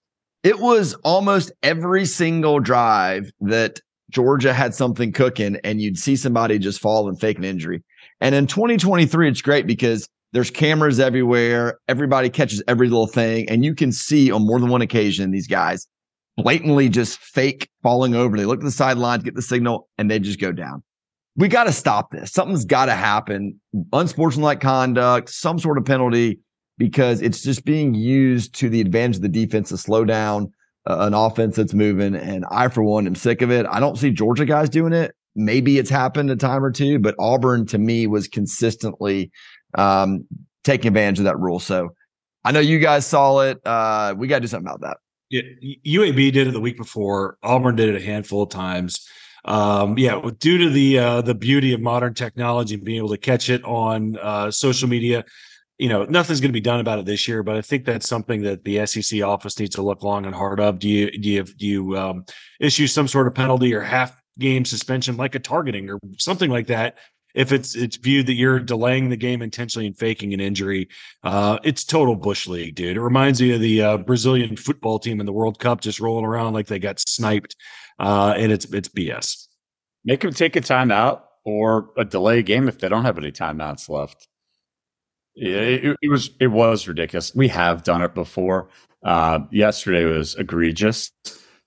It 0.43 0.59
was 0.59 0.93
almost 1.05 1.53
every 1.63 2.05
single 2.05 2.61
drive 2.61 3.31
that 3.41 3.81
Georgia 4.11 4.53
had 4.53 4.75
something 4.75 5.11
cooking, 5.11 5.57
and 5.65 5.81
you'd 5.81 5.97
see 5.97 6.17
somebody 6.17 6.59
just 6.59 6.83
fall 6.83 7.09
and 7.09 7.19
fake 7.19 7.39
an 7.39 7.45
injury. 7.45 7.83
And 8.21 8.35
in 8.35 8.47
2023, 8.47 9.31
it's 9.31 9.41
great 9.41 9.67
because 9.67 10.07
there's 10.35 10.51
cameras 10.51 11.01
everywhere. 11.01 11.79
Everybody 11.89 12.29
catches 12.29 12.63
every 12.69 12.91
little 12.91 13.07
thing. 13.07 13.49
And 13.49 13.65
you 13.65 13.75
can 13.75 13.91
see 13.91 14.31
on 14.31 14.45
more 14.45 14.61
than 14.61 14.69
one 14.69 14.83
occasion 14.83 15.31
these 15.31 15.49
guys 15.49 15.87
blatantly 16.37 16.91
just 16.91 17.19
fake 17.21 17.71
falling 17.83 18.15
over. 18.15 18.37
They 18.37 18.45
look 18.45 18.59
at 18.59 18.65
the 18.65 18.71
sidelines, 18.71 19.23
get 19.23 19.35
the 19.35 19.41
signal, 19.41 19.89
and 19.97 20.11
they 20.11 20.19
just 20.19 20.39
go 20.39 20.53
down 20.53 20.83
we 21.37 21.49
got 21.49 21.65
to 21.65 21.73
stop 21.73 22.11
this. 22.11 22.33
Something's 22.33 22.65
got 22.65 22.87
to 22.87 22.95
happen. 22.95 23.61
Unsportsmanlike 23.93 24.61
conduct, 24.61 25.31
some 25.31 25.59
sort 25.59 25.79
of 25.79 25.85
penalty, 25.85 26.41
because 26.79 27.21
it's 27.21 27.43
just 27.43 27.65
being 27.65 27.95
used 27.95 28.55
to 28.57 28.69
the 28.69 28.81
advantage 28.81 29.17
of 29.17 29.23
the 29.23 29.29
defense 29.29 29.69
to 29.69 29.77
slow 29.77 30.05
down 30.05 30.53
uh, 30.87 30.97
an 31.01 31.15
offense 31.15 31.57
that's 31.57 31.75
moving. 31.75 32.15
And 32.15 32.45
I, 32.51 32.69
for 32.69 32.83
one, 32.83 33.07
am 33.07 33.15
sick 33.15 33.43
of 33.43 33.51
it. 33.51 33.67
I 33.67 33.81
don't 33.81 33.97
see 33.97 34.11
Georgia 34.11 34.47
guys 34.47 34.71
doing 34.71 34.93
it. 34.93 35.15
Maybe 35.35 35.79
it's 35.79 35.91
happened 35.91 36.31
a 36.31 36.37
time 36.37 36.65
or 36.65 36.71
two, 36.71 36.99
but 36.99 37.15
Auburn 37.19 37.67
to 37.67 37.79
me 37.79 38.07
was 38.07 38.27
consistently 38.27 39.31
um, 39.75 40.27
taking 40.65 40.89
advantage 40.89 41.19
of 41.19 41.27
that 41.27 41.39
rule. 41.39 41.61
So 41.61 41.91
I 42.45 42.53
know 42.53 42.61
you 42.61 42.79
guys 42.79 43.05
saw 43.05 43.41
it. 43.41 43.59
Uh, 43.67 44.15
we 44.17 44.29
got 44.29 44.37
to 44.37 44.41
do 44.43 44.47
something 44.47 44.67
about 44.67 44.81
that. 44.81 44.97
Yeah, 45.29 45.43
UAB 45.85 46.33
did 46.33 46.47
it 46.47 46.53
the 46.53 46.61
week 46.61 46.79
before. 46.79 47.37
Auburn 47.43 47.77
did 47.77 47.89
it 47.91 48.01
a 48.01 48.05
handful 48.05 48.43
of 48.43 48.49
times 48.49 49.07
um, 49.47 49.97
yeah, 49.97 50.21
due 50.39 50.59
to 50.59 50.71
the 50.71 50.99
uh, 50.99 51.23
the 51.23 51.35
beauty 51.35 51.73
of 51.73 51.81
modern 51.81 52.15
technology 52.15 52.75
and 52.75 52.85
being 52.85 52.99
able 52.99 53.11
to 53.11 53.17
catch 53.17 53.49
it 53.49 53.65
on 53.65 54.19
uh, 54.19 54.51
social 54.51 54.89
media, 54.89 55.25
you 55.79 55.89
know, 55.89 56.05
nothing's 56.05 56.41
going 56.41 56.49
to 56.49 56.55
be 56.55 56.61
done 56.61 56.81
about 56.81 56.99
it 56.99 57.05
this 57.05 57.29
year, 57.29 57.43
but 57.43 57.57
I 57.57 57.61
think 57.61 57.85
that's 57.85 58.09
something 58.09 58.43
that 58.43 58.65
the 58.65 58.85
SEC 58.87 59.23
office 59.23 59.59
needs 59.59 59.77
to 59.77 59.83
look 59.83 60.03
long 60.03 60.25
and 60.25 60.35
hard 60.35 60.59
of. 60.59 60.79
Do 60.79 60.89
you 60.89 61.11
do 61.11 61.29
you 61.29 61.45
do 61.45 61.67
you 61.67 61.97
um, 61.97 62.25
issue 62.61 62.87
some 62.87 63.07
sort 63.07 63.27
of 63.27 63.35
penalty 63.35 63.73
or 63.73 63.83
half 63.83 64.21
game 64.39 64.65
suspension, 64.65 65.17
like 65.17 65.35
a 65.35 65.39
targeting 65.39 65.91
or 65.91 66.01
something 66.19 66.51
like 66.51 66.67
that? 66.69 66.99
If 67.35 67.53
it's 67.53 67.77
it's 67.77 67.99
viewed 67.99 68.27
that 68.29 68.35
you're 68.35 68.59
delaying 68.59 69.11
the 69.11 69.17
game 69.17 69.43
intentionally 69.43 69.87
and 69.87 69.97
faking 69.97 70.33
an 70.33 70.41
injury, 70.41 70.89
uh, 71.23 71.59
it's 71.63 71.85
total 71.85 72.17
bush 72.17 72.49
league, 72.49 72.75
dude. 72.75 72.97
It 72.97 73.03
reminds 73.03 73.43
me 73.43 73.53
of 73.53 73.61
the 73.61 73.83
uh, 73.83 73.97
Brazilian 73.99 74.57
football 74.57 74.99
team 74.99 75.21
in 75.21 75.27
the 75.27 75.33
World 75.33 75.59
Cup 75.59 75.83
just 75.83 76.01
rolling 76.01 76.25
around 76.25 76.55
like 76.55 76.67
they 76.67 76.79
got 76.79 76.99
sniped, 76.99 77.55
uh, 77.99 78.35
and 78.37 78.53
it's 78.53 78.67
it's 78.67 78.89
BS. 78.89 79.47
Make 80.05 80.21
them 80.21 80.33
take 80.33 80.57
a 80.57 80.61
timeout 80.61 81.23
or 81.45 81.91
a 81.97 82.05
delay 82.05 82.43
game 82.43 82.69
if 82.69 82.79
they 82.79 82.89
don't 82.89 83.05
have 83.05 83.19
any 83.19 83.33
timeouts 83.33 83.89
left. 83.89 84.29
Yeah, 85.35 85.59
it, 85.59 85.97
it, 86.01 86.09
was 86.09 86.31
it 86.41 86.47
was 86.47 86.89
ridiculous. 86.89 87.35
We 87.35 87.49
have 87.49 87.83
done 87.83 88.03
it 88.03 88.15
before. 88.15 88.69
Uh, 89.05 89.41
yesterday 89.53 90.05
was 90.05 90.35
egregious, 90.37 91.13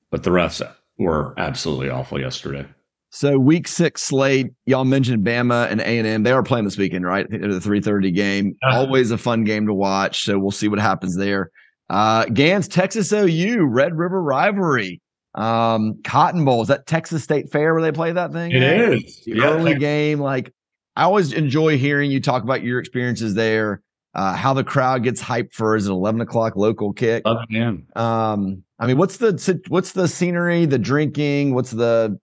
but 0.09 0.23
the 0.23 0.31
refs 0.31 0.67
were 0.97 1.33
absolutely 1.37 1.89
awful 1.89 2.19
yesterday. 2.19 2.65
So 3.11 3.39
week 3.39 3.67
six 3.67 4.03
slate, 4.03 4.51
y'all 4.65 4.85
mentioned 4.85 5.25
Bama 5.25 5.69
and 5.71 5.81
A 5.81 5.97
and 5.97 6.07
M. 6.07 6.23
They 6.23 6.31
are 6.31 6.43
playing 6.43 6.65
this 6.65 6.77
weekend, 6.77 7.05
right? 7.05 7.29
The 7.29 7.59
three 7.61 7.81
thirty 7.81 8.11
game. 8.11 8.55
Always 8.63 9.11
a 9.11 9.17
fun 9.17 9.43
game 9.43 9.65
to 9.67 9.73
watch. 9.73 10.23
So 10.23 10.37
we'll 10.37 10.51
see 10.51 10.67
what 10.67 10.79
happens 10.79 11.15
there. 11.15 11.49
Uh, 11.89 12.25
Gans 12.25 12.67
Texas 12.67 13.11
OU 13.11 13.65
Red 13.65 13.97
River 13.97 14.21
rivalry. 14.21 15.01
Um, 15.35 16.01
Cotton 16.03 16.43
Bowl 16.43 16.61
is 16.61 16.69
that 16.69 16.87
Texas 16.87 17.23
State 17.23 17.51
Fair 17.51 17.73
where 17.73 17.83
they 17.83 17.91
play 17.91 18.11
that 18.11 18.31
thing? 18.31 18.51
It 18.51 18.63
at? 18.63 18.93
is 18.93 19.21
the 19.25 19.35
yeah. 19.37 19.43
early 19.45 19.75
game. 19.75 20.19
Like 20.19 20.53
I 20.95 21.03
always 21.03 21.33
enjoy 21.33 21.77
hearing 21.77 22.11
you 22.11 22.19
talk 22.19 22.43
about 22.43 22.63
your 22.63 22.79
experiences 22.79 23.35
there. 23.35 23.81
Uh, 24.15 24.33
how 24.33 24.55
the 24.55 24.63
crowd 24.63 25.03
gets 25.03 25.21
hyped 25.21 25.53
for 25.53 25.75
is 25.75 25.85
an 25.85 25.93
eleven 25.93 26.19
o'clock 26.19 26.55
local 26.55 26.93
kick. 26.93 27.21
Oh 27.25 27.43
man. 27.49 27.85
Um, 27.95 28.63
I 28.79 28.87
mean, 28.87 28.97
what's 28.97 29.17
the 29.17 29.61
what's 29.67 29.91
the 29.91 30.07
scenery, 30.07 30.65
the 30.65 30.79
drinking, 30.79 31.53
what's 31.53 31.71
the 31.71 32.19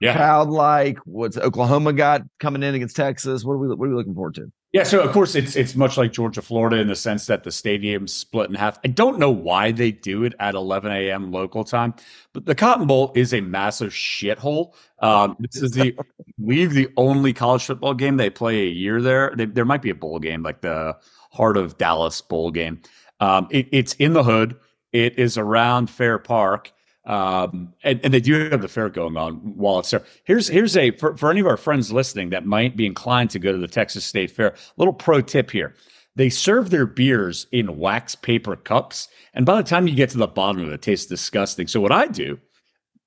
yeah. 0.00 0.16
crowd 0.16 0.48
like? 0.48 0.98
What's 1.04 1.36
Oklahoma 1.36 1.92
got 1.92 2.22
coming 2.38 2.62
in 2.62 2.74
against 2.74 2.96
Texas? 2.96 3.44
What 3.44 3.54
are 3.54 3.58
we 3.58 3.68
what 3.68 3.86
are 3.86 3.90
we 3.90 3.94
looking 3.94 4.14
forward 4.14 4.34
to? 4.36 4.50
Yeah, 4.72 4.84
so 4.84 5.00
of 5.00 5.10
course 5.10 5.34
it's 5.34 5.56
it's 5.56 5.74
much 5.74 5.96
like 5.96 6.12
Georgia, 6.12 6.42
Florida 6.42 6.76
in 6.76 6.86
the 6.86 6.94
sense 6.94 7.26
that 7.26 7.42
the 7.42 7.50
stadium's 7.50 8.12
split 8.14 8.48
in 8.48 8.54
half. 8.54 8.78
I 8.84 8.88
don't 8.88 9.18
know 9.18 9.30
why 9.30 9.72
they 9.72 9.90
do 9.90 10.22
it 10.22 10.32
at 10.38 10.54
11 10.54 10.92
a.m. 10.92 11.32
local 11.32 11.64
time, 11.64 11.92
but 12.32 12.46
the 12.46 12.54
Cotton 12.54 12.86
Bowl 12.86 13.10
is 13.16 13.34
a 13.34 13.40
massive 13.40 13.90
shithole. 13.90 14.72
Um, 15.00 15.36
this 15.40 15.60
is 15.60 15.72
the 15.72 15.98
leave 16.38 16.72
the 16.72 16.88
only 16.96 17.32
college 17.32 17.64
football 17.64 17.94
game 17.94 18.16
they 18.16 18.30
play 18.30 18.60
a 18.68 18.70
year 18.70 19.02
there. 19.02 19.32
They, 19.34 19.46
there 19.46 19.64
might 19.64 19.82
be 19.82 19.90
a 19.90 19.94
bowl 19.94 20.20
game 20.20 20.44
like 20.44 20.60
the 20.60 20.96
Heart 21.32 21.56
of 21.56 21.76
Dallas 21.76 22.20
bowl 22.20 22.52
game. 22.52 22.80
Um, 23.18 23.48
it, 23.50 23.68
it's 23.72 23.94
in 23.94 24.12
the 24.12 24.22
hood. 24.22 24.56
It 24.92 25.18
is 25.18 25.36
around 25.36 25.90
Fair 25.90 26.18
Park. 26.18 26.72
Um, 27.06 27.72
and, 27.82 28.00
and 28.04 28.12
they 28.12 28.20
do 28.20 28.50
have 28.50 28.60
the 28.60 28.68
fair 28.68 28.90
going 28.90 29.16
on 29.16 29.34
while 29.56 29.78
it's 29.78 29.90
there. 29.90 30.04
Here's 30.24 30.48
here's 30.48 30.76
a 30.76 30.90
for, 30.92 31.16
for 31.16 31.30
any 31.30 31.40
of 31.40 31.46
our 31.46 31.56
friends 31.56 31.90
listening 31.90 32.30
that 32.30 32.44
might 32.44 32.76
be 32.76 32.86
inclined 32.86 33.30
to 33.30 33.38
go 33.38 33.52
to 33.52 33.58
the 33.58 33.68
Texas 33.68 34.04
State 34.04 34.30
Fair. 34.30 34.54
Little 34.76 34.92
pro 34.92 35.22
tip 35.22 35.50
here: 35.50 35.74
they 36.14 36.28
serve 36.28 36.68
their 36.68 36.86
beers 36.86 37.46
in 37.52 37.78
wax 37.78 38.14
paper 38.14 38.54
cups, 38.54 39.08
and 39.32 39.46
by 39.46 39.56
the 39.56 39.68
time 39.68 39.88
you 39.88 39.94
get 39.94 40.10
to 40.10 40.18
the 40.18 40.26
bottom 40.26 40.62
of 40.62 40.68
it, 40.68 40.74
it 40.74 40.82
tastes 40.82 41.06
disgusting. 41.06 41.66
So 41.66 41.80
what 41.80 41.92
I 41.92 42.06
do, 42.06 42.38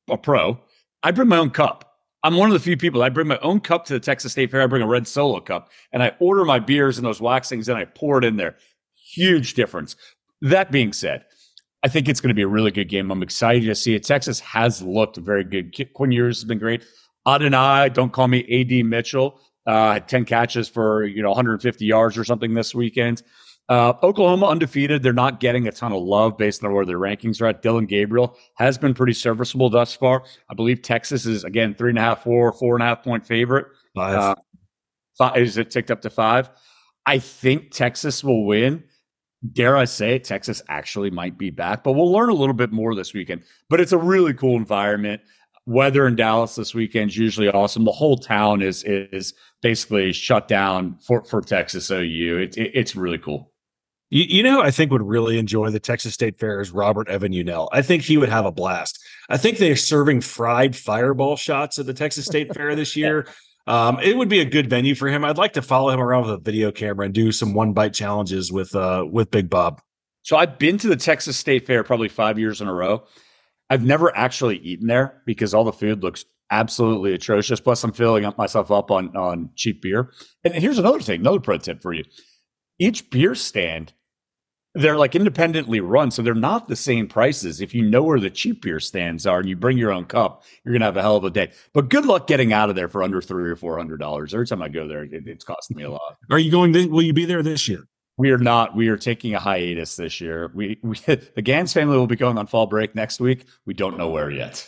a 0.09 0.17
pro, 0.17 0.59
I 1.03 1.11
bring 1.11 1.29
my 1.29 1.37
own 1.37 1.51
cup. 1.51 1.91
I'm 2.23 2.37
one 2.37 2.49
of 2.49 2.53
the 2.53 2.59
few 2.59 2.77
people. 2.77 3.03
I 3.03 3.09
bring 3.09 3.27
my 3.27 3.39
own 3.39 3.59
cup 3.59 3.85
to 3.85 3.93
the 3.93 3.99
Texas 3.99 4.31
State 4.31 4.49
Fair. 4.49 4.63
I 4.63 4.67
bring 4.67 4.81
a 4.81 4.87
red 4.87 5.07
solo 5.07 5.39
cup, 5.39 5.69
and 5.91 6.01
I 6.01 6.13
order 6.19 6.45
my 6.45 6.57
beers 6.57 6.97
in 6.97 7.03
those 7.03 7.21
wax 7.21 7.47
things, 7.47 7.69
and 7.69 7.77
I 7.77 7.85
pour 7.85 8.17
it 8.17 8.23
in 8.23 8.37
there. 8.37 8.55
Huge 8.95 9.53
difference. 9.53 9.95
That 10.41 10.71
being 10.71 10.93
said, 10.93 11.25
I 11.83 11.89
think 11.89 12.07
it's 12.07 12.21
going 12.21 12.29
to 12.29 12.35
be 12.35 12.43
a 12.43 12.47
really 12.47 12.71
good 12.71 12.87
game. 12.87 13.11
I'm 13.11 13.21
excited 13.21 13.65
to 13.65 13.75
see 13.75 13.93
it. 13.93 14.03
Texas 14.03 14.39
has 14.39 14.81
looked 14.81 15.17
very 15.17 15.43
good. 15.43 15.93
Quinn 15.93 16.11
Ewers 16.11 16.37
has 16.37 16.45
been 16.45 16.59
great. 16.59 16.85
Adonai, 17.27 17.89
don't 17.89 18.13
call 18.13 18.27
me 18.27 18.39
AD 18.49 18.85
Mitchell. 18.85 19.39
Uh, 19.65 19.99
10 19.99 20.25
catches 20.25 20.67
for, 20.69 21.05
you 21.05 21.21
know, 21.21 21.29
150 21.29 21.85
yards 21.85 22.17
or 22.17 22.23
something 22.23 22.53
this 22.53 22.73
weekend. 22.73 23.21
Uh, 23.69 23.93
Oklahoma 24.03 24.47
undefeated. 24.47 25.03
They're 25.03 25.13
not 25.13 25.39
getting 25.39 25.67
a 25.67 25.71
ton 25.71 25.93
of 25.93 26.01
love 26.01 26.37
based 26.37 26.63
on 26.63 26.73
where 26.73 26.85
their 26.85 26.99
rankings 26.99 27.41
are 27.41 27.47
at. 27.47 27.61
Dillon 27.61 27.85
Gabriel 27.85 28.37
has 28.55 28.77
been 28.77 28.93
pretty 28.93 29.13
serviceable 29.13 29.69
thus 29.69 29.93
far. 29.95 30.23
I 30.49 30.53
believe 30.53 30.81
Texas 30.81 31.25
is, 31.25 31.43
again, 31.43 31.73
three 31.75 31.89
and 31.89 31.97
a 31.97 32.01
half, 32.01 32.23
four, 32.23 32.51
four 32.53 32.75
and 32.75 32.83
a 32.83 32.87
half 32.87 33.03
point 33.03 33.25
favorite. 33.25 33.67
Five. 33.95 34.19
Uh, 34.19 34.35
five 35.17 35.37
is 35.37 35.57
it 35.57 35.71
ticked 35.71 35.91
up 35.91 36.01
to 36.01 36.09
five? 36.09 36.49
I 37.05 37.19
think 37.19 37.71
Texas 37.71 38.23
will 38.23 38.45
win 38.45 38.83
dare 39.51 39.75
I 39.77 39.85
say 39.85 40.15
it, 40.15 40.23
Texas 40.23 40.61
actually 40.69 41.09
might 41.09 41.37
be 41.37 41.49
back, 41.49 41.83
but 41.83 41.93
we'll 41.93 42.11
learn 42.11 42.29
a 42.29 42.33
little 42.33 42.53
bit 42.53 42.71
more 42.71 42.95
this 42.95 43.13
weekend. 43.13 43.43
But 43.69 43.79
it's 43.79 43.91
a 43.91 43.97
really 43.97 44.33
cool 44.33 44.55
environment. 44.55 45.21
Weather 45.65 46.07
in 46.07 46.15
Dallas 46.15 46.55
this 46.55 46.73
weekend 46.73 47.11
is 47.11 47.17
usually 47.17 47.49
awesome. 47.49 47.85
The 47.85 47.91
whole 47.91 48.17
town 48.17 48.61
is 48.61 48.83
is 48.83 49.33
basically 49.61 50.11
shut 50.11 50.47
down 50.47 50.97
for, 50.99 51.23
for 51.23 51.41
Texas 51.41 51.89
OU. 51.89 52.37
It, 52.37 52.57
it, 52.57 52.71
it's 52.73 52.95
really 52.95 53.17
cool. 53.17 53.53
You, 54.09 54.25
you 54.25 54.43
know, 54.43 54.61
I 54.61 54.71
think 54.71 54.91
would 54.91 55.01
really 55.01 55.39
enjoy 55.39 55.69
the 55.69 55.79
Texas 55.79 56.13
State 56.13 56.37
Fair 56.37 56.59
is 56.59 56.71
Robert 56.71 57.09
Evan 57.09 57.31
Unell. 57.31 57.69
I 57.71 57.81
think 57.81 58.03
he 58.03 58.17
would 58.17 58.29
have 58.29 58.45
a 58.45 58.51
blast. 58.51 58.99
I 59.29 59.37
think 59.37 59.57
they're 59.57 59.75
serving 59.77 60.21
fried 60.21 60.75
fireball 60.75 61.37
shots 61.37 61.79
at 61.79 61.85
the 61.85 61.93
Texas 61.93 62.25
State 62.25 62.53
Fair 62.53 62.75
this 62.75 62.95
year. 62.97 63.25
Um, 63.65 63.99
it 63.99 64.17
would 64.17 64.29
be 64.29 64.41
a 64.41 64.45
good 64.45 64.69
venue 64.69 64.95
for 64.95 65.07
him. 65.07 65.23
I'd 65.23 65.37
like 65.37 65.53
to 65.53 65.61
follow 65.61 65.89
him 65.89 66.01
around 66.01 66.23
with 66.23 66.31
a 66.31 66.37
video 66.37 66.71
camera 66.71 67.05
and 67.05 67.13
do 67.13 67.31
some 67.31 67.53
one 67.53 67.73
bite 67.73 67.93
challenges 67.93 68.51
with 68.51 68.75
uh 68.75 69.05
with 69.09 69.31
Big 69.31 69.49
Bob. 69.49 69.81
So 70.23 70.37
I've 70.37 70.57
been 70.57 70.77
to 70.79 70.87
the 70.87 70.95
Texas 70.95 71.37
State 71.37 71.65
Fair 71.65 71.83
probably 71.83 72.09
five 72.09 72.39
years 72.39 72.61
in 72.61 72.67
a 72.67 72.73
row. 72.73 73.03
I've 73.69 73.83
never 73.83 74.15
actually 74.15 74.57
eaten 74.57 74.87
there 74.87 75.21
because 75.25 75.53
all 75.53 75.63
the 75.63 75.73
food 75.73 76.03
looks 76.03 76.25
absolutely 76.51 77.13
atrocious. 77.13 77.59
Plus, 77.59 77.83
I'm 77.83 77.93
filling 77.93 78.25
up 78.25 78.37
myself 78.37 78.69
up 78.69 78.91
on 78.91 79.15
on 79.15 79.49
cheap 79.55 79.81
beer. 79.81 80.11
And 80.43 80.53
here's 80.53 80.77
another 80.77 80.99
thing, 80.99 81.21
another 81.21 81.39
pro 81.39 81.57
tip 81.57 81.81
for 81.81 81.93
you: 81.93 82.03
each 82.79 83.09
beer 83.09 83.33
stand 83.33 83.93
they're 84.75 84.97
like 84.97 85.15
independently 85.15 85.79
run, 85.79 86.09
so 86.11 86.21
they're 86.21 86.33
not 86.33 86.67
the 86.67 86.75
same 86.75 87.07
prices. 87.07 87.61
If 87.61 87.73
you 87.75 87.83
know 87.83 88.03
where 88.03 88.19
the 88.19 88.29
cheap 88.29 88.61
beer 88.61 88.79
stands 88.79 89.27
are 89.27 89.39
and 89.39 89.47
you 89.47 89.55
bring 89.55 89.77
your 89.77 89.91
own 89.91 90.05
cup, 90.05 90.43
you're 90.63 90.73
gonna 90.73 90.85
have 90.85 90.97
a 90.97 91.01
hell 91.01 91.17
of 91.17 91.23
a 91.23 91.29
day. 91.29 91.51
But 91.73 91.89
good 91.89 92.05
luck 92.05 92.27
getting 92.27 92.53
out 92.53 92.69
of 92.69 92.75
there 92.75 92.87
for 92.87 93.03
under 93.03 93.21
three 93.21 93.49
or 93.49 93.55
four 93.55 93.77
hundred 93.77 93.99
dollars. 93.99 94.33
Every 94.33 94.47
time 94.47 94.61
I 94.61 94.69
go 94.69 94.87
there, 94.87 95.03
it, 95.03 95.27
it's 95.27 95.43
costing 95.43 95.77
me 95.77 95.83
a 95.83 95.91
lot. 95.91 96.17
Are 96.31 96.39
you 96.39 96.51
going? 96.51 96.73
To, 96.73 96.87
will 96.87 97.03
you 97.03 97.13
be 97.13 97.25
there 97.25 97.43
this 97.43 97.67
year? 97.67 97.87
We 98.17 98.31
are 98.31 98.37
not. 98.37 98.75
We 98.75 98.89
are 98.89 98.97
taking 98.97 99.33
a 99.33 99.39
hiatus 99.39 99.95
this 99.95 100.21
year. 100.21 100.51
We, 100.53 100.79
we 100.83 100.97
the 101.05 101.41
Gans 101.41 101.73
family 101.73 101.97
will 101.97 102.07
be 102.07 102.15
going 102.15 102.37
on 102.37 102.47
fall 102.47 102.67
break 102.67 102.95
next 102.95 103.19
week. 103.19 103.45
We 103.65 103.73
don't 103.73 103.97
know 103.97 104.09
where 104.09 104.31
yet. 104.31 104.67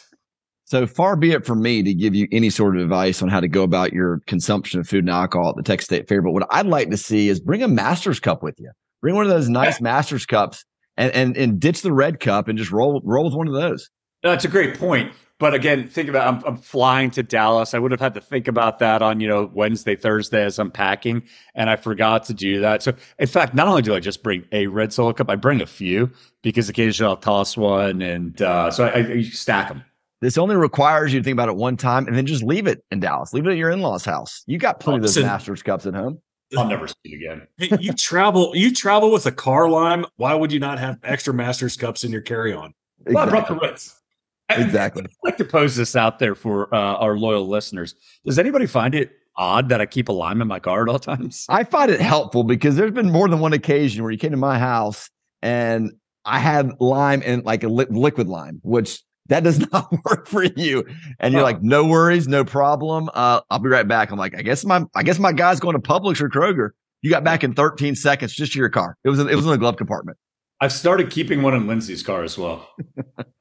So 0.68 0.88
far 0.88 1.16
be 1.16 1.32
it 1.32 1.46
from 1.46 1.62
me 1.62 1.84
to 1.84 1.94
give 1.94 2.16
you 2.16 2.28
any 2.32 2.50
sort 2.50 2.76
of 2.76 2.82
advice 2.82 3.22
on 3.22 3.30
how 3.30 3.40
to 3.40 3.48
go 3.48 3.62
about 3.62 3.94
your 3.94 4.22
consumption 4.26 4.80
of 4.80 4.88
food 4.88 5.04
and 5.04 5.12
alcohol 5.12 5.50
at 5.50 5.56
the 5.56 5.64
Texas 5.64 5.86
State 5.86 6.08
Fair. 6.08 6.24
But 6.24 6.32
what 6.32 6.48
I'd 6.50 6.66
like 6.66 6.90
to 6.90 6.98
see 6.98 7.30
is 7.30 7.40
bring 7.40 7.62
a 7.62 7.68
Masters 7.68 8.20
Cup 8.20 8.42
with 8.42 8.60
you. 8.60 8.72
Bring 9.06 9.14
one 9.14 9.26
of 9.26 9.30
those 9.30 9.50
nice 9.62 9.80
Masters 9.80 10.26
cups 10.26 10.66
and, 10.98 11.14
and 11.14 11.38
and 11.38 11.60
ditch 11.60 11.84
the 11.84 11.94
red 11.94 12.20
cup 12.20 12.48
and 12.48 12.58
just 12.58 12.72
roll 12.72 13.00
roll 13.04 13.26
with 13.26 13.36
one 13.36 13.48
of 13.48 13.54
those. 13.54 13.92
That's 14.24 14.46
a 14.46 14.48
great 14.48 14.80
point. 14.80 15.14
But 15.38 15.54
again, 15.54 15.88
think 15.88 16.10
about 16.10 16.28
I'm, 16.28 16.44
I'm, 16.44 16.58
flying 16.58 17.12
to 17.12 17.22
Dallas. 17.22 17.76
I 17.76 17.80
would 17.80 17.92
have 17.92 18.00
had 18.00 18.16
to 18.16 18.22
think 18.22 18.48
about 18.48 18.80
that 18.80 19.04
on 19.04 19.20
you 19.20 19.28
know 19.28 19.52
Wednesday, 19.54 19.96
Thursday 19.96 20.44
as 20.44 20.58
I'm 20.58 20.72
packing, 20.72 21.22
and 21.54 21.70
I 21.70 21.76
forgot 21.76 22.24
to 22.26 22.34
do 22.34 22.62
that. 22.62 22.82
So 22.82 22.96
in 23.20 23.28
fact, 23.28 23.54
not 23.54 23.68
only 23.68 23.84
do 23.84 23.94
I 23.94 24.00
just 24.00 24.24
bring 24.24 24.44
a 24.52 24.66
red 24.66 24.92
solo 24.92 25.14
cup, 25.14 25.30
I 25.30 25.36
bring 25.36 25.62
a 25.62 25.68
few 25.68 26.10
because 26.42 26.68
occasionally 26.68 27.08
I'll 27.08 27.18
toss 27.18 27.56
one, 27.56 28.02
and 28.02 28.42
uh, 28.42 28.72
so 28.72 28.88
I, 28.88 29.08
I 29.08 29.22
stack 29.22 29.68
them. 29.68 29.84
This 30.22 30.40
only 30.40 30.56
requires 30.56 31.14
you 31.14 31.20
to 31.20 31.24
think 31.24 31.36
about 31.36 31.50
it 31.50 31.58
one 31.58 31.78
time 31.78 32.08
and 32.08 32.18
then 32.18 32.26
just 32.26 32.42
leave 32.42 32.66
it 32.66 32.84
in 32.90 33.02
Dallas. 33.02 33.34
Leave 33.34 33.46
it 33.46 33.52
at 33.52 33.58
your 33.58 33.70
in-laws' 33.70 34.04
house. 34.04 34.42
You 34.48 34.58
got 34.58 34.80
plenty 34.80 34.98
of 34.98 35.04
those 35.04 35.18
Masters 35.20 35.62
cups 35.62 35.86
at 35.86 35.94
home. 35.94 36.22
I'll 36.58 36.68
never 36.68 36.88
see 36.88 36.96
it 37.04 37.16
again. 37.16 37.48
hey, 37.58 37.78
you 37.80 37.94
travel 37.94 38.56
you 38.56 38.74
travel 38.74 39.12
with 39.12 39.26
a 39.26 39.32
car 39.32 39.70
lime. 39.70 40.06
Why 40.18 40.34
would 40.34 40.52
you 40.52 40.60
not 40.60 40.80
have 40.80 40.98
extra 41.04 41.34
Masters 41.34 41.76
cups 41.78 42.04
in 42.04 42.12
your 42.12 42.22
carry-on? 42.22 42.74
Exactly. 43.06 43.14
Well, 43.16 43.28
I 43.28 43.30
brought 43.30 43.48
the 43.48 43.56
Ritz. 43.56 44.02
Exactly. 44.50 45.04
I'd 45.04 45.10
like 45.24 45.38
to 45.38 45.46
pose 45.46 45.76
this 45.76 45.96
out 45.96 46.20
there 46.20 46.36
for 46.36 46.74
uh, 46.74 46.78
our 46.78 47.18
loyal 47.18 47.48
listeners. 47.48 47.96
Does 48.26 48.38
anybody 48.38 48.68
find 48.68 48.94
it 48.94 49.12
odd 49.36 49.70
that 49.70 49.82
I 49.82 49.86
keep 49.86 50.08
a 50.08 50.12
lime 50.12 50.42
in 50.42 50.48
my 50.48 50.60
car 50.60 50.84
at 50.84 50.90
all 50.90 51.00
times? 51.00 51.46
I 51.50 51.64
find 51.64 51.92
it 51.92 52.00
helpful 52.00 52.44
because 52.44 52.76
there's 52.76 52.92
been 52.92 53.12
more 53.12 53.28
than 53.28 53.40
one 53.40 53.54
occasion 53.54 54.04
where 54.04 54.12
you 54.12 54.18
came 54.18 54.32
to 54.32 54.38
my 54.38 54.60
house 54.60 55.10
and 55.42 55.92
I 56.26 56.40
had 56.40 56.72
lime 56.80 57.22
and 57.26 57.44
like 57.44 57.64
a 57.64 57.68
li- 57.68 57.86
liquid 57.90 58.28
lime, 58.28 58.60
which 58.64 59.02
that 59.28 59.44
does 59.44 59.60
not 59.72 59.92
work 60.06 60.28
for 60.28 60.44
you. 60.44 60.84
And 61.20 61.34
you're 61.34 61.44
like, 61.44 61.62
no 61.62 61.86
worries, 61.86 62.28
no 62.28 62.46
problem. 62.46 63.10
Uh, 63.14 63.42
I'll 63.50 63.60
be 63.60 63.70
right 63.70 63.88
back. 63.88 64.12
I'm 64.12 64.20
like, 64.20 64.36
I 64.36 64.42
guess 64.42 64.66
my, 64.66 64.84
I 64.96 65.04
guess 65.04 65.20
my 65.20 65.32
guy's 65.32 65.60
going 65.60 65.76
to 65.76 65.82
Publix 65.82 66.22
or 66.22 66.30
Kroger. 66.30 66.70
You 67.02 67.10
got 67.12 67.24
back 67.24 67.44
in 67.44 67.54
13 67.54 67.96
seconds, 67.96 68.34
just 68.34 68.54
to 68.54 68.60
your 68.60 68.70
car. 68.70 68.98
It 69.04 69.10
was, 69.10 69.20
in, 69.20 69.30
it 69.30 69.36
was 69.36 69.46
in 69.46 69.52
the 69.52 69.58
glove 69.58 69.78
compartment. 69.78 70.18
I've 70.62 70.72
started 70.72 71.12
keeping 71.12 71.42
one 71.42 71.54
in 71.54 71.68
Lindsay's 71.68 72.02
car 72.02 72.24
as 72.24 72.38
well. 72.38 72.68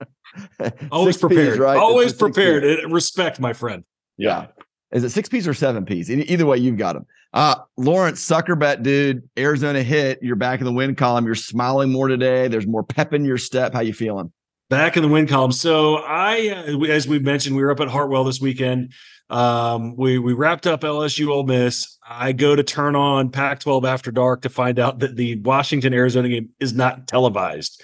Always 0.90 1.16
prepared, 1.16 1.58
right? 1.58 1.78
Always 1.78 2.12
prepared. 2.12 2.90
Respect, 2.90 3.38
my 3.40 3.52
friend. 3.52 3.84
Yeah. 4.16 4.48
Is 4.92 5.04
it 5.04 5.10
six 5.10 5.28
piece 5.28 5.46
or 5.46 5.54
seven 5.54 5.84
piece? 5.84 6.10
Either 6.10 6.46
way, 6.46 6.58
you've 6.58 6.76
got 6.76 6.94
them. 6.94 7.06
Uh, 7.32 7.56
Laurence, 7.76 8.20
sucker 8.20 8.54
bet, 8.54 8.82
dude. 8.82 9.28
Arizona 9.36 9.82
hit. 9.82 10.20
You're 10.22 10.36
back 10.36 10.60
in 10.60 10.66
the 10.66 10.72
win 10.72 10.94
column. 10.94 11.24
You're 11.24 11.34
smiling 11.34 11.90
more 11.90 12.08
today. 12.08 12.46
There's 12.48 12.66
more 12.66 12.84
pep 12.84 13.12
in 13.12 13.24
your 13.24 13.38
step. 13.38 13.72
How 13.72 13.80
you 13.80 13.92
feeling? 13.92 14.32
Back 14.70 14.96
in 14.96 15.02
the 15.02 15.08
wind 15.08 15.28
column. 15.28 15.52
So 15.52 15.96
I, 15.96 16.48
uh, 16.48 16.84
as 16.84 17.06
we 17.06 17.18
mentioned, 17.18 17.54
we 17.54 17.62
were 17.62 17.70
up 17.70 17.80
at 17.80 17.88
Hartwell 17.88 18.24
this 18.24 18.40
weekend. 18.40 18.92
Um, 19.30 19.96
we 19.96 20.18
we 20.18 20.32
wrapped 20.32 20.66
up 20.66 20.82
LSU 20.82 21.28
Ole 21.28 21.44
Miss. 21.44 21.98
I 22.08 22.32
go 22.32 22.54
to 22.54 22.62
turn 22.62 22.96
on 22.96 23.30
Pac-12 23.30 23.86
after 23.86 24.10
dark 24.10 24.42
to 24.42 24.48
find 24.48 24.78
out 24.78 25.00
that 25.00 25.16
the 25.16 25.36
Washington 25.40 25.94
Arizona 25.94 26.28
game 26.28 26.50
is 26.60 26.72
not 26.72 27.06
televised. 27.06 27.82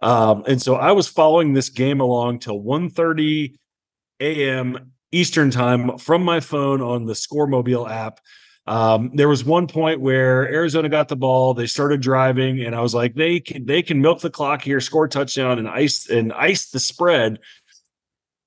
Um, 0.00 0.42
and 0.46 0.60
so 0.60 0.74
I 0.74 0.92
was 0.92 1.08
following 1.08 1.54
this 1.54 1.68
game 1.68 2.00
along 2.00 2.40
till 2.40 2.60
1:30 2.60 3.54
a.m. 4.20 4.92
Eastern 5.12 5.50
time 5.50 5.98
from 5.98 6.24
my 6.24 6.40
phone 6.40 6.80
on 6.80 7.04
the 7.06 7.14
Score 7.14 7.46
Mobile 7.46 7.86
app. 7.86 8.20
Um, 8.66 9.10
there 9.14 9.28
was 9.28 9.44
one 9.44 9.66
point 9.66 10.00
where 10.00 10.48
Arizona 10.48 10.88
got 10.88 11.08
the 11.08 11.16
ball, 11.16 11.52
they 11.52 11.66
started 11.66 12.00
driving, 12.00 12.60
and 12.60 12.74
I 12.76 12.80
was 12.80 12.94
like, 12.94 13.14
they 13.14 13.40
can 13.40 13.66
they 13.66 13.82
can 13.82 14.00
milk 14.00 14.20
the 14.20 14.30
clock 14.30 14.62
here, 14.62 14.80
score 14.80 15.08
touchdown, 15.08 15.58
and 15.58 15.68
ice 15.68 16.08
and 16.08 16.32
ice 16.32 16.70
the 16.70 16.78
spread. 16.78 17.40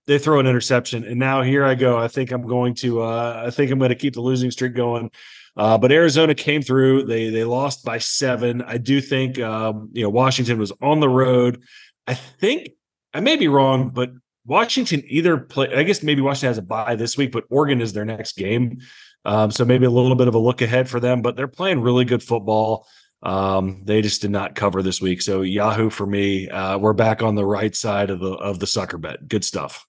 They 0.08 0.18
throw 0.20 0.40
an 0.40 0.48
interception, 0.48 1.04
and 1.04 1.20
now 1.20 1.42
here 1.42 1.66
I 1.66 1.76
go. 1.76 1.98
I 1.98 2.08
think 2.08 2.32
I'm 2.32 2.48
going 2.48 2.76
to 2.76 3.02
uh, 3.02 3.44
I 3.48 3.52
think 3.52 3.72
I'm 3.72 3.80
going 3.80 3.90
to 3.90 3.96
keep 3.96 4.14
the 4.14 4.22
losing 4.22 4.52
streak 4.52 4.74
going. 4.74 5.12
Uh, 5.58 5.78
but 5.78 5.92
Arizona 5.92 6.36
came 6.36 6.62
through. 6.62 7.04
They 7.04 7.30
they 7.30 7.44
lost 7.44 7.84
by 7.84 7.98
seven. 7.98 8.62
I 8.62 8.78
do 8.78 9.02
think 9.02 9.40
um, 9.40 9.90
you 9.92 10.04
know 10.04 10.10
Washington 10.10 10.60
was 10.60 10.72
on 10.82 11.02
the 11.02 11.10
road. 11.10 11.62
I 12.08 12.14
think 12.14 12.70
I 13.14 13.20
may 13.20 13.36
be 13.36 13.50
wrong, 13.50 13.90
but 13.90 14.12
Washington 14.46 15.04
either 15.08 15.38
play. 15.38 15.74
I 15.76 15.84
guess 15.84 16.04
maybe 16.04 16.22
Washington 16.22 16.50
has 16.50 16.58
a 16.58 16.62
bye 16.62 16.96
this 16.96 17.18
week, 17.18 17.32
but 17.32 17.46
Oregon 17.50 17.82
is 17.82 17.92
their 17.94 18.06
next 18.06 18.38
game. 18.38 18.80
Um, 19.26 19.52
so 19.52 19.66
maybe 19.66 19.86
a 19.86 19.90
little 19.90 20.16
bit 20.16 20.28
of 20.28 20.36
a 20.36 20.40
look 20.40 20.62
ahead 20.62 20.88
for 20.88 21.00
them, 21.00 21.22
but 21.22 21.36
they're 21.36 21.48
playing 21.48 21.82
really 21.82 22.06
good 22.06 22.22
football. 22.22 22.88
Um, 23.24 23.82
they 23.84 24.02
just 24.02 24.22
did 24.22 24.32
not 24.32 24.56
cover 24.56 24.84
this 24.84 25.02
week. 25.02 25.22
So 25.22 25.42
Yahoo 25.42 25.90
for 25.90 26.06
me, 26.06 26.48
uh, 26.50 26.78
we're 26.78 26.94
back 26.94 27.24
on 27.24 27.36
the 27.36 27.46
right 27.46 27.76
side 27.76 28.12
of 28.12 28.20
the 28.20 28.34
of 28.34 28.60
the 28.60 28.68
sucker 28.68 29.00
bet. 29.00 29.28
Good 29.28 29.44
stuff. 29.44 29.86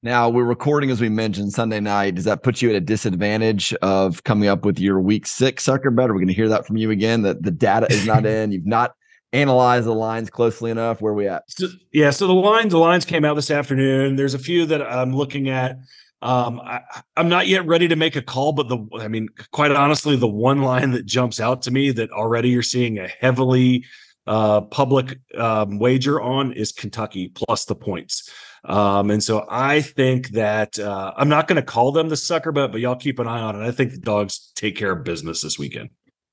Now 0.00 0.28
we're 0.28 0.44
recording 0.44 0.90
as 0.90 1.00
we 1.00 1.08
mentioned 1.08 1.52
Sunday 1.52 1.80
night. 1.80 2.14
Does 2.14 2.24
that 2.24 2.44
put 2.44 2.62
you 2.62 2.70
at 2.70 2.76
a 2.76 2.80
disadvantage 2.80 3.74
of 3.82 4.22
coming 4.22 4.48
up 4.48 4.64
with 4.64 4.78
your 4.78 5.00
week 5.00 5.26
six 5.26 5.64
sucker 5.64 5.90
bet? 5.90 6.08
Are 6.08 6.12
we 6.12 6.20
going 6.20 6.28
to 6.28 6.34
hear 6.34 6.48
that 6.50 6.66
from 6.66 6.76
you 6.76 6.92
again? 6.92 7.22
That 7.22 7.42
the 7.42 7.50
data 7.50 7.88
is 7.90 8.06
not 8.06 8.24
in. 8.26 8.52
You've 8.52 8.66
not 8.66 8.94
analyzed 9.32 9.86
the 9.86 9.94
lines 9.94 10.30
closely 10.30 10.70
enough. 10.70 11.00
Where 11.00 11.14
we 11.14 11.26
at? 11.26 11.50
So, 11.50 11.66
yeah. 11.92 12.10
So 12.10 12.28
the 12.28 12.32
lines, 12.32 12.70
the 12.70 12.78
lines 12.78 13.04
came 13.04 13.24
out 13.24 13.34
this 13.34 13.50
afternoon. 13.50 14.14
There's 14.14 14.34
a 14.34 14.38
few 14.38 14.66
that 14.66 14.82
I'm 14.82 15.16
looking 15.16 15.48
at. 15.48 15.78
Um, 16.20 16.60
I, 16.60 16.80
am 17.16 17.28
not 17.28 17.46
yet 17.46 17.66
ready 17.66 17.88
to 17.88 17.96
make 17.96 18.16
a 18.16 18.22
call, 18.22 18.52
but 18.52 18.68
the, 18.68 18.84
I 18.98 19.08
mean, 19.08 19.28
quite 19.52 19.70
honestly, 19.70 20.16
the 20.16 20.28
one 20.28 20.62
line 20.62 20.90
that 20.92 21.06
jumps 21.06 21.38
out 21.38 21.62
to 21.62 21.70
me 21.70 21.90
that 21.92 22.10
already 22.10 22.50
you're 22.50 22.62
seeing 22.62 22.98
a 22.98 23.06
heavily 23.06 23.84
uh, 24.26 24.62
public 24.62 25.20
um, 25.36 25.78
wager 25.78 26.20
on 26.20 26.52
is 26.52 26.72
Kentucky 26.72 27.28
plus 27.28 27.64
the 27.64 27.74
points. 27.74 28.30
Um, 28.64 29.10
and 29.10 29.22
so 29.22 29.46
I 29.48 29.80
think 29.80 30.30
that 30.30 30.78
uh, 30.78 31.12
I'm 31.16 31.28
not 31.28 31.46
going 31.46 31.56
to 31.56 31.62
call 31.62 31.92
them 31.92 32.08
the 32.08 32.16
sucker 32.16 32.52
bet, 32.52 32.72
but 32.72 32.80
y'all 32.80 32.96
keep 32.96 33.18
an 33.18 33.28
eye 33.28 33.40
on 33.40 33.60
it. 33.60 33.66
I 33.66 33.70
think 33.70 33.92
the 33.92 33.98
dogs 33.98 34.52
take 34.56 34.76
care 34.76 34.92
of 34.92 35.04
business 35.04 35.40
this 35.40 35.58
weekend. 35.58 35.90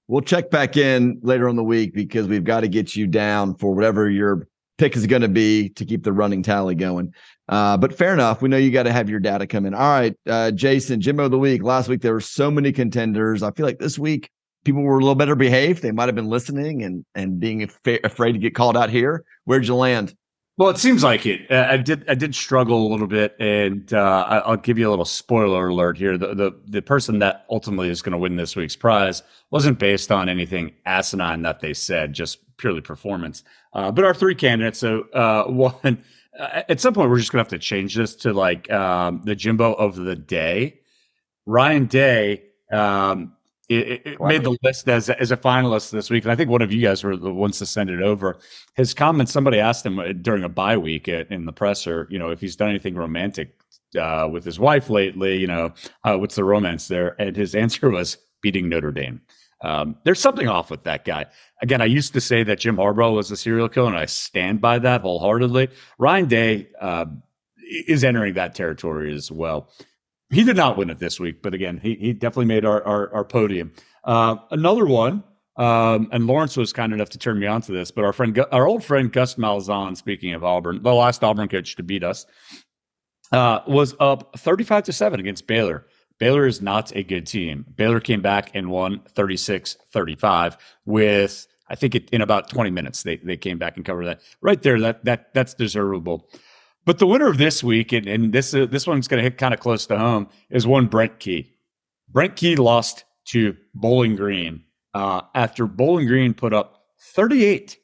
We'll 0.08 0.22
check 0.22 0.50
back 0.52 0.78
in 0.78 1.20
later 1.24 1.48
on 1.48 1.56
the 1.56 1.64
week 1.64 1.94
because 1.94 2.28
we've 2.28 2.44
got 2.44 2.62
to 2.62 2.68
get 2.68 2.96
you 2.96 3.08
down 3.08 3.56
for 3.56 3.74
whatever 3.74 4.10
your 4.10 4.48
pick 4.78 4.96
is 4.96 5.08
going 5.08 5.22
to 5.22 5.28
be 5.28 5.70
to 5.70 5.86
keep 5.86 6.04
the 6.04 6.14
running 6.14 6.44
tally 6.44 6.76
going. 6.76 7.14
Uh, 7.48 7.78
but 7.78 7.96
fair 7.96 8.14
enough. 8.14 8.42
We 8.42 8.50
know 8.50 8.58
you 8.58 8.72
got 8.72 8.84
to 8.84 8.92
have 8.92 9.10
your 9.10 9.20
data 9.20 9.48
come 9.48 9.66
in. 9.66 9.74
All 9.74 9.82
right, 9.82 10.16
uh, 10.28 10.52
Jason, 10.52 11.02
Jimbo 11.02 11.26
of 11.26 11.32
the 11.32 11.40
week. 11.40 11.64
Last 11.64 11.88
week 11.88 12.02
there 12.02 12.14
were 12.14 12.22
so 12.22 12.50
many 12.50 12.72
contenders. 12.72 13.44
I 13.44 13.52
feel 13.52 13.66
like 13.66 13.80
this 13.80 14.00
week 14.00 14.30
people 14.64 14.82
were 14.82 14.98
a 14.98 15.02
little 15.02 15.16
better 15.16 15.36
behaved. 15.36 15.82
They 15.82 15.92
might 15.92 16.08
have 16.08 16.16
been 16.16 16.30
listening 16.30 16.84
and 16.84 17.06
and 17.16 17.40
being 17.40 17.64
af- 17.64 17.80
afraid 18.04 18.34
to 18.34 18.40
get 18.40 18.56
called 18.56 18.76
out 18.76 18.90
here. 18.90 19.24
Where'd 19.46 19.68
you 19.68 19.76
land? 19.76 20.16
Well, 20.58 20.70
it 20.70 20.78
seems 20.78 21.04
like 21.04 21.26
it. 21.26 21.52
Uh, 21.52 21.68
I 21.70 21.78
did. 21.78 22.10
I 22.10 22.16
did 22.16 22.34
struggle 22.34 22.88
a 22.88 22.90
little 22.90 23.08
bit, 23.08 23.36
and 23.40 23.94
uh, 23.94 24.42
I'll 24.46 24.56
give 24.56 24.78
you 24.78 24.88
a 24.88 24.92
little 24.92 25.06
spoiler 25.06 25.68
alert 25.68 25.98
here. 25.98 26.18
The 26.18 26.34
the 26.34 26.52
the 26.66 26.82
person 26.82 27.20
that 27.20 27.46
ultimately 27.50 27.90
is 27.90 28.02
going 28.02 28.14
to 28.14 28.18
win 28.18 28.38
this 28.38 28.56
week's 28.56 28.76
prize 28.76 29.22
wasn't 29.52 29.80
based 29.80 30.14
on 30.14 30.30
anything 30.30 30.72
asinine 30.86 31.42
that 31.42 31.60
they 31.60 31.74
said, 31.74 32.14
just 32.14 32.40
purely 32.58 32.80
performance. 32.80 33.44
Uh, 33.76 33.92
but 33.92 34.06
our 34.06 34.14
three 34.14 34.34
candidates. 34.34 34.80
So 34.80 35.02
uh, 35.14 35.44
one, 35.48 36.04
uh, 36.38 36.64
at 36.68 36.80
some 36.82 36.94
point, 36.94 37.10
we're 37.10 37.20
just 37.20 37.32
going 37.32 37.46
to 37.46 37.50
have 37.50 37.60
to 37.60 37.64
change 37.64 37.96
this 37.96 38.16
to 38.18 38.34
like 38.34 38.72
um, 38.72 39.22
the 39.26 39.36
Jimbo 39.36 39.74
of 39.74 39.96
the 39.96 40.16
day. 40.16 40.80
Ryan 41.46 41.86
Day 41.86 42.44
um, 42.72 43.34
it, 43.70 44.02
it 44.06 44.22
made 44.22 44.44
the 44.44 44.56
list 44.62 44.88
as 44.88 45.10
as 45.10 45.32
a 45.32 45.38
finalist 45.38 45.92
this 45.92 46.10
week, 46.10 46.24
and 46.24 46.32
I 46.32 46.36
think 46.36 46.50
one 46.50 46.62
of 46.62 46.72
you 46.72 46.82
guys 46.82 47.04
were 47.04 47.18
the 47.18 47.34
ones 47.34 47.58
to 47.60 47.66
send 47.66 47.90
it 47.90 48.02
over. 48.02 48.38
His 48.76 48.94
comments. 48.94 49.32
Somebody 49.32 49.60
asked 49.60 49.86
him 49.86 50.00
uh, 50.00 50.12
during 50.14 50.44
a 50.44 50.50
bye 50.50 50.78
week 50.78 51.08
in 51.08 51.46
the 51.46 51.52
presser, 51.52 52.08
you 52.10 52.20
know, 52.20 52.30
if 52.30 52.40
he's 52.40 52.56
done 52.56 52.70
anything 52.70 52.96
romantic 52.96 53.56
uh, 54.00 54.28
with 54.32 54.44
his 54.44 54.60
wife 54.60 54.90
lately. 54.90 55.38
You 55.38 55.48
know, 55.48 55.74
uh, 56.04 56.18
what's 56.18 56.36
the 56.36 56.44
romance 56.44 56.88
there? 56.88 57.20
And 57.20 57.36
his 57.36 57.56
answer 57.64 57.90
was 57.90 58.18
beating 58.42 58.70
Notre 58.70 58.92
Dame. 58.92 59.22
Um, 59.62 59.98
there's 60.04 60.20
something 60.20 60.48
off 60.48 60.70
with 60.70 60.84
that 60.84 61.06
guy. 61.06 61.26
Again, 61.62 61.82
I 61.82 61.86
used 61.86 62.14
to 62.14 62.22
say 62.22 62.44
that 62.44 62.60
Jim 62.60 62.76
Harbaugh 62.78 63.16
was 63.16 63.32
a 63.32 63.38
serial 63.38 63.70
killer, 63.70 63.88
and 63.88 63.98
I 63.98 64.06
stand 64.06 64.60
by 64.62 64.80
that 64.80 65.02
wholeheartedly. 65.02 65.70
Ryan 65.98 66.28
Day 66.28 66.68
uh, 66.82 67.06
is 67.88 68.04
entering 68.04 68.34
that 68.34 68.56
territory 68.56 69.14
as 69.14 69.32
well. 69.32 69.70
He 70.30 70.44
did 70.44 70.58
not 70.58 70.78
win 70.78 70.90
it 70.90 71.00
this 71.00 71.20
week, 71.20 71.42
but 71.42 71.54
again, 71.54 71.80
he, 71.82 71.96
he 71.96 72.14
definitely 72.14 72.46
made 72.46 72.66
our, 72.66 72.84
our, 72.84 73.14
our 73.14 73.24
podium. 73.24 73.72
Uh, 74.04 74.36
another 74.52 74.86
one, 74.86 75.24
um, 75.56 76.10
and 76.12 76.28
Laurence 76.28 76.58
was 76.58 76.74
kind 76.74 76.94
enough 76.94 77.10
to 77.12 77.18
turn 77.18 77.40
me 77.40 77.48
on 77.48 77.62
to 77.62 77.72
this, 77.72 77.92
but 77.92 78.04
our 78.04 78.12
friend, 78.12 78.38
our 78.52 78.68
old 78.68 78.84
friend 78.84 79.12
Gus 79.12 79.36
Malzahn, 79.36 79.96
speaking 79.96 80.34
of 80.34 80.44
Auburn, 80.44 80.84
the 80.84 80.94
last 80.94 81.24
Auburn 81.24 81.48
coach 81.48 81.76
to 81.78 81.84
beat 81.84 82.04
us, 82.04 82.26
uh, 83.32 83.60
was 83.68 83.96
up 84.00 84.38
35 84.38 84.84
to 84.84 84.94
7 84.94 85.20
against 85.20 85.48
Baylor. 85.48 85.86
Baylor 86.20 86.46
is 86.48 86.62
not 86.62 86.96
a 86.96 87.04
good 87.04 87.28
team. 87.28 87.66
Baylor 87.76 88.00
came 88.00 88.22
back 88.22 88.52
and 88.54 88.70
won 88.70 89.02
36 89.16 89.78
35 89.92 90.58
with, 90.86 91.48
I 91.70 91.76
think 91.76 91.96
it, 91.96 92.10
in 92.12 92.22
about 92.22 92.50
20 92.50 92.72
minutes, 92.72 93.04
they, 93.04 93.18
they 93.18 93.38
came 93.38 93.58
back 93.58 93.76
and 93.76 93.86
covered 93.86 94.06
that. 94.06 94.22
Right 94.42 94.62
there, 94.62 94.80
that, 94.80 95.04
that 95.06 95.34
that's 95.34 95.54
deservable. 95.54 96.30
But 96.86 97.00
the 97.00 97.08
winner 97.08 97.28
of 97.28 97.38
this 97.38 97.64
week, 97.64 97.92
and, 97.92 98.08
and 98.08 98.32
this 98.32 98.54
uh, 98.54 98.68
this 98.68 98.86
one's 98.86 99.08
going 99.08 99.18
to 99.18 99.24
hit 99.24 99.38
kind 99.38 99.54
of 99.54 99.60
close 99.60 99.88
to 99.88 99.98
home, 99.98 100.30
is 100.50 100.68
one 100.68 100.86
Brent 100.88 101.20
Key. 101.20 101.52
Brent 102.10 102.36
Key 102.36 102.56
lost 102.56 103.04
to 103.26 103.58
Bowling 103.74 104.16
Green 104.16 104.64
uh, 104.94 105.22
after 105.34 105.66
Bowling 105.66 106.08
Green 106.08 106.34
put 106.34 106.54
up 106.54 106.84
38, 107.16 107.78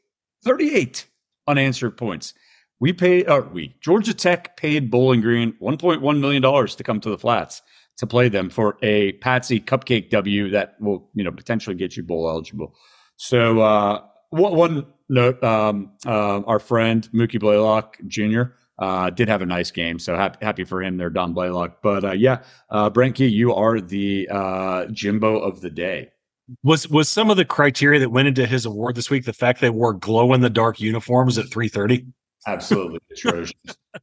38 0.43 1.07
unanswered 1.47 1.97
points. 1.97 2.33
We 2.79 2.93
paid, 2.93 3.27
uh, 3.27 3.43
we 3.51 3.75
Georgia 3.81 4.13
Tech 4.13 4.55
paid 4.55 4.89
Bowling 4.91 5.21
Green 5.21 5.53
1.1 5.61 6.19
million 6.19 6.41
dollars 6.41 6.75
to 6.75 6.83
come 6.83 6.99
to 7.01 7.09
the 7.09 7.17
flats 7.17 7.61
to 8.01 8.07
play 8.07 8.29
them 8.29 8.49
for 8.49 8.77
a 8.81 9.11
Patsy 9.13 9.59
Cupcake 9.59 10.09
W 10.09 10.49
that 10.49 10.75
will 10.81 11.07
you 11.13 11.23
know 11.23 11.31
potentially 11.31 11.75
get 11.75 11.95
you 11.95 12.01
bowl 12.01 12.27
eligible. 12.27 12.75
So 13.17 13.59
uh, 13.61 14.01
one, 14.31 14.87
note, 15.07 15.41
um, 15.43 15.91
uh, 16.07 16.41
our 16.41 16.57
friend 16.57 17.07
Mookie 17.13 17.39
Blaylock 17.39 17.97
Jr. 18.07 18.53
Uh, 18.79 19.11
did 19.11 19.29
have 19.29 19.43
a 19.43 19.45
nice 19.45 19.69
game, 19.69 19.99
so 19.99 20.15
happy, 20.15 20.43
happy 20.43 20.63
for 20.63 20.81
him 20.81 20.97
there, 20.97 21.11
Dom 21.11 21.35
Blaylock. 21.35 21.83
But 21.83 22.03
uh, 22.03 22.11
yeah, 22.13 22.41
uh, 22.71 22.89
you 23.17 23.53
are 23.53 23.79
the 23.79 24.27
uh, 24.31 24.85
Jimbo 24.87 25.37
of 25.37 25.61
the 25.61 25.69
day. 25.69 26.09
Was 26.63 26.89
was 26.89 27.07
some 27.07 27.29
of 27.29 27.37
the 27.37 27.45
criteria 27.45 27.99
that 27.99 28.09
went 28.09 28.29
into 28.29 28.47
his 28.47 28.65
award 28.65 28.95
this 28.95 29.11
week 29.11 29.25
the 29.25 29.31
fact 29.31 29.61
they 29.61 29.69
wore 29.69 29.93
glow 29.93 30.33
in 30.33 30.41
the 30.41 30.49
dark 30.49 30.81
uniforms 30.81 31.37
at 31.37 31.51
three 31.51 31.69
thirty? 31.69 32.07
Absolutely 32.47 32.99
atrocious. 33.11 33.53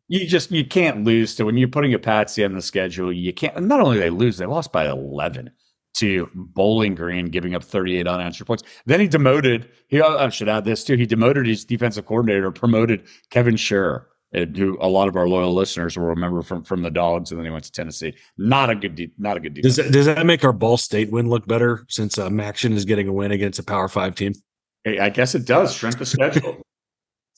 you 0.08 0.26
just 0.26 0.50
you 0.50 0.64
can't 0.64 1.04
lose 1.04 1.34
to 1.36 1.44
when 1.44 1.56
you're 1.56 1.68
putting 1.68 1.94
a 1.94 1.98
patsy 1.98 2.44
on 2.44 2.54
the 2.54 2.62
schedule. 2.62 3.12
You 3.12 3.32
can't. 3.32 3.60
Not 3.62 3.80
only 3.80 3.98
they 3.98 4.10
lose, 4.10 4.38
they 4.38 4.46
lost 4.46 4.72
by 4.72 4.88
eleven 4.88 5.50
to 5.94 6.28
Bowling 6.34 6.94
Green, 6.94 7.26
giving 7.26 7.56
up 7.56 7.64
38 7.64 8.06
unanswered 8.06 8.46
points. 8.46 8.62
Then 8.86 9.00
he 9.00 9.08
demoted. 9.08 9.68
He 9.88 10.00
I 10.00 10.28
should 10.28 10.48
add 10.48 10.64
this 10.64 10.84
too. 10.84 10.94
He 10.94 11.06
demoted 11.06 11.46
his 11.46 11.64
defensive 11.64 12.06
coordinator, 12.06 12.52
promoted 12.52 13.04
Kevin 13.30 13.56
Sherrer 13.56 14.04
who 14.32 14.76
a 14.80 14.88
lot 14.88 15.08
of 15.08 15.16
our 15.16 15.26
loyal 15.26 15.54
listeners 15.54 15.96
will 15.96 16.06
remember 16.06 16.42
from 16.42 16.62
from 16.62 16.82
the 16.82 16.90
dogs, 16.90 17.30
and 17.30 17.38
then 17.38 17.46
he 17.46 17.50
went 17.50 17.64
to 17.64 17.72
Tennessee. 17.72 18.14
Not 18.36 18.70
a 18.70 18.74
good, 18.74 19.10
not 19.18 19.36
a 19.36 19.40
good 19.40 19.54
defense. 19.54 19.76
Does 19.76 19.84
that, 19.84 19.92
does 19.92 20.06
that 20.06 20.26
make 20.26 20.44
our 20.44 20.52
Ball 20.52 20.76
State 20.76 21.10
win 21.10 21.28
look 21.28 21.46
better 21.46 21.86
since 21.88 22.18
uh, 22.18 22.28
MACtion 22.28 22.72
is 22.72 22.84
getting 22.84 23.08
a 23.08 23.12
win 23.12 23.30
against 23.30 23.58
a 23.58 23.62
Power 23.62 23.88
Five 23.88 24.14
team? 24.14 24.34
I 24.86 25.10
guess 25.10 25.34
it 25.34 25.46
does. 25.46 25.74
Strength 25.74 26.00
of 26.00 26.08
schedule. 26.08 26.62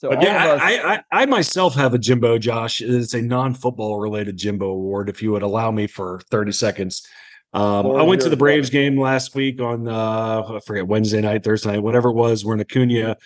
So 0.01 0.11
yeah, 0.13 0.53
us- 0.53 0.61
I, 0.63 0.95
I, 0.95 1.23
I 1.23 1.27
myself 1.27 1.75
have 1.75 1.93
a 1.93 1.99
Jimbo, 1.99 2.39
Josh. 2.39 2.81
It's 2.81 3.13
a 3.13 3.21
non-football 3.21 4.01
related 4.01 4.39
Jimbo 4.39 4.67
award. 4.67 5.11
If 5.11 5.23
you 5.23 5.33
would 5.33 5.43
allow 5.43 5.71
me 5.71 5.87
for 5.87 6.21
thirty 6.31 6.53
seconds, 6.53 7.07
um, 7.53 7.87
I 7.87 8.03
went 8.03 8.23
to 8.23 8.31
the 8.31 8.37
Braves 8.37 8.71
game 8.71 8.99
last 8.99 9.35
week 9.35 9.61
on 9.61 9.87
uh, 9.87 10.57
I 10.57 10.61
forget 10.65 10.87
Wednesday 10.87 11.21
night, 11.21 11.45
Thursday 11.45 11.73
night, 11.73 11.83
whatever 11.83 12.09
it 12.09 12.15
was. 12.15 12.47
We're 12.47 12.59
Acuna 12.59 13.19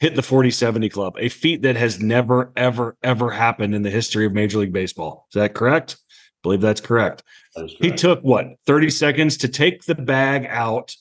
hit 0.00 0.14
the 0.14 0.22
40-70 0.22 0.92
club, 0.92 1.16
a 1.18 1.28
feat 1.28 1.62
that 1.62 1.74
has 1.74 2.00
never, 2.00 2.52
ever, 2.56 2.96
ever 3.02 3.30
happened 3.30 3.74
in 3.74 3.82
the 3.82 3.90
history 3.90 4.24
of 4.26 4.32
Major 4.32 4.58
League 4.58 4.72
Baseball. 4.72 5.26
Is 5.30 5.34
that 5.34 5.54
correct? 5.54 5.96
believe 6.44 6.60
that's 6.60 6.80
correct. 6.80 7.24
That 7.56 7.64
is 7.64 7.74
He 7.80 7.90
took 7.90 8.20
what 8.20 8.46
30 8.66 8.90
seconds 8.90 9.36
to 9.38 9.48
take 9.48 9.82
the 9.84 9.96
bag 9.96 10.46
out, 10.48 10.94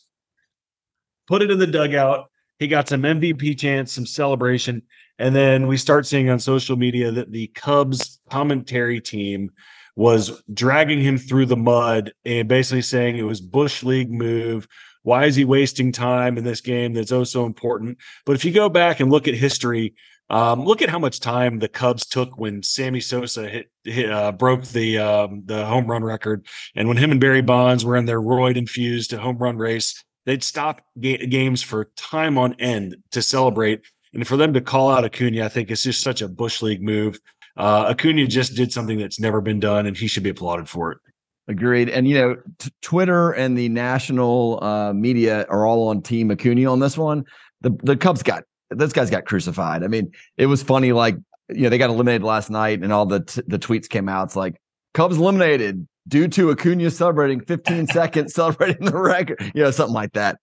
put 1.28 1.44
it 1.44 1.52
in 1.52 1.60
the 1.60 1.68
dugout. 1.68 2.32
He 2.58 2.68
got 2.68 2.90
some 2.90 3.04
MVP 3.04 3.58
chance, 3.58 3.92
some 3.92 4.08
celebration, 4.08 4.82
and 5.20 5.36
then 5.36 5.68
we 5.68 5.78
start 5.78 6.06
seeing 6.06 6.30
on 6.30 6.40
social 6.40 6.76
media 6.76 7.12
that 7.12 7.32
the 7.32 7.48
Cubs 7.48 8.20
commentary 8.30 9.02
team 9.02 9.52
was 9.96 10.44
dragging 10.54 11.02
him 11.02 11.18
through 11.18 11.48
the 11.48 11.58
mud 11.58 12.14
and 12.24 12.48
basically 12.48 12.84
saying 12.84 13.18
it 13.18 13.24
was 13.24 13.42
Bush 13.42 13.84
League 13.84 14.12
move. 14.12 14.68
Why 15.02 15.26
is 15.26 15.36
he 15.36 15.44
wasting 15.44 15.92
time 15.92 16.38
in 16.38 16.44
this 16.44 16.62
game 16.62 16.94
that's 16.94 17.12
oh 17.12 17.24
so 17.24 17.46
important? 17.46 17.98
But 18.26 18.36
if 18.36 18.46
you 18.46 18.52
go 18.52 18.70
back 18.70 19.00
and 19.00 19.10
look 19.10 19.28
at 19.28 19.34
history, 19.34 19.96
um, 20.30 20.66
look 20.66 20.82
at 20.82 20.90
how 20.90 21.00
much 21.00 21.20
time 21.20 21.60
the 21.60 21.70
Cubs 21.70 22.06
took 22.06 22.38
when 22.38 22.62
Sammy 22.62 23.00
Sosa 23.00 23.48
hit, 23.48 23.72
hit 23.86 24.12
uh, 24.12 24.34
broke 24.34 24.66
the 24.66 25.00
um, 25.00 25.44
the 25.46 25.66
home 25.66 25.88
run 25.88 26.04
record, 26.04 26.46
and 26.76 26.88
when 26.88 26.98
him 26.98 27.12
and 27.12 27.22
Barry 27.22 27.42
Bonds 27.42 27.86
were 27.86 27.96
in 27.96 28.06
their 28.06 28.22
roid 28.22 28.58
infused 28.58 29.14
home 29.14 29.38
run 29.38 29.58
race, 29.58 30.04
they'd 30.26 30.44
stop 30.44 30.82
ga- 31.00 31.26
games 31.26 31.64
for 31.64 31.86
time 31.96 32.38
on 32.38 32.56
end 32.56 32.98
to 33.12 33.22
celebrate. 33.22 33.82
And 34.14 34.28
for 34.28 34.38
them 34.38 34.54
to 34.54 34.62
call 34.62 34.90
out 34.90 35.06
Acuna, 35.06 35.46
I 35.46 35.50
think 35.50 35.70
it's 35.70 35.84
just 35.84 36.02
such 36.02 36.22
a 36.22 36.28
bush 36.28 36.62
league 36.62 36.82
move. 36.82 37.20
Uh, 37.56 37.88
Acuna 37.90 38.28
just 38.28 38.56
did 38.56 38.72
something 38.72 38.98
that's 38.98 39.20
never 39.20 39.42
been 39.42 39.60
done, 39.60 39.86
and 39.86 39.98
he 39.98 40.08
should 40.08 40.24
be 40.24 40.30
applauded 40.30 40.70
for 40.70 40.92
it. 40.92 41.00
Agreed. 41.48 41.90
And 41.90 42.08
you 42.08 42.16
know, 42.16 42.36
t- 42.60 42.72
Twitter 42.82 43.32
and 43.32 43.58
the 43.58 43.70
national 43.70 44.64
uh, 44.64 44.94
media 44.94 45.46
are 45.50 45.66
all 45.66 45.88
on 45.88 46.02
Team 46.02 46.30
Acuna 46.30 46.70
on 46.70 46.80
this 46.80 46.98
one. 46.98 47.26
The 47.62 47.76
the 47.84 47.96
Cubs 47.96 48.22
got 48.22 48.44
this 48.70 48.92
guy's 48.92 49.10
got 49.10 49.26
crucified. 49.26 49.84
I 49.84 49.88
mean, 49.88 50.12
it 50.38 50.48
was 50.48 50.62
funny. 50.62 50.92
Like 50.92 51.16
you 51.50 51.64
know, 51.64 51.70
they 51.70 51.78
got 51.78 51.90
eliminated 51.90 52.24
last 52.24 52.50
night, 52.50 52.84
and 52.84 52.92
all 52.92 53.06
the 53.06 53.22
t- 53.22 53.42
the 53.48 53.58
tweets 53.58 53.88
came 53.88 54.10
out. 54.10 54.26
It's 54.26 54.36
like 54.36 54.56
Cubs 54.94 55.18
eliminated 55.18 55.88
due 56.08 56.28
to 56.28 56.52
Acuna 56.52 56.92
celebrating 56.92 57.40
15 57.42 57.88
seconds, 57.94 58.34
celebrating 58.34 58.86
the 58.86 58.98
record. 58.98 59.52
You 59.56 59.64
know, 59.64 59.72
something 59.72 59.96
like 59.96 60.14
that. 60.14 60.38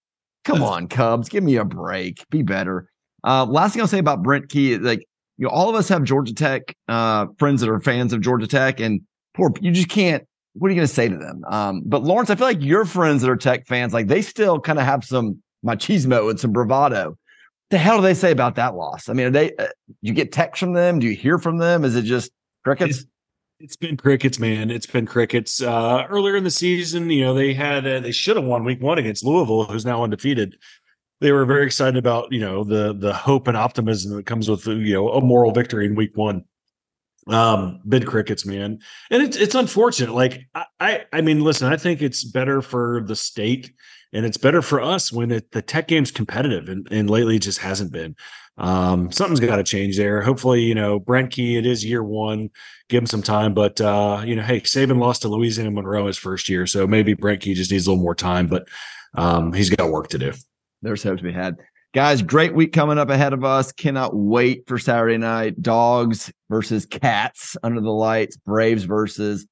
Come 0.44 0.62
on, 0.62 0.88
Cubs, 0.88 1.28
give 1.28 1.44
me 1.44 1.56
a 1.56 1.64
break. 1.64 2.24
Be 2.30 2.42
better. 2.42 2.88
Uh, 3.24 3.46
last 3.46 3.72
thing 3.72 3.82
I'll 3.82 3.88
say 3.88 3.98
about 3.98 4.22
Brent 4.22 4.48
Key 4.48 4.72
is 4.72 4.80
like 4.80 5.06
you 5.38 5.44
know, 5.46 5.50
all 5.50 5.68
of 5.68 5.74
us 5.74 5.88
have 5.88 6.04
Georgia 6.04 6.34
Tech 6.34 6.76
uh, 6.88 7.26
friends 7.38 7.60
that 7.60 7.70
are 7.70 7.80
fans 7.80 8.12
of 8.12 8.20
Georgia 8.20 8.46
Tech, 8.46 8.80
and 8.80 9.00
poor 9.34 9.52
you 9.60 9.72
just 9.72 9.88
can't 9.88 10.24
what 10.54 10.68
are 10.68 10.70
you 10.70 10.76
going 10.76 10.88
to 10.88 10.94
say 10.94 11.08
to 11.08 11.16
them? 11.16 11.44
Um, 11.48 11.82
but 11.84 12.04
Laurence, 12.04 12.30
I 12.30 12.36
feel 12.36 12.46
like 12.46 12.62
your 12.62 12.84
friends 12.84 13.22
that 13.22 13.30
are 13.30 13.36
tech 13.36 13.66
fans, 13.66 13.92
like 13.92 14.06
they 14.06 14.22
still 14.22 14.60
kind 14.60 14.78
of 14.78 14.84
have 14.84 15.04
some 15.04 15.42
machismo 15.64 16.30
and 16.30 16.38
some 16.38 16.52
bravado. 16.52 17.18
The 17.70 17.78
hell 17.78 17.96
do 17.96 18.02
they 18.02 18.14
say 18.14 18.30
about 18.30 18.54
that 18.54 18.74
loss? 18.76 19.08
I 19.08 19.14
mean, 19.14 19.26
are 19.26 19.30
they? 19.30 19.54
Uh, 19.56 19.66
you 20.00 20.12
get 20.12 20.32
text 20.32 20.60
from 20.60 20.74
them? 20.74 21.00
Do 21.00 21.08
you 21.08 21.16
hear 21.16 21.38
from 21.38 21.58
them? 21.58 21.84
Is 21.84 21.96
it 21.96 22.02
just 22.02 22.30
crickets? 22.62 23.04
It's 23.58 23.76
been 23.76 23.96
crickets, 23.96 24.38
man. 24.38 24.70
It's 24.70 24.86
been 24.86 25.06
crickets. 25.06 25.62
Uh, 25.62 26.04
earlier 26.08 26.36
in 26.36 26.44
the 26.44 26.50
season, 26.50 27.10
you 27.10 27.24
know, 27.24 27.34
they 27.34 27.54
had 27.54 27.86
uh, 27.86 28.00
they 28.00 28.12
should 28.12 28.36
have 28.36 28.44
won 28.44 28.64
week 28.64 28.80
one 28.80 28.98
against 28.98 29.24
Louisville, 29.24 29.64
who's 29.64 29.86
now 29.86 30.04
undefeated. 30.04 30.56
They 31.20 31.32
were 31.32 31.44
very 31.44 31.64
excited 31.64 31.96
about 31.96 32.32
you 32.32 32.40
know 32.40 32.64
the 32.64 32.94
the 32.94 33.12
hope 33.12 33.48
and 33.48 33.56
optimism 33.56 34.16
that 34.16 34.26
comes 34.26 34.48
with 34.48 34.66
you 34.66 34.94
know 34.94 35.10
a 35.10 35.20
moral 35.20 35.52
victory 35.52 35.86
in 35.86 35.94
week 35.94 36.16
one. 36.16 36.44
Um, 37.26 37.80
bid 37.88 38.06
crickets, 38.06 38.44
man, 38.44 38.80
and 39.10 39.22
it's 39.22 39.36
it's 39.36 39.54
unfortunate. 39.54 40.14
Like 40.14 40.42
I, 40.78 41.04
I 41.12 41.20
mean, 41.22 41.40
listen, 41.40 41.72
I 41.72 41.76
think 41.76 42.02
it's 42.02 42.22
better 42.22 42.60
for 42.60 43.02
the 43.06 43.16
state 43.16 43.72
and 44.14 44.24
it's 44.24 44.36
better 44.36 44.62
for 44.62 44.80
us 44.80 45.12
when 45.12 45.32
it, 45.32 45.50
the 45.50 45.60
tech 45.60 45.88
game's 45.88 46.12
competitive, 46.12 46.68
and 46.68 46.86
and 46.90 47.10
lately 47.10 47.36
it 47.36 47.42
just 47.42 47.58
hasn't 47.58 47.92
been. 47.92 48.14
Um, 48.56 49.10
something's 49.10 49.40
got 49.40 49.56
to 49.56 49.64
change 49.64 49.96
there. 49.96 50.22
Hopefully, 50.22 50.62
you 50.62 50.76
know, 50.76 51.00
Brent 51.00 51.32
Key, 51.32 51.56
it 51.56 51.66
is 51.66 51.84
year 51.84 52.04
one. 52.04 52.50
Give 52.88 53.02
him 53.02 53.06
some 53.06 53.22
time, 53.22 53.52
but 53.52 53.80
uh, 53.80 54.22
you 54.24 54.36
know, 54.36 54.42
hey, 54.42 54.60
Saban 54.60 55.00
lost 55.00 55.22
to 55.22 55.28
Louisiana 55.28 55.72
Monroe 55.72 56.06
his 56.06 56.16
first 56.16 56.48
year, 56.48 56.66
so 56.66 56.86
maybe 56.86 57.14
Brent 57.14 57.40
Key 57.40 57.54
just 57.54 57.72
needs 57.72 57.86
a 57.86 57.90
little 57.90 58.02
more 58.02 58.14
time, 58.14 58.46
but 58.46 58.68
um, 59.16 59.52
he's 59.52 59.68
got 59.68 59.90
work 59.90 60.08
to 60.08 60.18
do. 60.18 60.32
There's 60.84 61.02
hope 61.02 61.18
to 61.18 61.24
be 61.24 61.32
had. 61.32 61.56
Guys, 61.94 62.22
great 62.22 62.54
week 62.54 62.72
coming 62.72 62.98
up 62.98 63.08
ahead 63.08 63.32
of 63.32 63.44
us. 63.44 63.72
Cannot 63.72 64.14
wait 64.14 64.66
for 64.66 64.78
Saturday 64.78 65.16
night. 65.16 65.60
Dogs 65.62 66.30
versus 66.50 66.84
cats 66.84 67.56
under 67.62 67.80
the 67.80 67.90
lights. 67.90 68.36
Braves 68.36 68.84
versus. 68.84 69.46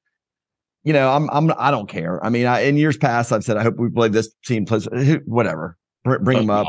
You 0.85 0.93
know, 0.93 1.11
I'm 1.11 1.31
I'm 1.31 1.53
I 1.59 1.71
don't 1.71 1.89
care. 1.89 2.25
I 2.25 2.29
mean, 2.29 2.47
I, 2.47 2.61
in 2.61 2.77
years 2.77 2.97
past, 2.97 3.33
I've 3.33 3.45
said 3.45 3.57
I 3.57 3.63
hope 3.63 3.77
we 3.79 3.89
play 3.89 4.09
this 4.09 4.35
team 4.45 4.67
plays 4.67 4.89
whatever. 5.27 5.77
Bring, 6.05 6.25
bring 6.25 6.39
them 6.39 6.51
up. 6.51 6.67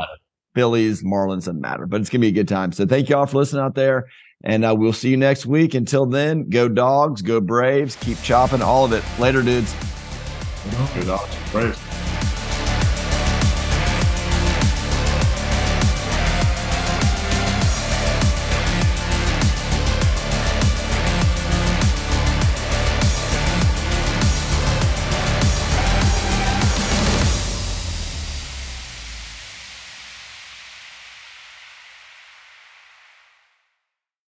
Phillies, 0.54 1.02
Marlins 1.02 1.38
doesn't 1.38 1.60
matter, 1.60 1.86
but 1.86 2.00
it's 2.00 2.08
gonna 2.08 2.20
be 2.20 2.28
a 2.28 2.32
good 2.32 2.46
time. 2.46 2.70
So 2.70 2.86
thank 2.86 3.08
you 3.08 3.16
all 3.16 3.26
for 3.26 3.38
listening 3.38 3.62
out 3.62 3.74
there, 3.74 4.06
and 4.44 4.64
uh, 4.64 4.72
we'll 4.78 4.92
see 4.92 5.10
you 5.10 5.16
next 5.16 5.46
week. 5.46 5.74
Until 5.74 6.06
then, 6.06 6.48
go 6.48 6.68
dogs, 6.68 7.22
go 7.22 7.40
Braves, 7.40 7.96
keep 7.96 8.20
chopping 8.22 8.62
all 8.62 8.84
of 8.84 8.92
it. 8.92 9.02
Later, 9.18 9.42
dudes. 9.42 9.74
Good. 10.94 11.06
Dogs, 11.06 11.36
braves. 11.50 11.83